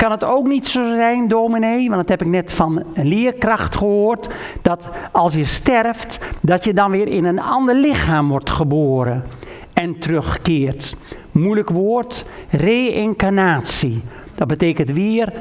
Kan 0.00 0.10
het 0.10 0.24
ook 0.24 0.46
niet 0.46 0.66
zo 0.66 0.84
zijn, 0.84 1.28
dominee, 1.28 1.88
want 1.88 2.00
dat 2.00 2.08
heb 2.08 2.22
ik 2.22 2.28
net 2.32 2.52
van 2.52 2.82
een 2.94 3.06
leerkracht 3.06 3.76
gehoord, 3.76 4.28
dat 4.62 4.88
als 5.12 5.34
je 5.34 5.44
sterft, 5.44 6.18
dat 6.40 6.64
je 6.64 6.74
dan 6.74 6.90
weer 6.90 7.08
in 7.08 7.24
een 7.24 7.40
ander 7.40 7.74
lichaam 7.74 8.28
wordt 8.28 8.50
geboren 8.50 9.24
en 9.72 9.98
terugkeert. 9.98 10.96
Moeilijk 11.32 11.70
woord, 11.70 12.24
reïncarnatie. 12.50 14.02
Dat 14.34 14.48
betekent 14.48 14.90
weer 14.90 15.32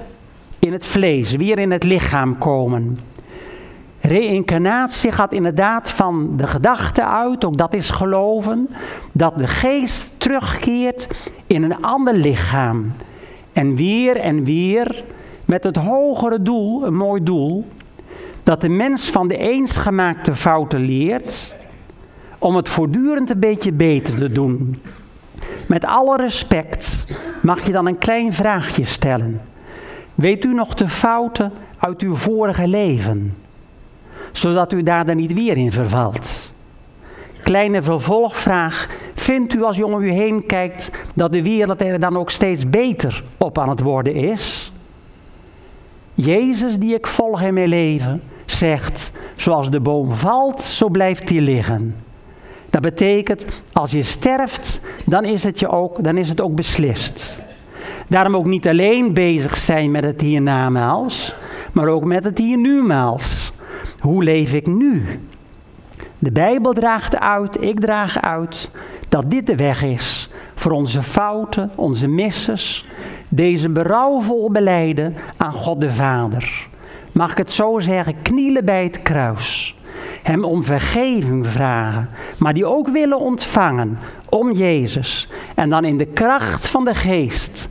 in 0.60 0.74
het 0.74 0.86
vlees, 0.86 1.36
weer 1.36 1.60
in 1.60 1.72
het 1.72 1.84
lichaam 1.84 2.38
komen. 2.38 3.00
Reïncarnatie 4.02 5.12
gaat 5.12 5.32
inderdaad 5.32 5.90
van 5.90 6.38
de 6.38 6.48
gedachte 6.48 7.06
uit, 7.06 7.46
ook 7.46 7.58
dat 7.58 7.74
is 7.74 7.90
geloven, 7.90 8.70
dat 9.12 9.38
de 9.38 9.48
geest 9.48 10.14
terugkeert 10.18 11.08
in 11.48 11.64
een 11.64 11.82
ander 11.82 12.14
lichaam. 12.14 12.94
En 13.60 13.76
weer 13.76 14.16
en 14.16 14.44
weer 14.44 15.04
met 15.46 15.64
het 15.64 15.76
hogere 15.76 16.42
doel, 16.42 16.86
een 16.86 16.96
mooi 16.96 17.24
doel, 17.24 17.68
dat 18.44 18.62
de 18.62 18.70
mens 18.70 19.10
van 19.10 19.28
de 19.28 19.38
eens 19.38 19.78
gemaakte 19.78 20.36
fouten 20.36 20.80
leert, 20.80 21.56
om 22.38 22.56
het 22.56 22.70
voortdurend 22.70 23.30
een 23.30 23.40
beetje 23.40 23.72
beter 23.72 24.16
te 24.16 24.32
doen. 24.32 24.82
Met 25.68 25.86
alle 25.86 26.18
respect 26.18 27.06
mag 27.42 27.66
je 27.66 27.72
dan 27.72 27.86
een 27.86 27.98
klein 27.98 28.34
vraagje 28.34 28.86
stellen. 28.86 29.42
Weet 30.16 30.46
u 30.46 30.54
nog 30.54 30.74
de 30.74 30.88
fouten 30.88 31.52
uit 31.78 32.02
uw 32.02 32.16
vorige 32.16 32.68
leven? 32.68 33.36
Zodat 34.32 34.74
u 34.74 34.84
daar 34.84 35.06
dan 35.06 35.16
niet 35.16 35.34
weer 35.34 35.58
in 35.58 35.72
vervalt. 35.72 36.52
Kleine 37.44 37.82
vervolgvraag. 37.82 38.88
Vindt 39.30 39.54
u 39.54 39.64
als 39.64 39.78
u 39.78 39.82
om 39.82 40.02
u 40.02 40.12
heen 40.12 40.46
kijkt 40.46 40.92
dat 41.14 41.32
de 41.32 41.44
wereld 41.44 41.82
er 41.82 42.00
dan 42.00 42.18
ook 42.18 42.30
steeds 42.30 42.70
beter 42.70 43.24
op 43.38 43.58
aan 43.58 43.70
het 43.70 43.80
worden 43.80 44.14
is? 44.14 44.72
Jezus 46.14 46.78
die 46.78 46.94
ik 46.94 47.08
volg 47.08 47.42
in 47.42 47.54
mijn 47.54 47.68
leven 47.68 48.22
zegt, 48.46 49.12
zoals 49.36 49.72
de 49.72 49.80
boom 49.80 50.14
valt, 50.14 50.64
zo 50.64 50.90
blijft 50.90 51.30
hij 51.30 51.40
liggen. 51.40 51.96
Dat 52.70 52.82
betekent, 52.82 53.46
als 53.74 53.92
je 53.92 54.02
sterft, 54.02 54.82
dan 55.06 55.26
is 55.26 55.44
het, 55.44 55.60
je 55.60 55.70
ook, 55.70 56.04
dan 56.04 56.18
is 56.18 56.30
het 56.30 56.42
ook 56.42 56.56
beslist. 56.56 57.42
Daarom 58.08 58.36
ook 58.36 58.46
niet 58.46 58.68
alleen 58.68 59.14
bezig 59.14 59.58
zijn 59.58 59.92
met 59.92 60.04
het 60.04 60.22
hiernamaals, 60.22 61.36
maar 61.72 61.88
ook 61.88 62.04
met 62.04 62.24
het 62.24 62.38
hier 62.38 62.58
numaals. 62.58 63.52
Hoe 64.00 64.24
leef 64.24 64.54
ik 64.54 64.68
nu? 64.68 65.20
De 66.20 66.32
Bijbel 66.32 66.74
draagt 66.74 67.20
uit, 67.20 67.62
ik 67.62 67.80
draag 67.80 68.22
uit, 68.22 68.72
dat 69.10 69.32
dit 69.32 69.48
de 69.48 69.56
weg 69.56 69.84
is 69.84 70.30
voor 70.56 70.72
onze 70.72 71.04
fouten, 71.04 71.72
onze 71.76 72.08
misses, 72.08 72.86
deze 73.30 73.70
berouwvol 73.70 74.52
beleiden 74.52 75.16
aan 75.38 75.54
God 75.54 75.82
de 75.82 75.92
Vader. 75.92 76.68
Mag 77.12 77.32
ik 77.32 77.38
het 77.38 77.52
zo 77.52 77.80
zeggen, 77.80 78.22
knielen 78.22 78.66
bij 78.66 78.84
het 78.84 79.02
kruis. 79.02 79.78
Hem 80.24 80.44
om 80.44 80.64
vergeving 80.64 81.48
vragen, 81.48 82.10
maar 82.38 82.54
die 82.54 82.66
ook 82.66 82.90
willen 82.90 83.20
ontvangen 83.20 83.98
om 84.30 84.52
Jezus. 84.52 85.30
En 85.56 85.70
dan 85.70 85.86
in 85.86 85.98
de 85.98 86.06
kracht 86.06 86.68
van 86.68 86.86
de 86.86 86.96
geest 86.96 87.70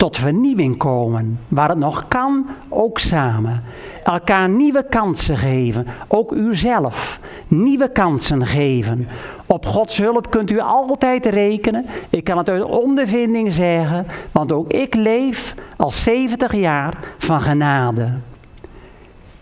tot 0.00 0.16
vernieuwing 0.16 0.76
komen. 0.76 1.40
Waar 1.48 1.68
het 1.68 1.78
nog 1.78 2.08
kan, 2.08 2.46
ook 2.68 2.98
samen. 2.98 3.62
Elkaar 4.04 4.48
nieuwe 4.48 4.86
kansen 4.88 5.36
geven. 5.36 5.86
Ook 6.08 6.32
uzelf 6.32 7.20
nieuwe 7.48 7.92
kansen 7.92 8.46
geven. 8.46 9.08
Op 9.46 9.66
Gods 9.66 9.98
hulp 9.98 10.30
kunt 10.30 10.50
u 10.50 10.60
altijd 10.60 11.26
rekenen. 11.26 11.86
Ik 12.10 12.24
kan 12.24 12.38
het 12.38 12.48
uit 12.48 12.62
ondervinding 12.62 13.52
zeggen, 13.52 14.06
want 14.32 14.52
ook 14.52 14.72
ik 14.72 14.94
leef 14.94 15.54
al 15.76 15.90
70 15.90 16.54
jaar 16.54 16.98
van 17.18 17.40
genade. 17.40 18.08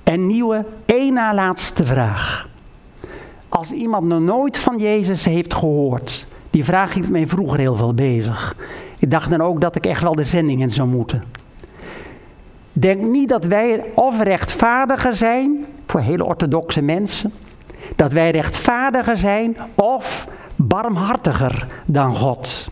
En 0.03 0.27
nieuwe, 0.27 0.65
één 0.87 1.13
na 1.13 1.35
laatste 1.35 1.85
vraag. 1.85 2.49
Als 3.49 3.73
iemand 3.73 4.07
nog 4.07 4.21
nooit 4.21 4.59
van 4.59 4.79
Jezus 4.79 5.25
heeft 5.25 5.55
gehoord, 5.55 6.27
die 6.51 6.65
vraag 6.65 6.95
hield 6.95 7.11
mij 7.11 7.27
vroeger 7.27 7.59
heel 7.59 7.77
veel 7.77 7.95
bezig. 7.95 8.57
Ik 8.99 9.11
dacht 9.11 9.31
dan 9.31 9.41
ook 9.41 9.61
dat 9.61 9.77
ik 9.77 9.87
echt 9.87 10.03
wel 10.03 10.15
de 10.15 10.25
zending 10.25 10.61
in 10.61 10.71
zou 10.71 10.89
moeten. 10.89 11.23
Denk 12.73 13.03
niet 13.03 13.29
dat 13.29 13.45
wij 13.45 13.85
of 13.95 14.23
rechtvaardiger 14.23 15.15
zijn, 15.15 15.67
voor 15.87 16.01
hele 16.01 16.25
orthodoxe 16.25 16.81
mensen, 16.81 17.33
dat 17.97 18.13
wij 18.13 18.31
rechtvaardiger 18.31 19.17
zijn 19.17 19.57
of 19.75 20.29
barmhartiger 20.57 21.67
dan 21.87 22.17
God. 22.17 22.69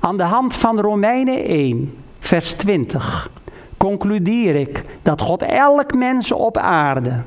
Aan 0.00 0.16
de 0.16 0.22
hand 0.22 0.54
van 0.54 0.80
Romeinen 0.80 1.44
1, 1.44 1.94
vers 2.18 2.52
20, 2.52 3.30
concludeer 3.76 4.54
ik 4.54 4.84
dat 5.02 5.20
God 5.20 5.42
elk 5.42 5.94
mens 5.94 6.32
op 6.32 6.56
aarde, 6.56 7.22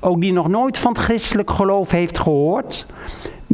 ook 0.00 0.20
die 0.20 0.32
nog 0.32 0.48
nooit 0.48 0.78
van 0.78 0.92
het 0.92 1.00
christelijk 1.00 1.50
geloof 1.50 1.90
heeft 1.90 2.18
gehoord, 2.18 2.86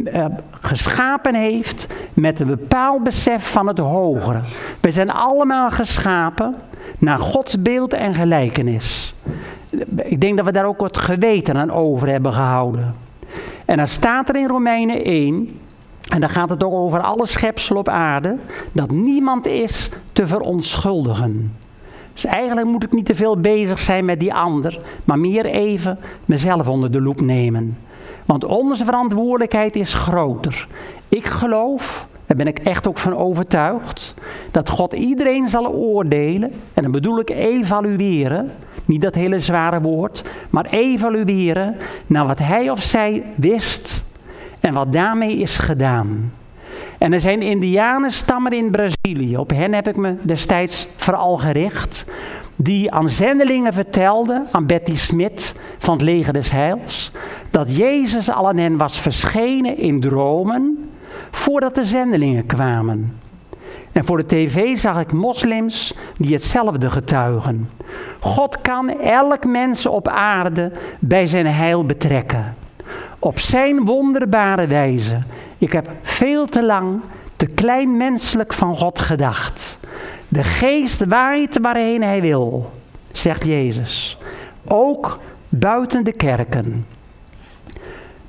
eh, 0.04 0.24
geschapen 0.50 1.34
heeft 1.34 1.86
met 2.14 2.40
een 2.40 2.46
bepaald 2.46 3.02
besef 3.02 3.50
van 3.50 3.66
het 3.66 3.78
hogere. 3.78 4.40
We 4.80 4.90
zijn 4.90 5.10
allemaal 5.10 5.70
geschapen 5.70 6.54
naar 6.98 7.18
Gods 7.18 7.62
beeld 7.62 7.92
en 7.92 8.14
gelijkenis. 8.14 9.14
Ik 9.96 10.20
denk 10.20 10.36
dat 10.36 10.46
we 10.46 10.52
daar 10.52 10.66
ook 10.66 10.80
het 10.80 10.98
geweten 10.98 11.56
aan 11.56 11.70
over 11.70 12.08
hebben 12.08 12.32
gehouden. 12.32 12.94
En 13.64 13.76
dan 13.76 13.88
staat 13.88 14.28
er 14.28 14.36
in 14.36 14.46
Romeinen 14.46 15.04
1, 15.04 15.60
en 16.08 16.20
dan 16.20 16.28
gaat 16.28 16.50
het 16.50 16.64
ook 16.64 16.72
over 16.72 17.00
alle 17.00 17.26
schepsel 17.26 17.76
op 17.76 17.88
aarde, 17.88 18.36
dat 18.72 18.90
niemand 18.90 19.46
is 19.46 19.90
te 20.12 20.26
verontschuldigen. 20.26 21.56
Dus 22.12 22.24
eigenlijk 22.24 22.66
moet 22.66 22.84
ik 22.84 22.92
niet 22.92 23.06
te 23.06 23.14
veel 23.14 23.40
bezig 23.40 23.78
zijn 23.78 24.04
met 24.04 24.20
die 24.20 24.34
ander, 24.34 24.80
maar 25.04 25.18
meer 25.18 25.44
even 25.44 25.98
mezelf 26.24 26.68
onder 26.68 26.90
de 26.90 27.00
loep 27.00 27.20
nemen. 27.20 27.78
Want 28.24 28.44
onze 28.44 28.84
verantwoordelijkheid 28.84 29.76
is 29.76 29.94
groter. 29.94 30.66
Ik 31.08 31.26
geloof, 31.26 32.06
daar 32.26 32.36
ben 32.36 32.46
ik 32.46 32.58
echt 32.58 32.88
ook 32.88 32.98
van 32.98 33.16
overtuigd, 33.16 34.14
dat 34.50 34.68
God 34.68 34.92
iedereen 34.92 35.46
zal 35.46 35.66
oordelen. 35.66 36.52
En 36.74 36.82
dan 36.82 36.92
bedoel 36.92 37.18
ik 37.18 37.30
evalueren. 37.30 38.52
Niet 38.84 39.02
dat 39.02 39.14
hele 39.14 39.40
zware 39.40 39.80
woord, 39.80 40.24
maar 40.50 40.66
evalueren 40.66 41.76
naar 42.06 42.26
wat 42.26 42.38
hij 42.38 42.70
of 42.70 42.82
zij 42.82 43.24
wist 43.34 44.02
en 44.60 44.74
wat 44.74 44.92
daarmee 44.92 45.36
is 45.36 45.58
gedaan. 45.58 46.32
En 47.02 47.12
er 47.12 47.20
zijn 47.20 47.42
indianenstammen 47.42 48.52
in 48.52 48.70
Brazilië, 48.70 49.36
op 49.36 49.50
hen 49.50 49.72
heb 49.72 49.88
ik 49.88 49.96
me 49.96 50.16
destijds 50.22 50.88
vooral 50.96 51.36
gericht, 51.36 52.06
die 52.56 52.92
aan 52.92 53.08
zendelingen 53.08 53.72
vertelden, 53.72 54.46
aan 54.52 54.66
Betty 54.66 54.96
Smit 54.96 55.54
van 55.78 55.94
het 55.94 56.02
leger 56.02 56.32
des 56.32 56.50
heils, 56.50 57.10
dat 57.50 57.76
Jezus 57.76 58.30
al 58.30 58.48
aan 58.48 58.56
hen 58.56 58.76
was 58.76 59.00
verschenen 59.00 59.76
in 59.76 60.00
dromen 60.00 60.90
voordat 61.30 61.74
de 61.74 61.84
zendelingen 61.84 62.46
kwamen. 62.46 63.18
En 63.92 64.04
voor 64.04 64.16
de 64.16 64.26
tv 64.26 64.76
zag 64.76 65.00
ik 65.00 65.12
moslims 65.12 65.94
die 66.16 66.32
hetzelfde 66.32 66.90
getuigen. 66.90 67.70
God 68.20 68.60
kan 68.60 69.00
elk 69.00 69.44
mens 69.44 69.86
op 69.86 70.08
aarde 70.08 70.72
bij 70.98 71.26
zijn 71.26 71.46
heil 71.46 71.86
betrekken. 71.86 72.54
Op 73.18 73.38
zijn 73.38 73.84
wonderbare 73.84 74.66
wijze. 74.66 75.22
Ik 75.58 75.72
heb 75.72 75.90
veel 76.02 76.46
te 76.46 76.62
lang 76.62 77.00
te 77.36 77.46
klein 77.46 77.96
menselijk 77.96 78.52
van 78.52 78.76
God 78.76 79.00
gedacht. 79.00 79.78
De 80.28 80.42
geest 80.42 81.04
waait 81.04 81.58
waarheen 81.60 82.02
hij 82.02 82.20
wil, 82.20 82.70
zegt 83.12 83.44
Jezus. 83.44 84.18
Ook 84.64 85.18
buiten 85.48 86.04
de 86.04 86.12
kerken. 86.12 86.86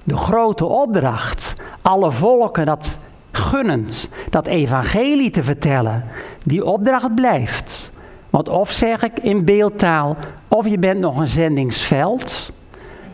De 0.04 0.18
grote 0.18 0.66
opdracht, 0.66 1.54
alle 1.82 2.12
volken 2.12 2.66
dat 2.66 2.98
gunnend, 3.32 4.10
dat 4.30 4.48
evangelie 4.48 5.32
te 5.32 5.44
vertellen, 5.44 6.06
die 6.46 6.66
opdracht 6.66 7.16
blijft. 7.16 7.92
Want 8.30 8.50
of 8.50 8.72
zeg 8.72 9.04
ik 9.04 9.20
in 9.20 9.46
beeldtaal, 9.46 10.18
of 10.48 10.68
je 10.68 10.78
bent 10.78 11.00
nog 11.00 11.18
een 11.18 11.28
zendingsveld, 11.28 12.52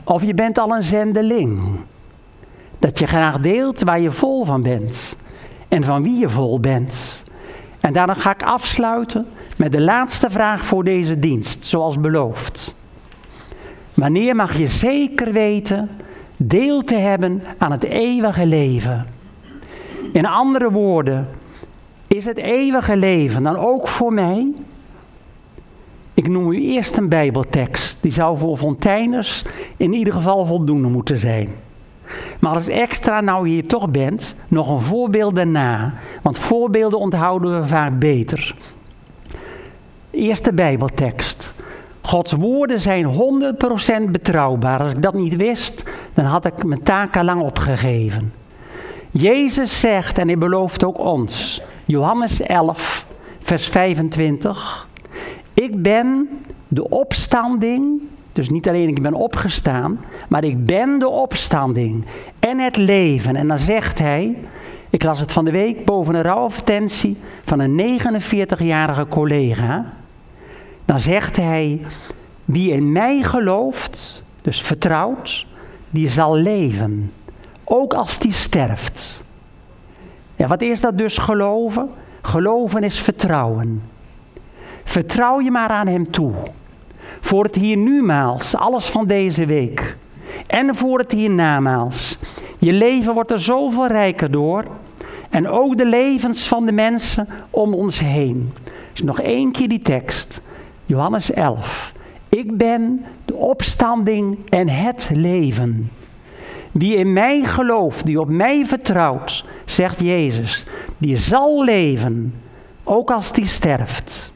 of 0.09 0.23
je 0.23 0.33
bent 0.33 0.57
al 0.57 0.75
een 0.75 0.83
zendeling. 0.83 1.59
Dat 2.79 2.99
je 2.99 3.07
graag 3.07 3.39
deelt 3.39 3.81
waar 3.81 3.99
je 3.99 4.11
vol 4.11 4.45
van 4.45 4.61
bent 4.61 5.15
en 5.67 5.83
van 5.83 6.03
wie 6.03 6.19
je 6.19 6.29
vol 6.29 6.59
bent. 6.59 7.23
En 7.79 7.93
daarna 7.93 8.13
ga 8.13 8.31
ik 8.31 8.43
afsluiten 8.43 9.27
met 9.55 9.71
de 9.71 9.81
laatste 9.81 10.29
vraag 10.29 10.65
voor 10.65 10.83
deze 10.83 11.19
dienst, 11.19 11.65
zoals 11.65 11.99
beloofd. 11.99 12.75
Wanneer 13.93 14.35
mag 14.35 14.57
je 14.57 14.67
zeker 14.67 15.31
weten 15.31 15.89
deel 16.37 16.81
te 16.81 16.95
hebben 16.95 17.43
aan 17.57 17.71
het 17.71 17.83
eeuwige 17.83 18.45
leven? 18.45 19.05
In 20.11 20.25
andere 20.25 20.71
woorden, 20.71 21.27
is 22.07 22.25
het 22.25 22.37
eeuwige 22.37 22.97
leven 22.97 23.43
dan 23.43 23.57
ook 23.57 23.87
voor 23.87 24.13
mij? 24.13 24.53
Ik 26.19 26.27
noem 26.27 26.51
u 26.51 26.61
eerst 26.61 26.97
een 26.97 27.09
Bijbeltekst. 27.09 27.97
Die 28.01 28.11
zou 28.11 28.37
voor 28.37 28.57
Fonteiners 28.57 29.43
in 29.77 29.93
ieder 29.93 30.13
geval 30.13 30.45
voldoende 30.45 30.87
moeten 30.87 31.17
zijn. 31.17 31.49
Maar 32.39 32.53
als 32.53 32.67
extra 32.67 33.21
nou 33.21 33.49
hier 33.49 33.67
toch 33.67 33.89
bent, 33.89 34.35
nog 34.47 34.69
een 34.69 34.81
voorbeeld 34.81 35.35
daarna. 35.35 35.93
Want 36.21 36.39
voorbeelden 36.39 36.99
onthouden 36.99 37.61
we 37.61 37.67
vaak 37.67 37.99
beter. 37.99 38.55
Eerste 40.11 40.53
Bijbeltekst. 40.53 41.53
Gods 42.01 42.31
woorden 42.31 42.79
zijn 42.79 43.05
100% 44.07 44.11
betrouwbaar. 44.11 44.79
Als 44.79 44.91
ik 44.91 45.01
dat 45.01 45.13
niet 45.13 45.35
wist, 45.35 45.83
dan 46.13 46.25
had 46.25 46.45
ik 46.45 46.63
mijn 46.63 46.83
taak 46.83 47.17
al 47.17 47.23
lang 47.23 47.41
opgegeven. 47.41 48.33
Jezus 49.09 49.79
zegt, 49.79 50.17
en 50.17 50.27
hij 50.27 50.37
belooft 50.37 50.83
ook 50.83 50.99
ons, 50.99 51.61
Johannes 51.85 52.41
11, 52.41 53.05
vers 53.39 53.67
25. 53.67 54.87
Ik 55.59 55.81
ben 55.81 56.29
de 56.67 56.89
opstanding 56.89 58.01
dus 58.33 58.49
niet 58.49 58.67
alleen 58.67 58.87
ik 58.87 59.01
ben 59.01 59.13
opgestaan, 59.13 59.99
maar 60.29 60.43
ik 60.43 60.65
ben 60.65 60.99
de 60.99 61.07
opstanding 61.07 62.05
en 62.39 62.59
het 62.59 62.75
leven. 62.75 63.35
En 63.35 63.47
dan 63.47 63.57
zegt 63.57 63.99
hij, 63.99 64.37
ik 64.89 65.03
las 65.03 65.19
het 65.19 65.31
van 65.31 65.45
de 65.45 65.51
week 65.51 65.85
boven 65.85 66.15
een 66.15 66.21
rouwadvertentie 66.21 67.17
van 67.45 67.59
een 67.59 67.99
49-jarige 67.99 69.07
collega. 69.07 69.85
Dan 70.85 70.99
zegt 70.99 71.35
hij, 71.35 71.81
wie 72.45 72.71
in 72.71 72.91
mij 72.91 73.21
gelooft, 73.21 74.23
dus 74.41 74.61
vertrouwt, 74.61 75.45
die 75.89 76.09
zal 76.09 76.35
leven. 76.35 77.11
Ook 77.63 77.93
als 77.93 78.19
die 78.19 78.33
sterft. 78.33 79.23
Ja, 80.35 80.47
wat 80.47 80.61
is 80.61 80.81
dat 80.81 80.97
dus 80.97 81.17
geloven? 81.17 81.89
Geloven 82.21 82.83
is 82.83 82.99
vertrouwen. 82.99 83.81
Vertrouw 84.89 85.41
je 85.41 85.51
maar 85.51 85.69
aan 85.69 85.87
hem 85.87 86.11
toe. 86.11 86.31
Voor 87.19 87.43
het 87.43 87.55
hier 87.55 87.77
numaals, 87.77 88.55
alles 88.55 88.87
van 88.87 89.07
deze 89.07 89.45
week. 89.45 89.97
En 90.47 90.75
voor 90.75 90.99
het 90.99 91.11
hiernamaals. 91.11 92.19
Je 92.57 92.73
leven 92.73 93.13
wordt 93.13 93.31
er 93.31 93.39
zoveel 93.39 93.87
rijker 93.87 94.31
door. 94.31 94.65
En 95.29 95.47
ook 95.47 95.77
de 95.77 95.85
levens 95.85 96.47
van 96.47 96.65
de 96.65 96.71
mensen 96.71 97.27
om 97.49 97.73
ons 97.73 97.99
heen. 97.99 98.53
Dus 98.91 99.01
nog 99.01 99.21
één 99.21 99.51
keer 99.51 99.67
die 99.67 99.81
tekst. 99.81 100.41
Johannes 100.85 101.31
11. 101.31 101.93
Ik 102.29 102.57
ben 102.57 103.05
de 103.25 103.35
opstanding 103.35 104.49
en 104.49 104.69
het 104.69 105.09
leven. 105.13 105.91
Wie 106.71 106.95
in 106.95 107.13
mij 107.13 107.41
gelooft, 107.43 108.05
die 108.05 108.19
op 108.19 108.29
mij 108.29 108.65
vertrouwt, 108.65 109.45
zegt 109.65 109.99
Jezus, 109.99 110.65
die 110.97 111.17
zal 111.17 111.63
leven, 111.63 112.33
ook 112.83 113.11
als 113.11 113.31
die 113.31 113.45
sterft. 113.45 114.33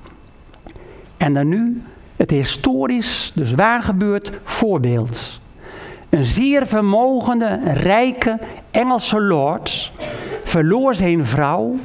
En 1.23 1.33
dan 1.33 1.47
nu 1.47 1.81
het 2.15 2.31
historisch, 2.31 3.31
dus 3.35 3.51
waar 3.51 3.81
gebeurd 3.81 4.31
voorbeeld. 4.43 5.39
Een 6.09 6.23
zeer 6.23 6.67
vermogende, 6.67 7.59
rijke 7.73 8.39
Engelse 8.71 9.21
lord 9.21 9.91
verloor 10.43 10.95
zijn 10.95 11.25
vrouw 11.25 11.75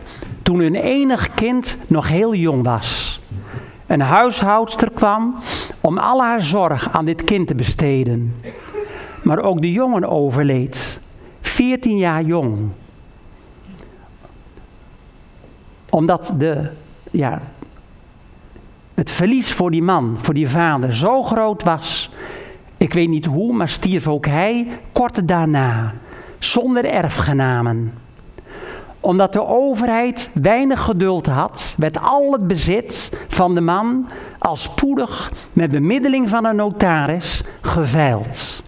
toen 0.42 0.58
hun 0.58 0.74
enig 0.74 1.34
kind 1.34 1.76
nog 1.86 2.08
heel 2.08 2.34
jong 2.34 2.64
was. 2.64 3.20
Een 3.86 4.00
huishoudster 4.00 4.90
kwam 4.90 5.34
om 5.80 5.98
al 5.98 6.22
haar 6.22 6.42
zorg 6.42 6.92
aan 6.92 7.04
dit 7.04 7.24
kind 7.24 7.46
te 7.46 7.54
besteden. 7.54 8.34
Maar 9.22 9.38
ook 9.38 9.60
de 9.60 9.72
jongen 9.72 10.08
overleed, 10.08 11.00
14 11.40 11.98
jaar 11.98 12.22
jong. 12.22 12.68
Omdat 15.90 16.32
de, 16.38 16.70
ja, 17.10 17.42
het 18.98 19.10
verlies 19.10 19.52
voor 19.52 19.70
die 19.70 19.82
man, 19.82 20.16
voor 20.20 20.34
die 20.34 20.48
vader, 20.48 20.96
zo 20.96 21.22
groot 21.22 21.62
was. 21.62 22.10
Ik 22.76 22.92
weet 22.92 23.08
niet 23.08 23.26
hoe, 23.26 23.52
maar 23.52 23.68
stierf 23.68 24.08
ook 24.08 24.26
hij 24.26 24.66
kort 24.92 25.28
daarna, 25.28 25.94
zonder 26.38 26.84
erfgenamen 26.84 27.92
omdat 29.00 29.32
de 29.32 29.46
overheid 29.46 30.30
weinig 30.34 30.80
geduld 30.84 31.26
had, 31.26 31.74
werd 31.76 31.98
al 31.98 32.32
het 32.32 32.46
bezit 32.46 33.12
van 33.28 33.54
de 33.54 33.60
man 33.60 34.08
al 34.38 34.56
spoedig 34.56 35.32
met 35.52 35.70
bemiddeling 35.70 36.28
van 36.28 36.44
een 36.44 36.56
notaris 36.56 37.42
geveild. 37.60 38.62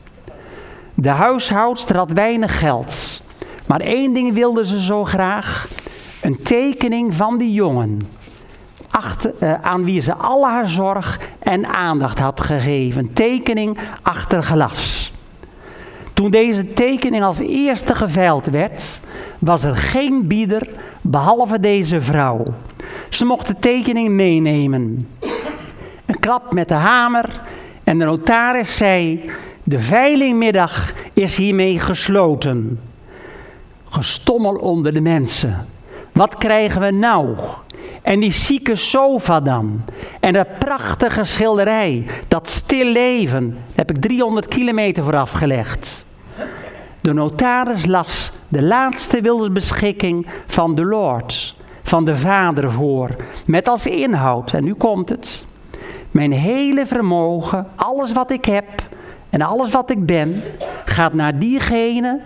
De 0.95 1.09
huishoudster 1.09 1.97
had 1.97 2.13
weinig 2.13 2.59
geld, 2.59 3.23
maar 3.67 3.81
één 3.81 4.13
ding 4.13 4.35
wilde 4.35 4.67
ze 4.67 4.83
zo 4.83 5.05
graag: 5.05 5.69
een 6.23 6.43
tekening 6.43 7.15
van 7.15 7.39
die 7.39 7.53
jongen. 7.53 8.20
Achter, 8.91 9.33
uh, 9.43 9.55
aan 9.55 9.85
wie 9.85 10.01
ze 10.01 10.15
al 10.15 10.47
haar 10.47 10.69
zorg 10.69 11.19
en 11.39 11.67
aandacht 11.67 12.19
had 12.19 12.41
gegeven. 12.41 13.13
Tekening 13.13 13.79
achter 14.03 14.43
glas. 14.43 15.13
Toen 16.13 16.31
deze 16.31 16.73
tekening 16.73 17.25
als 17.25 17.39
eerste 17.39 17.95
geveild 17.95 18.47
werd, 18.47 19.01
was 19.39 19.65
er 19.65 19.77
geen 19.77 20.27
bieder 20.27 20.69
behalve 21.01 21.61
deze 21.61 22.01
vrouw. 22.01 22.45
Ze 23.09 23.25
mocht 23.25 23.47
de 23.47 23.57
tekening 23.61 24.09
meenemen. 24.09 25.09
Een 26.07 26.19
klap 26.19 26.53
met 26.53 26.69
de 26.69 26.75
hamer 26.75 27.41
en 27.85 27.99
de 27.99 28.05
notaris 28.05 28.77
zei: 28.77 29.31
De 29.63 29.81
veilingmiddag 29.81 30.93
is 31.13 31.37
hiermee 31.37 31.79
gesloten. 31.79 32.81
Gestommel 33.89 34.55
onder 34.55 34.95
de 34.95 35.01
mensen. 35.01 35.67
Wat 36.13 36.37
krijgen 36.37 36.81
we 36.81 36.91
nou? 36.91 37.37
En 38.03 38.21
die 38.21 38.33
zieke 38.33 38.77
sofa 38.77 39.41
dan. 39.41 39.85
En 40.21 40.33
dat 40.33 40.59
prachtige 40.59 41.25
schilderij. 41.25 42.07
Dat 42.29 42.49
stil 42.49 42.85
leven. 42.87 43.59
Heb 43.75 43.91
ik 43.91 44.01
300 44.01 44.49
kilometer 44.49 45.05
voor 45.05 45.17
afgelegd. 45.17 46.05
De 47.01 47.13
notaris 47.13 47.87
las 47.87 48.33
de 48.49 48.63
laatste 48.63 49.21
wilsbeschikking 49.21 50.27
van 50.47 50.75
de 50.75 50.85
Lord, 50.85 51.57
van 51.83 52.05
de 52.05 52.17
Vader 52.17 52.73
voor, 52.73 53.17
met 53.47 53.69
als 53.69 53.87
inhoud, 53.87 54.53
en 54.53 54.65
nu 54.65 54.75
komt 54.75 55.09
het, 55.09 55.45
mijn 56.11 56.33
hele 56.33 56.87
vermogen, 56.87 57.67
alles 57.77 58.13
wat 58.13 58.31
ik 58.31 58.45
heb 58.45 58.69
en 59.31 59.41
alles 59.41 59.71
wat 59.71 59.91
ik 59.91 60.07
ben, 60.07 60.43
gaat 60.85 61.13
naar 61.13 61.39
diegene 61.39 62.21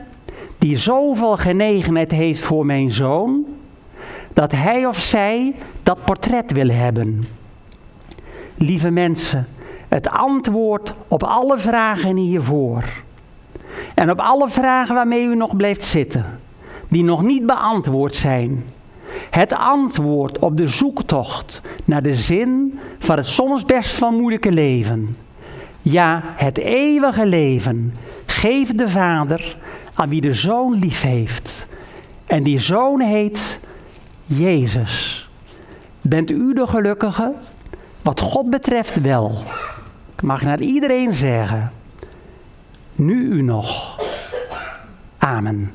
die 0.58 0.76
zoveel 0.76 1.36
genegenheid 1.36 2.10
heeft 2.10 2.40
voor 2.40 2.66
mijn 2.66 2.90
zoon, 2.90 3.44
dat 4.35 4.53
hij 4.53 4.87
of 4.87 5.01
zij 5.01 5.55
dat 5.82 6.05
portret 6.05 6.53
wil 6.53 6.68
hebben. 6.68 7.24
Lieve 8.55 8.91
mensen, 8.91 9.47
het 9.89 10.09
antwoord 10.09 10.93
op 11.09 11.22
alle 11.22 11.59
vragen 11.59 12.16
hiervoor 12.16 12.85
en 13.95 14.11
op 14.11 14.18
alle 14.18 14.49
vragen 14.49 14.95
waarmee 14.95 15.24
u 15.24 15.37
nog 15.37 15.57
blijft 15.57 15.85
zitten, 15.85 16.41
die 16.89 17.05
nog 17.05 17.22
niet 17.22 17.47
beantwoord 17.47 18.14
zijn. 18.14 18.64
Het 19.30 19.55
antwoord 19.55 20.39
op 20.39 20.57
de 20.57 20.68
zoektocht 20.68 21.61
naar 21.85 22.03
de 22.03 22.14
zin 22.14 22.78
van 22.99 23.16
het 23.16 23.26
soms 23.26 23.64
best 23.64 23.95
van 23.95 24.14
moeilijke 24.14 24.53
leven. 24.53 25.16
Ja, 25.80 26.22
het 26.24 26.59
eeuwige 26.59 27.26
leven 27.26 27.95
geeft 28.26 28.78
de 28.78 28.89
Vader 28.89 29.57
aan 29.95 30.09
wie 30.09 30.20
de 30.20 30.32
Zoon 30.32 30.78
lief 30.78 31.03
heeft. 31.03 31.66
En 32.26 32.43
die 32.43 32.59
Zoon 32.59 33.01
heet 33.01 33.61
Jezus. 34.24 35.28
Bent 36.00 36.30
u 36.30 36.54
de 36.54 36.66
gelukkige? 36.66 37.32
Wat 38.02 38.20
God 38.20 38.50
betreft 38.50 39.00
wel. 39.00 39.42
Ik 40.14 40.22
mag 40.22 40.42
naar 40.42 40.60
iedereen 40.60 41.10
zeggen 41.10 41.72
nu 42.94 43.28
u 43.30 43.42
nog. 43.42 43.96
Amen. 45.18 45.72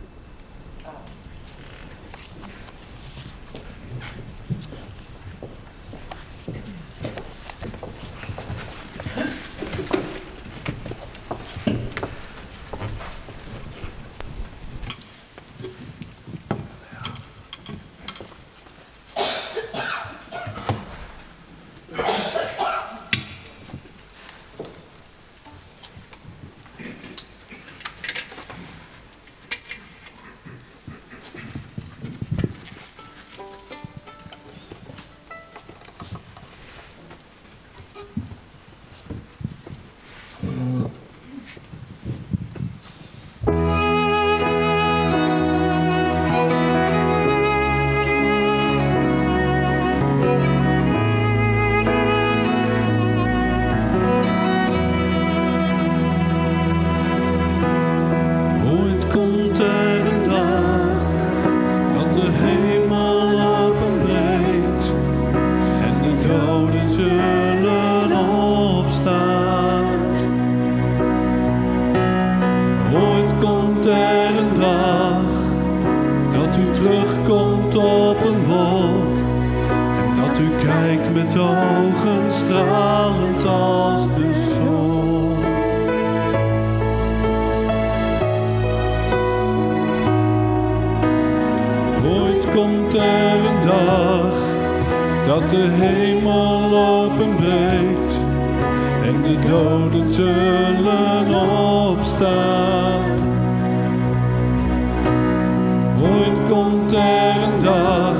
Komt 106.89 107.03
er 107.03 107.41
een 107.43 107.63
dag 107.63 108.17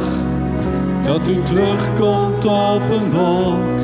dat 1.02 1.28
u 1.28 1.44
terugkomt 1.44 2.46
op 2.46 2.82
een 2.90 3.12
wolk 3.12 3.80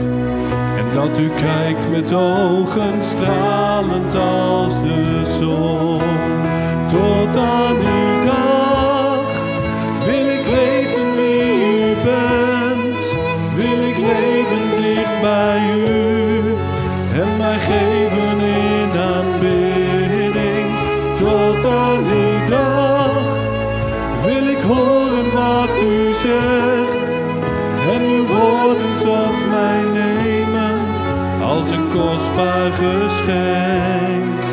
en 0.77 0.85
dat 0.93 1.19
u 1.19 1.29
kijkt 1.29 1.89
met 1.89 2.13
ogen 2.13 3.03
stralend 3.03 4.15
als 4.15 4.81
de 4.81 5.21
zon. 5.39 6.01
Tot 6.91 7.41
aan 7.41 7.75
die 7.79 8.25
dag 8.25 8.54
kostbaar 31.95 32.71
geschenk. 32.71 34.43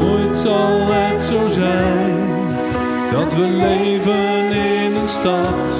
Ooit 0.00 0.38
zal 0.38 0.80
het 0.86 1.24
zo 1.24 1.48
zijn 1.48 2.14
dat 3.12 3.34
we 3.34 3.46
leven 3.46 4.52
in 4.52 4.94
een 4.96 5.08
stad 5.08 5.72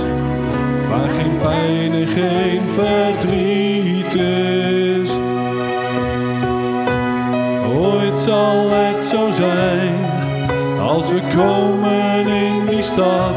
waar 0.89 1.09
geen 1.09 1.39
pijn 1.39 1.93
en 1.93 2.07
geen 2.07 2.69
verdriet 2.69 3.44
komen 11.37 12.27
in 12.27 12.67
die 12.67 12.83
stad 12.83 13.35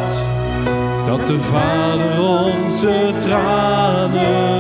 dat 1.06 1.28
de 1.28 1.42
Vader 1.42 2.22
onze 2.22 3.14
tranen 3.20 4.57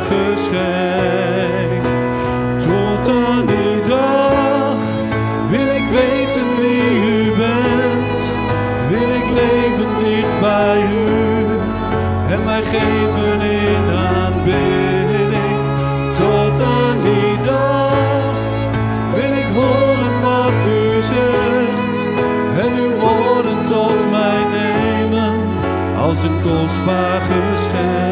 geschenk. 0.00 1.82
Tot 2.62 3.08
aan 3.08 3.46
die 3.46 3.82
dag 3.86 4.76
wil 5.48 5.66
ik 5.66 5.88
weten 5.88 6.56
wie 6.58 7.06
u 7.06 7.30
bent. 7.36 8.20
Wil 8.88 9.10
ik 9.10 9.24
leven 9.34 9.88
dicht 10.04 10.40
bij 10.40 10.80
u 10.80 11.06
en 12.32 12.44
mij 12.44 12.62
geven 12.62 13.40
in 13.40 13.90
aanbidding. 13.90 15.60
Tot 16.18 16.60
aan 16.66 17.02
die 17.02 17.42
dag 17.44 18.34
wil 19.14 19.32
ik 19.32 19.46
horen 19.54 20.20
wat 20.22 20.66
u 20.66 21.02
zegt 21.02 21.98
en 22.60 22.78
uw 22.78 22.98
woorden 22.98 23.64
tot 23.64 24.10
mij 24.10 24.42
nemen 24.52 25.34
als 25.98 26.22
een 26.22 26.42
kostbaar 26.42 27.20
geschenk. 27.20 28.11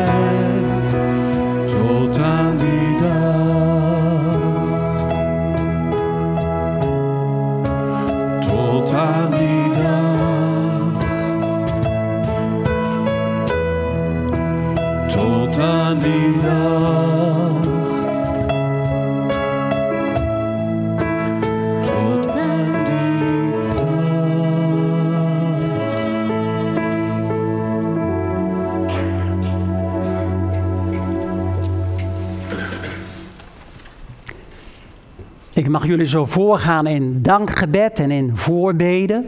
Jullie 35.90 36.06
zo 36.06 36.26
voorgaan 36.26 36.86
in 36.86 37.22
dankgebed 37.22 37.98
en 37.98 38.10
in 38.10 38.36
voorbeden. 38.36 39.26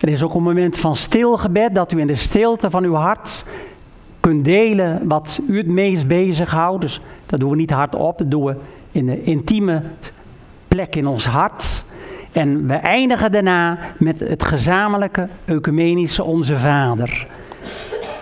Er 0.00 0.08
is 0.08 0.22
ook 0.22 0.34
een 0.34 0.42
moment 0.42 0.76
van 0.76 0.96
stilgebed 0.96 1.74
dat 1.74 1.92
u 1.92 2.00
in 2.00 2.06
de 2.06 2.14
stilte 2.14 2.70
van 2.70 2.84
uw 2.84 2.94
hart 2.94 3.44
kunt 4.20 4.44
delen 4.44 5.08
wat 5.08 5.40
u 5.48 5.56
het 5.56 5.66
meest 5.66 6.06
bezighoudt. 6.06 6.80
Dus 6.80 7.00
dat 7.26 7.40
doen 7.40 7.50
we 7.50 7.56
niet 7.56 7.70
hardop, 7.70 8.18
dat 8.18 8.30
doen 8.30 8.44
we 8.44 8.54
in 8.92 9.06
de 9.06 9.22
intieme 9.22 9.82
plek 10.68 10.96
in 10.96 11.06
ons 11.06 11.26
hart. 11.26 11.84
En 12.32 12.66
we 12.66 12.74
eindigen 12.74 13.32
daarna 13.32 13.78
met 13.98 14.20
het 14.20 14.44
gezamenlijke 14.44 15.28
ecumenische 15.44 16.24
Onze 16.24 16.56
Vader. 16.56 17.26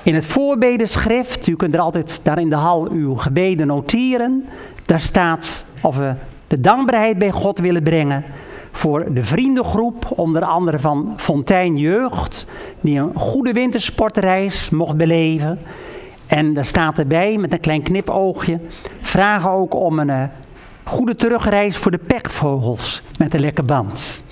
In 0.02 0.14
het 0.14 0.26
voorbedenschrift, 0.26 1.46
u 1.46 1.56
kunt 1.56 1.74
er 1.74 1.80
altijd 1.80 2.20
daar 2.22 2.38
in 2.38 2.48
de 2.48 2.56
hal 2.56 2.90
uw 2.90 3.14
gebeden 3.14 3.66
noteren. 3.66 4.44
Daar 4.86 5.00
staat 5.00 5.64
of 5.80 5.96
we 5.96 6.14
de 6.52 6.60
dankbaarheid 6.60 7.18
bij 7.18 7.30
God 7.30 7.58
willen 7.58 7.82
brengen 7.82 8.24
voor 8.72 9.12
de 9.12 9.22
vriendengroep, 9.22 10.10
onder 10.10 10.42
andere 10.44 10.78
van 10.78 11.14
Fontein 11.16 11.76
Jeugd, 11.76 12.46
die 12.80 12.98
een 12.98 13.14
goede 13.14 13.52
wintersportreis 13.52 14.70
mocht 14.70 14.96
beleven. 14.96 15.58
En 16.26 16.54
daar 16.54 16.64
staat 16.64 16.98
erbij, 16.98 17.38
met 17.38 17.52
een 17.52 17.60
klein 17.60 17.82
knipoogje, 17.82 18.58
vragen 19.00 19.50
ook 19.50 19.74
om 19.74 19.98
een 19.98 20.10
eh, 20.10 20.22
goede 20.84 21.14
terugreis 21.14 21.76
voor 21.76 21.90
de 21.90 21.98
pekvogels 21.98 23.02
met 23.18 23.34
een 23.34 23.40
lekker 23.40 23.64
band. 23.64 24.22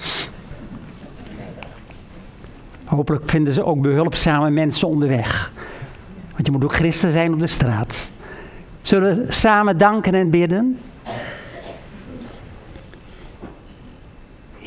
Hopelijk 2.87 3.29
vinden 3.29 3.53
ze 3.53 3.65
ook 3.65 3.81
behulpzame 3.81 4.51
mensen 4.51 4.89
onderweg. 4.89 5.53
Want 6.33 6.47
je 6.47 6.53
moet 6.53 6.65
ook 6.65 6.75
christen 6.75 7.13
zijn 7.13 7.33
op 7.33 7.39
de 7.39 7.47
straat. 7.47 8.11
Zullen 8.81 9.17
we 9.17 9.33
samen 9.33 9.79
danken 9.79 10.15
en 10.15 10.31
bidden? 10.31 10.79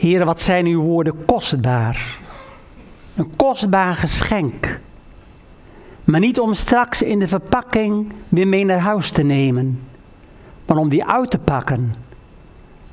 Heren, 0.03 0.25
wat 0.25 0.41
zijn 0.41 0.65
uw 0.65 0.81
woorden 0.81 1.25
kostbaar. 1.25 2.17
Een 3.15 3.35
kostbaar 3.35 3.95
geschenk. 3.95 4.79
Maar 6.03 6.19
niet 6.19 6.39
om 6.39 6.53
straks 6.53 7.01
in 7.01 7.19
de 7.19 7.27
verpakking 7.27 8.13
weer 8.29 8.47
mee 8.47 8.65
naar 8.65 8.79
huis 8.79 9.11
te 9.11 9.23
nemen. 9.23 9.79
Maar 10.65 10.77
om 10.77 10.89
die 10.89 11.05
uit 11.05 11.31
te 11.31 11.37
pakken. 11.37 11.95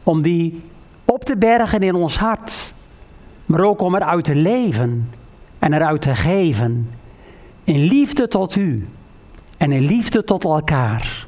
Om 0.03 0.23
die 0.23 0.63
op 1.05 1.25
te 1.25 1.37
bergen 1.37 1.81
in 1.81 1.95
ons 1.95 2.19
hart. 2.19 2.75
Maar 3.47 3.61
ook 3.61 3.81
om 3.81 3.95
eruit 3.95 4.25
te 4.25 4.35
leven 4.35 5.11
en 5.59 5.73
eruit 5.73 6.03
te 6.03 6.15
geven. 6.15 6.91
In 7.65 7.79
liefde 7.79 8.29
tot 8.29 8.57
u 8.57 8.89
en 9.57 9.73
in 9.73 9.83
liefde 9.83 10.25
tot 10.25 10.45
elkaar. 10.45 11.27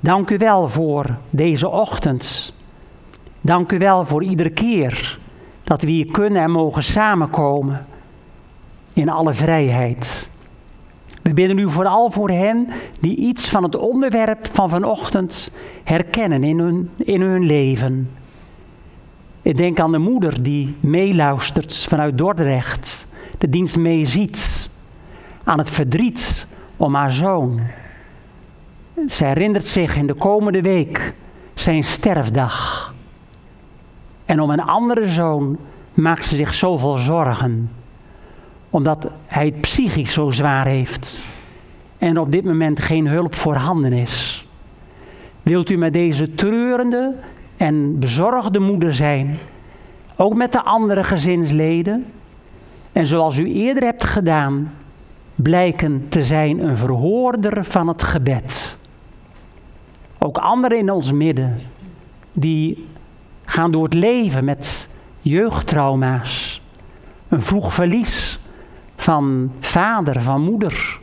Dank 0.00 0.30
u 0.30 0.38
wel 0.38 0.68
voor 0.68 1.16
deze 1.30 1.68
ochtend. 1.68 2.54
Dank 3.44 3.72
u 3.72 3.78
wel 3.78 4.06
voor 4.06 4.22
iedere 4.22 4.50
keer 4.50 5.18
dat 5.64 5.82
we 5.82 5.90
hier 5.90 6.10
kunnen 6.10 6.42
en 6.42 6.50
mogen 6.50 6.82
samenkomen 6.82 7.86
in 8.92 9.08
alle 9.08 9.32
vrijheid. 9.32 10.30
We 11.22 11.32
bidden 11.32 11.58
u 11.58 11.70
vooral 11.70 12.10
voor 12.10 12.30
hen 12.30 12.68
die 13.00 13.16
iets 13.16 13.48
van 13.48 13.62
het 13.62 13.76
onderwerp 13.76 14.46
van 14.52 14.68
vanochtend 14.68 15.52
herkennen 15.84 16.44
in 16.44 16.58
hun, 16.58 16.90
in 16.96 17.20
hun 17.20 17.44
leven. 17.44 18.10
Ik 19.42 19.56
denk 19.56 19.80
aan 19.80 19.92
de 19.92 19.98
moeder 19.98 20.42
die 20.42 20.76
meeluistert 20.80 21.86
vanuit 21.88 22.18
Dordrecht, 22.18 23.06
de 23.38 23.48
dienst 23.48 23.76
meeziet, 23.76 24.68
aan 25.44 25.58
het 25.58 25.70
verdriet 25.70 26.46
om 26.76 26.94
haar 26.94 27.12
zoon. 27.12 27.60
Zij 29.06 29.28
herinnert 29.28 29.66
zich 29.66 29.96
in 29.96 30.06
de 30.06 30.14
komende 30.14 30.60
week 30.60 31.14
zijn 31.54 31.82
sterfdag. 31.82 32.81
En 34.32 34.40
om 34.40 34.50
een 34.50 34.62
andere 34.62 35.08
zoon 35.08 35.58
maakt 35.94 36.24
ze 36.24 36.36
zich 36.36 36.54
zoveel 36.54 36.96
zorgen, 36.96 37.70
omdat 38.70 39.10
hij 39.26 39.44
het 39.44 39.60
psychisch 39.60 40.12
zo 40.12 40.30
zwaar 40.30 40.66
heeft 40.66 41.22
en 41.98 42.18
op 42.18 42.32
dit 42.32 42.44
moment 42.44 42.80
geen 42.80 43.06
hulp 43.06 43.34
voorhanden 43.34 43.92
is. 43.92 44.46
Wilt 45.42 45.70
u 45.70 45.76
met 45.76 45.92
deze 45.92 46.34
treurende 46.34 47.14
en 47.56 47.98
bezorgde 47.98 48.58
moeder 48.58 48.94
zijn, 48.94 49.38
ook 50.16 50.34
met 50.34 50.52
de 50.52 50.62
andere 50.62 51.04
gezinsleden, 51.04 52.04
en 52.92 53.06
zoals 53.06 53.38
u 53.38 53.52
eerder 53.52 53.82
hebt 53.82 54.04
gedaan, 54.04 54.72
blijken 55.34 56.06
te 56.08 56.24
zijn 56.24 56.58
een 56.58 56.76
verhoorder 56.76 57.64
van 57.64 57.88
het 57.88 58.02
gebed. 58.02 58.76
Ook 60.18 60.38
anderen 60.38 60.78
in 60.78 60.90
ons 60.90 61.12
midden, 61.12 61.60
die 62.32 62.90
gaan 63.52 63.70
door 63.70 63.84
het 63.84 63.94
leven 63.94 64.44
met 64.44 64.88
jeugdtrauma's, 65.20 66.62
een 67.28 67.42
vroeg 67.42 67.74
verlies 67.74 68.38
van 68.96 69.52
vader, 69.60 70.22
van 70.22 70.42
moeder, 70.42 70.98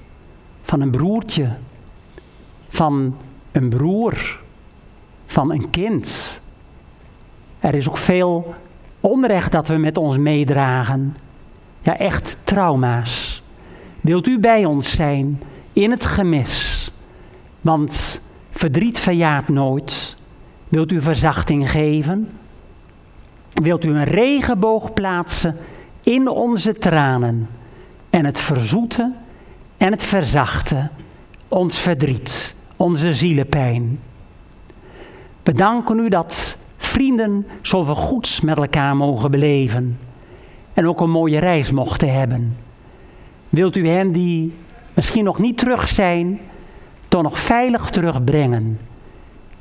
van 0.61 0.81
een 0.81 0.91
broertje, 0.91 1.49
van 2.69 3.17
een 3.51 3.69
broer, 3.69 4.39
van 5.25 5.51
een 5.51 5.69
kind. 5.69 6.41
Er 7.59 7.75
is 7.75 7.89
ook 7.89 7.97
veel 7.97 8.55
onrecht 8.99 9.51
dat 9.51 9.67
we 9.67 9.75
met 9.75 9.97
ons 9.97 10.17
meedragen. 10.17 11.15
Ja, 11.81 11.97
echt 11.97 12.37
trauma's. 12.43 13.43
Wilt 14.01 14.27
u 14.27 14.39
bij 14.39 14.65
ons 14.65 14.91
zijn 14.91 15.41
in 15.73 15.91
het 15.91 16.05
gemis? 16.05 16.91
Want 17.61 18.21
verdriet 18.49 18.99
verjaart 18.99 19.47
nooit. 19.47 20.17
Wilt 20.69 20.91
u 20.91 21.01
verzachting 21.01 21.71
geven? 21.71 22.29
Wilt 23.53 23.85
u 23.85 23.89
een 23.89 24.03
regenboog 24.03 24.93
plaatsen 24.93 25.55
in 26.03 26.27
onze 26.27 26.73
tranen 26.73 27.49
en 28.09 28.25
het 28.25 28.39
verzoeten 28.39 29.15
en 29.77 29.91
het 29.91 30.03
verzachten, 30.03 30.91
ons 31.47 31.79
verdriet, 31.79 32.55
onze 32.75 33.13
zielepijn? 33.13 33.99
We 35.43 35.53
danken 35.53 35.99
u 35.99 36.09
dat 36.09 36.57
vrienden 36.77 37.47
zoveel 37.61 37.95
goeds 37.95 38.41
met 38.41 38.57
elkaar 38.57 38.95
mogen 38.95 39.31
beleven 39.31 39.99
en 40.73 40.87
ook 40.87 41.01
een 41.01 41.11
mooie 41.11 41.39
reis 41.39 41.71
mochten 41.71 42.13
hebben. 42.13 42.57
Wilt 43.49 43.75
u 43.75 43.87
hen 43.87 44.11
die 44.11 44.53
misschien 44.93 45.23
nog 45.23 45.39
niet 45.39 45.57
terug 45.57 45.87
zijn, 45.87 46.39
toch 47.07 47.21
nog 47.21 47.39
veilig 47.39 47.89
terugbrengen 47.89 48.79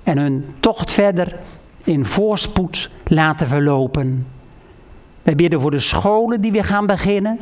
en 0.08 0.18
hun 0.18 0.44
tocht 0.60 0.92
verder 0.92 1.36
in 1.84 2.04
voorspoed 2.04 2.90
laten 3.04 3.46
verlopen. 3.46 4.26
Wij 5.22 5.34
bidden 5.34 5.60
voor 5.60 5.70
de 5.70 5.78
scholen 5.78 6.40
die 6.40 6.52
weer 6.52 6.64
gaan 6.64 6.86
beginnen, 6.86 7.38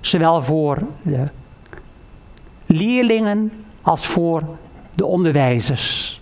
zowel 0.00 0.42
voor 0.42 0.78
de 1.02 1.28
leerlingen 2.66 3.52
als 3.82 4.06
voor 4.06 4.42
de 4.94 5.04
onderwijzers. 5.04 6.20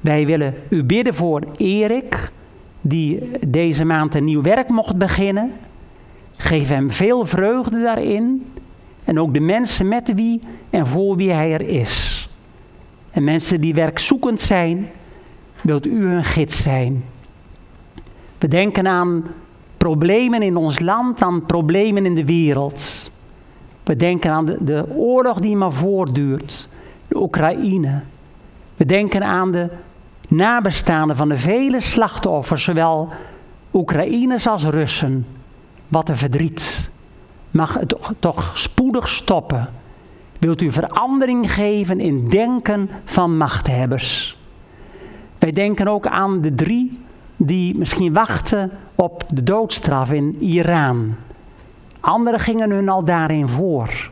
Wij 0.00 0.26
willen 0.26 0.54
u 0.68 0.84
bidden 0.84 1.14
voor 1.14 1.42
Erik, 1.56 2.32
die 2.80 3.30
deze 3.48 3.84
maand 3.84 4.14
een 4.14 4.24
nieuw 4.24 4.42
werk 4.42 4.68
mocht 4.68 4.96
beginnen. 4.96 5.52
Geef 6.36 6.68
hem 6.68 6.90
veel 6.90 7.26
vreugde 7.26 7.82
daarin. 7.82 8.46
En 9.04 9.20
ook 9.20 9.34
de 9.34 9.40
mensen 9.40 9.88
met 9.88 10.14
wie 10.14 10.40
en 10.70 10.86
voor 10.86 11.16
wie 11.16 11.32
hij 11.32 11.52
er 11.52 11.68
is. 11.68 12.23
En 13.14 13.24
mensen 13.24 13.60
die 13.60 13.74
werkzoekend 13.74 14.40
zijn, 14.40 14.90
wilt 15.60 15.86
u 15.86 16.06
hun 16.06 16.24
gids 16.24 16.62
zijn. 16.62 17.04
We 18.38 18.48
denken 18.48 18.86
aan 18.86 19.24
problemen 19.76 20.42
in 20.42 20.56
ons 20.56 20.80
land, 20.80 21.22
aan 21.22 21.46
problemen 21.46 22.06
in 22.06 22.14
de 22.14 22.24
wereld. 22.24 23.10
We 23.82 23.96
denken 23.96 24.30
aan 24.30 24.46
de, 24.46 24.56
de 24.60 24.86
oorlog 24.94 25.40
die 25.40 25.56
maar 25.56 25.72
voortduurt, 25.72 26.68
de 27.08 27.20
Oekraïne. 27.20 28.02
We 28.76 28.86
denken 28.86 29.22
aan 29.22 29.52
de 29.52 29.68
nabestaanden 30.28 31.16
van 31.16 31.28
de 31.28 31.36
vele 31.38 31.80
slachtoffers, 31.80 32.64
zowel 32.64 33.08
Oekraïners 33.72 34.46
als 34.46 34.64
Russen. 34.64 35.26
Wat 35.88 36.08
een 36.08 36.16
verdriet. 36.16 36.90
Mag 37.50 37.74
het 37.74 37.94
toch 38.18 38.50
spoedig 38.54 39.08
stoppen? 39.08 39.68
Wilt 40.44 40.60
u 40.60 40.70
verandering 40.70 41.52
geven 41.52 42.00
in 42.00 42.28
denken 42.28 42.90
van 43.04 43.36
machthebbers? 43.36 44.38
Wij 45.38 45.52
denken 45.52 45.88
ook 45.88 46.06
aan 46.06 46.40
de 46.40 46.54
drie 46.54 46.98
die 47.36 47.78
misschien 47.78 48.12
wachten 48.12 48.70
op 48.94 49.24
de 49.28 49.42
doodstraf 49.42 50.12
in 50.12 50.36
Iran. 50.40 51.14
Anderen 52.00 52.40
gingen 52.40 52.70
hun 52.70 52.88
al 52.88 53.04
daarin 53.04 53.48
voor. 53.48 54.10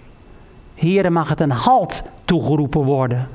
Heren, 0.74 1.12
mag 1.12 1.28
het 1.28 1.40
een 1.40 1.50
halt 1.50 2.02
toegeroepen 2.24 2.84
worden. 2.84 3.28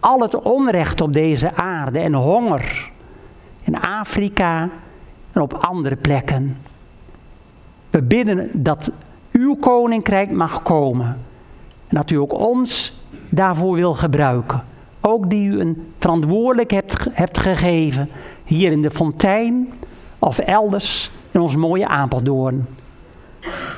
Al 0.00 0.20
het 0.20 0.42
onrecht 0.42 1.00
op 1.00 1.12
deze 1.12 1.54
aarde 1.54 1.98
en 1.98 2.14
honger 2.14 2.90
in 3.62 3.80
Afrika 3.80 4.68
en 5.32 5.40
op 5.40 5.52
andere 5.52 5.96
plekken. 5.96 6.56
We 7.90 8.02
bidden 8.02 8.50
dat 8.52 8.90
uw 9.32 9.56
koninkrijk 9.56 10.30
mag 10.30 10.62
komen. 10.62 11.32
Dat 11.94 12.10
u 12.10 12.14
ook 12.14 12.32
ons 12.32 12.92
daarvoor 13.28 13.74
wil 13.74 13.94
gebruiken. 13.94 14.64
Ook 15.00 15.30
die 15.30 15.48
u 15.48 15.60
een 15.60 15.92
verantwoordelijkheid 15.98 16.92
hebt, 16.92 17.16
hebt 17.16 17.38
gegeven. 17.38 18.08
Hier 18.44 18.70
in 18.72 18.82
de 18.82 18.90
fontein 18.90 19.72
of 20.18 20.38
elders 20.38 21.10
in 21.30 21.40
ons 21.40 21.56
mooie 21.56 21.88
Apeldoorn. 21.88 22.66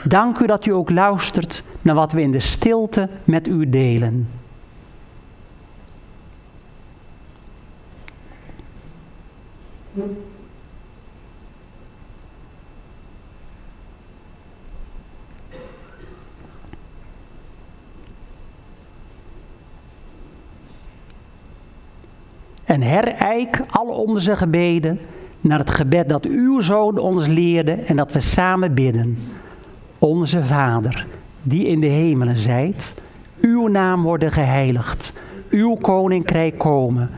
Dank 0.04 0.38
u 0.38 0.46
dat 0.46 0.66
u 0.66 0.70
ook 0.70 0.90
luistert 0.90 1.62
naar 1.82 1.94
wat 1.94 2.12
we 2.12 2.20
in 2.20 2.32
de 2.32 2.40
stilte 2.40 3.08
met 3.24 3.46
u 3.46 3.70
delen. 3.70 4.28
En 22.66 22.82
herijk 22.82 23.62
al 23.70 23.86
onze 23.86 24.36
gebeden 24.36 25.00
naar 25.40 25.58
het 25.58 25.70
gebed 25.70 26.08
dat 26.08 26.24
uw 26.24 26.60
zoon 26.60 26.98
ons 26.98 27.26
leerde 27.26 27.72
en 27.72 27.96
dat 27.96 28.12
we 28.12 28.20
samen 28.20 28.74
bidden. 28.74 29.18
Onze 29.98 30.44
Vader, 30.44 31.06
die 31.42 31.66
in 31.66 31.80
de 31.80 31.86
hemelen 31.86 32.36
zijt, 32.36 32.94
uw 33.40 33.66
naam 33.66 34.02
worden 34.02 34.32
geheiligd, 34.32 35.12
uw 35.50 35.74
koninkrijk 35.74 36.58
komen, 36.58 37.10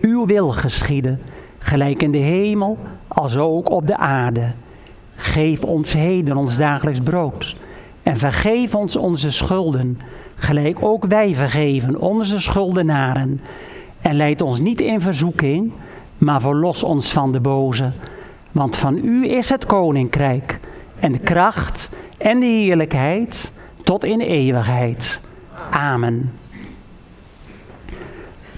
uw 0.00 0.26
wil 0.26 0.50
geschieden, 0.50 1.20
gelijk 1.58 2.02
in 2.02 2.12
de 2.12 2.18
hemel 2.18 2.78
als 3.08 3.36
ook 3.36 3.70
op 3.70 3.86
de 3.86 3.96
aarde. 3.96 4.52
Geef 5.14 5.64
ons 5.64 5.92
heden 5.92 6.36
ons 6.36 6.56
dagelijks 6.56 7.00
brood 7.00 7.56
en 8.02 8.16
vergeef 8.16 8.74
ons 8.74 8.96
onze 8.96 9.30
schulden, 9.30 9.98
gelijk 10.34 10.78
ook 10.80 11.04
wij 11.04 11.34
vergeven 11.34 12.00
onze 12.00 12.40
schuldenaren. 12.40 13.40
En 14.04 14.16
leid 14.16 14.40
ons 14.40 14.60
niet 14.60 14.80
in 14.80 15.00
verzoeking, 15.00 15.72
maar 16.18 16.40
verlos 16.40 16.82
ons 16.82 17.12
van 17.12 17.32
de 17.32 17.40
boze. 17.40 17.92
Want 18.52 18.76
van 18.76 18.96
u 18.96 19.28
is 19.28 19.48
het 19.48 19.66
koninkrijk 19.66 20.60
en 20.98 21.12
de 21.12 21.18
kracht 21.18 21.88
en 22.16 22.40
de 22.40 22.46
heerlijkheid 22.46 23.52
tot 23.82 24.04
in 24.04 24.20
eeuwigheid. 24.20 25.20
Amen. 25.70 26.32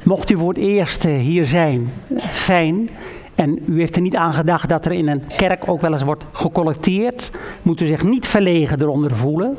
Mocht 0.02 0.31
u 0.31 0.39
voor 0.39 0.48
het 0.48 0.59
eerst 0.59 1.02
hier 1.02 1.44
zijn, 1.44 1.90
fijn. 2.18 2.90
En 3.35 3.59
u 3.66 3.78
heeft 3.78 3.97
er 3.97 4.02
niet 4.02 4.16
aan 4.16 4.32
gedacht 4.32 4.68
dat 4.68 4.85
er 4.85 4.93
in 4.93 5.09
een 5.09 5.23
kerk 5.36 5.68
ook 5.68 5.81
wel 5.81 5.93
eens 5.93 6.02
wordt 6.02 6.24
gecollecteerd. 6.32 7.31
Moet 7.62 7.81
u 7.81 7.86
zich 7.86 8.05
niet 8.05 8.27
verlegen 8.27 8.82
eronder 8.82 9.16
voelen. 9.16 9.56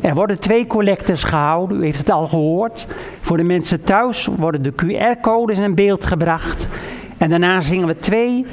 Er 0.00 0.14
worden 0.14 0.38
twee 0.38 0.66
collectors 0.66 1.24
gehouden, 1.24 1.80
u 1.80 1.84
heeft 1.84 1.98
het 1.98 2.10
al 2.10 2.26
gehoord. 2.26 2.86
Voor 3.20 3.36
de 3.36 3.42
mensen 3.42 3.84
thuis 3.84 4.28
worden 4.36 4.62
de 4.62 4.72
QR-codes 4.72 5.58
in 5.58 5.74
beeld 5.74 6.04
gebracht. 6.04 6.68
En 7.16 7.30
daarna 7.30 7.60
zingen 7.60 7.86
we 7.86 7.98
twee 7.98 8.46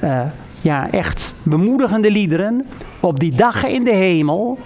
eh, 0.00 0.20
ja, 0.60 0.90
echt 0.90 1.34
bemoedigende 1.42 2.10
liederen. 2.10 2.66
Op 3.00 3.20
die 3.20 3.32
dag 3.32 3.66
in 3.66 3.84
de 3.84 3.94
hemel. 3.94 4.58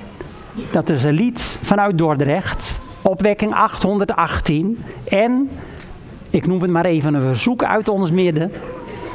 Dat 0.70 0.88
is 0.88 1.04
een 1.04 1.14
lied 1.14 1.58
vanuit 1.62 1.98
Dordrecht. 1.98 2.80
Opwekking 3.02 3.54
818. 3.54 4.78
En, 5.08 5.50
ik 6.30 6.46
noem 6.46 6.60
het 6.60 6.70
maar 6.70 6.84
even 6.84 7.14
een 7.14 7.20
verzoek 7.20 7.64
uit 7.64 7.88
ons 7.88 8.10
midden. 8.10 8.52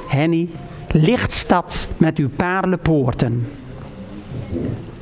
Henny, 0.07 0.49
lichtstad 0.91 1.87
met 1.97 2.17
uw 2.17 2.29
paarlenpoorten. 2.29 3.47
Eenmaal 4.51 4.96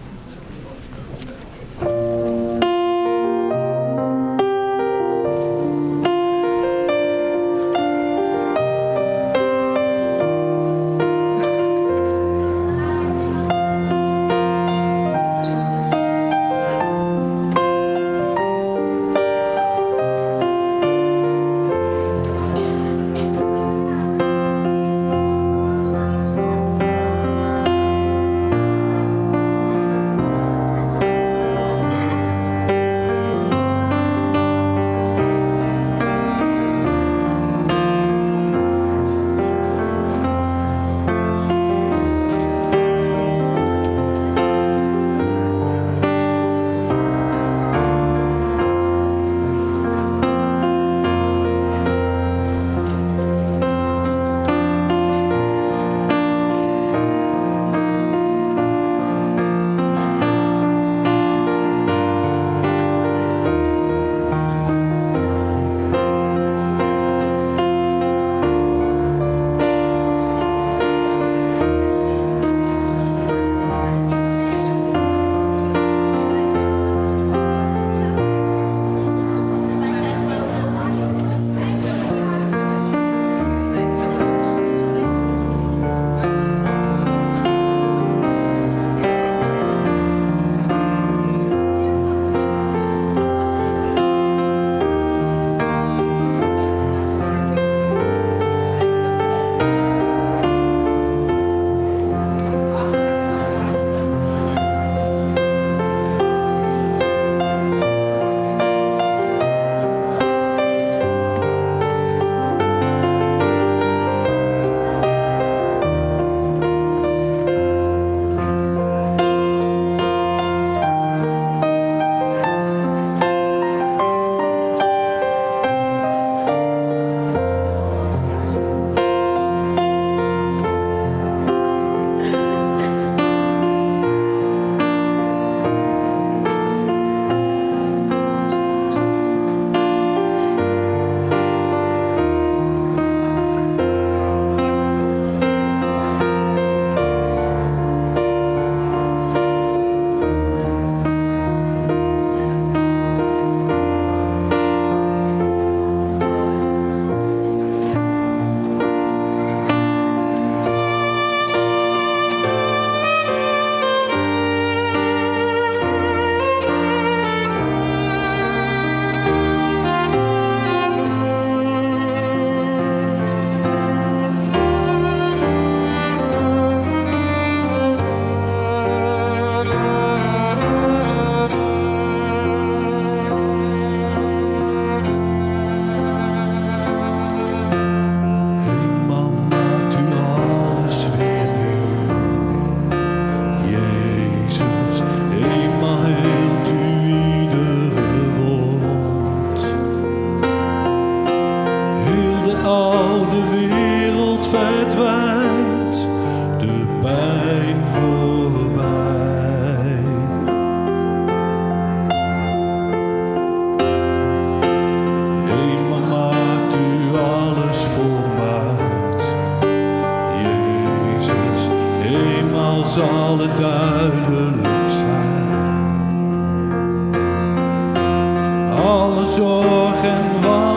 zorg 230.06 230.46
en 230.46 230.75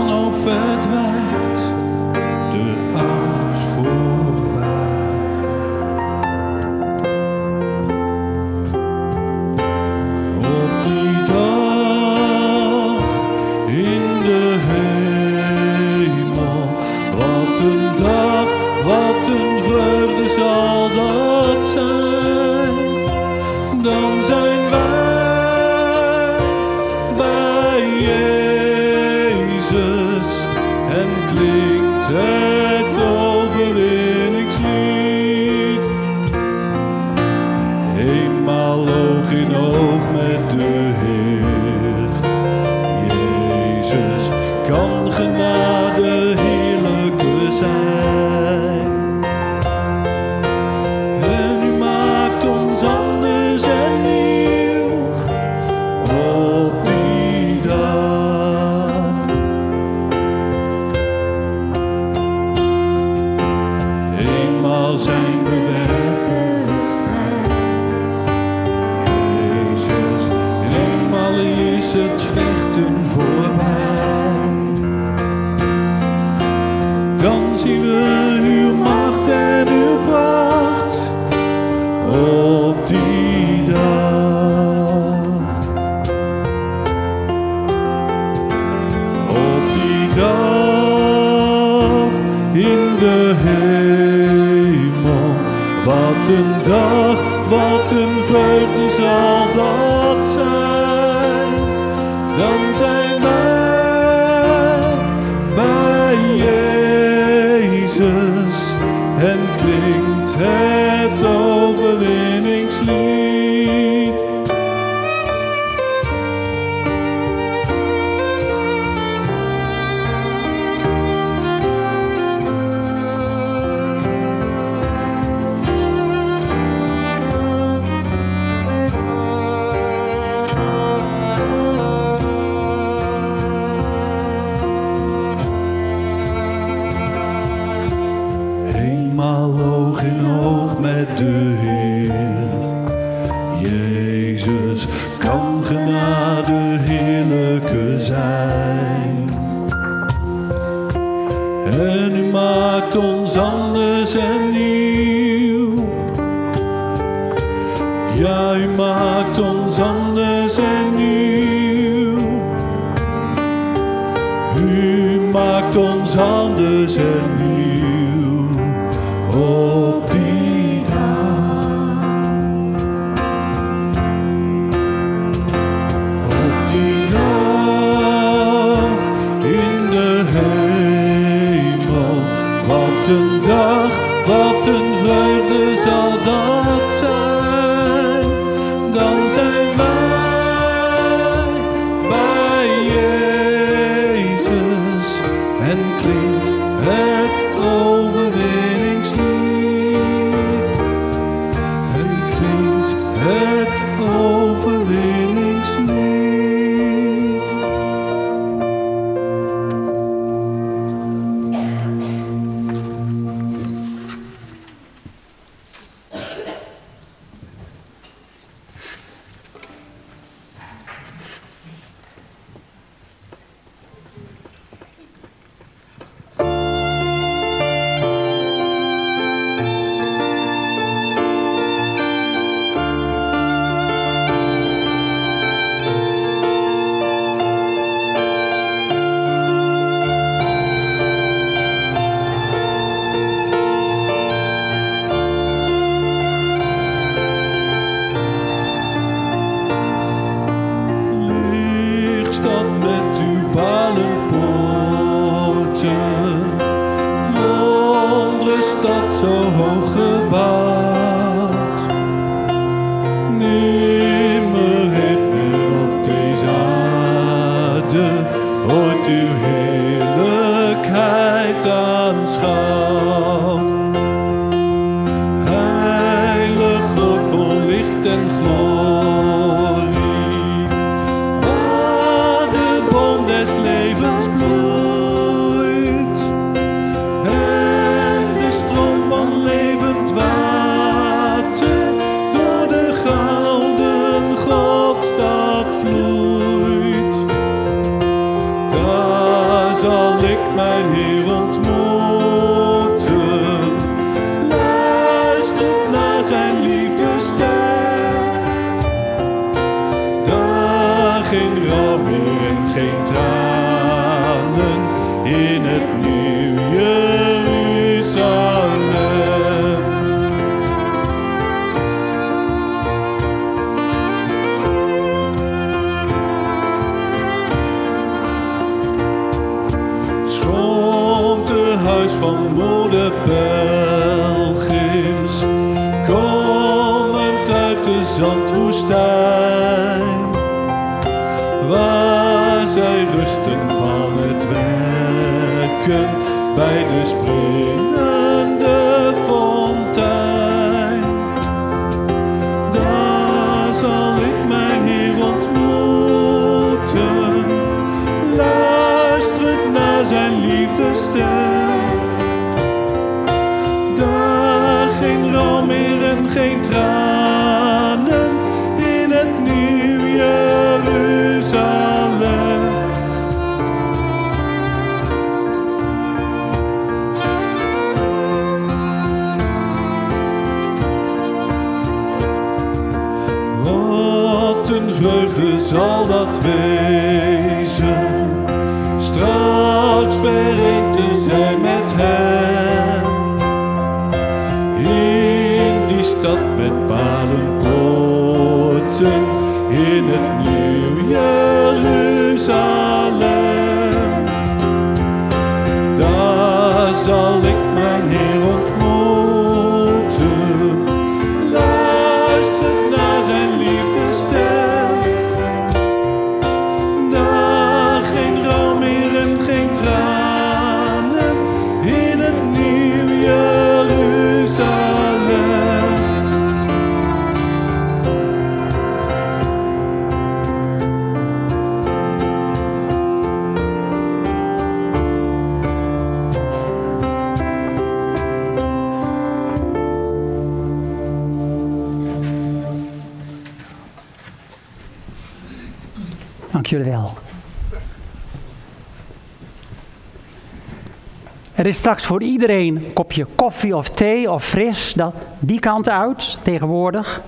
straks 451.89 452.07
voor 452.07 452.23
iedereen 452.23 452.77
een 452.77 452.93
kopje 452.93 453.27
koffie 453.35 453.77
of 453.77 453.89
thee 453.89 454.31
of 454.31 454.45
fris. 454.45 454.93
Dat, 454.95 455.15
die 455.39 455.61
kant 455.61 455.89
uit 455.89 456.39
tegenwoordig. 456.43 457.21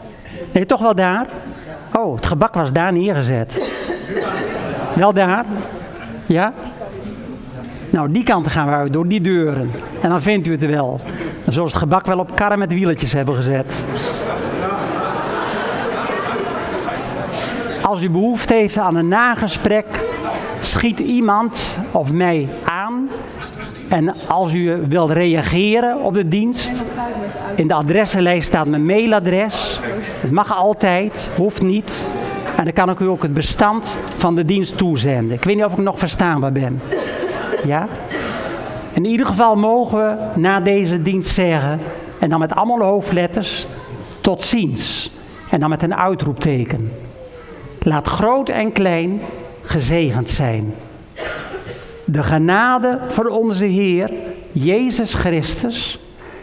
Nee, 0.52 0.66
toch 0.66 0.80
wel 0.80 0.94
daar? 0.94 1.28
Oh, 1.98 2.16
het 2.16 2.26
gebak 2.26 2.54
was 2.54 2.72
daar 2.72 2.92
neergezet. 2.92 3.60
Wel 4.94 5.12
daar? 5.12 5.44
Ja? 6.26 6.52
Nou, 7.90 8.12
die 8.12 8.22
kant 8.22 8.48
gaan 8.48 8.66
we 8.66 8.72
uit, 8.72 8.92
door 8.92 9.08
die 9.08 9.20
deuren. 9.20 9.70
En 10.00 10.08
dan 10.08 10.22
vindt 10.22 10.46
u 10.46 10.52
het 10.52 10.66
wel. 10.66 11.00
Ze 11.48 11.62
het 11.62 11.74
gebak 11.74 12.06
wel 12.06 12.18
op 12.18 12.34
karren 12.34 12.58
met 12.58 12.72
wieletjes 12.72 13.12
hebben 13.12 13.34
gezet. 13.34 13.84
Als 17.82 18.02
u 18.02 18.10
behoefte 18.10 18.54
heeft 18.54 18.78
aan 18.78 18.96
een 18.96 19.08
nagesprek, 19.08 19.86
schiet 20.60 20.98
iemand 20.98 21.76
of 21.90 22.12
mij 22.12 22.48
als 24.30 24.54
u 24.54 24.86
wilt 24.88 25.10
reageren 25.10 26.02
op 26.02 26.14
de 26.14 26.28
dienst, 26.28 26.82
in 27.54 27.68
de 27.68 27.74
adressenlijst 27.74 28.48
staat 28.48 28.66
mijn 28.66 28.84
mailadres. 28.84 29.80
Het 30.20 30.30
mag 30.30 30.56
altijd, 30.56 31.28
hoeft 31.36 31.62
niet. 31.62 32.06
En 32.56 32.64
dan 32.64 32.72
kan 32.72 32.90
ik 32.90 32.98
u 32.98 33.06
ook 33.06 33.22
het 33.22 33.34
bestand 33.34 33.96
van 34.16 34.34
de 34.34 34.44
dienst 34.44 34.76
toezenden. 34.76 35.36
Ik 35.36 35.44
weet 35.44 35.56
niet 35.56 35.64
of 35.64 35.72
ik 35.72 35.78
nog 35.78 35.98
verstaanbaar 35.98 36.52
ben. 36.52 36.80
Ja? 37.64 37.88
In 38.92 39.04
ieder 39.04 39.26
geval 39.26 39.56
mogen 39.56 39.98
we 39.98 40.40
na 40.40 40.60
deze 40.60 41.02
dienst 41.02 41.34
zeggen, 41.34 41.80
en 42.18 42.30
dan 42.30 42.38
met 42.38 42.54
allemaal 42.54 42.80
hoofdletters, 42.80 43.66
tot 44.20 44.42
ziens. 44.42 45.10
En 45.50 45.60
dan 45.60 45.68
met 45.68 45.82
een 45.82 45.96
uitroepteken. 45.96 46.92
Laat 47.82 48.08
groot 48.08 48.48
en 48.48 48.72
klein 48.72 49.20
gezegend 49.62 50.28
zijn. 50.30 50.74
De 52.10 52.22
genade 52.22 52.98
van 53.08 53.28
onze 53.28 53.64
Heer 53.64 54.10
Jezus 54.52 55.14
Christus, 55.14 55.98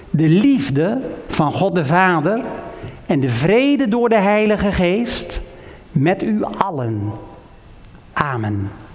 de 0.10 0.28
liefde 0.28 1.02
van 1.28 1.52
God 1.52 1.76
de 1.76 1.86
Vader 1.86 2.42
en 3.06 3.20
de 3.20 3.30
vrede 3.30 3.88
door 3.88 4.10
de 4.10 4.20
Heilige 4.20 4.72
Geest 4.72 5.42
met 5.92 6.24
u 6.24 6.44
allen. 6.44 7.12
Amen. 8.14 8.70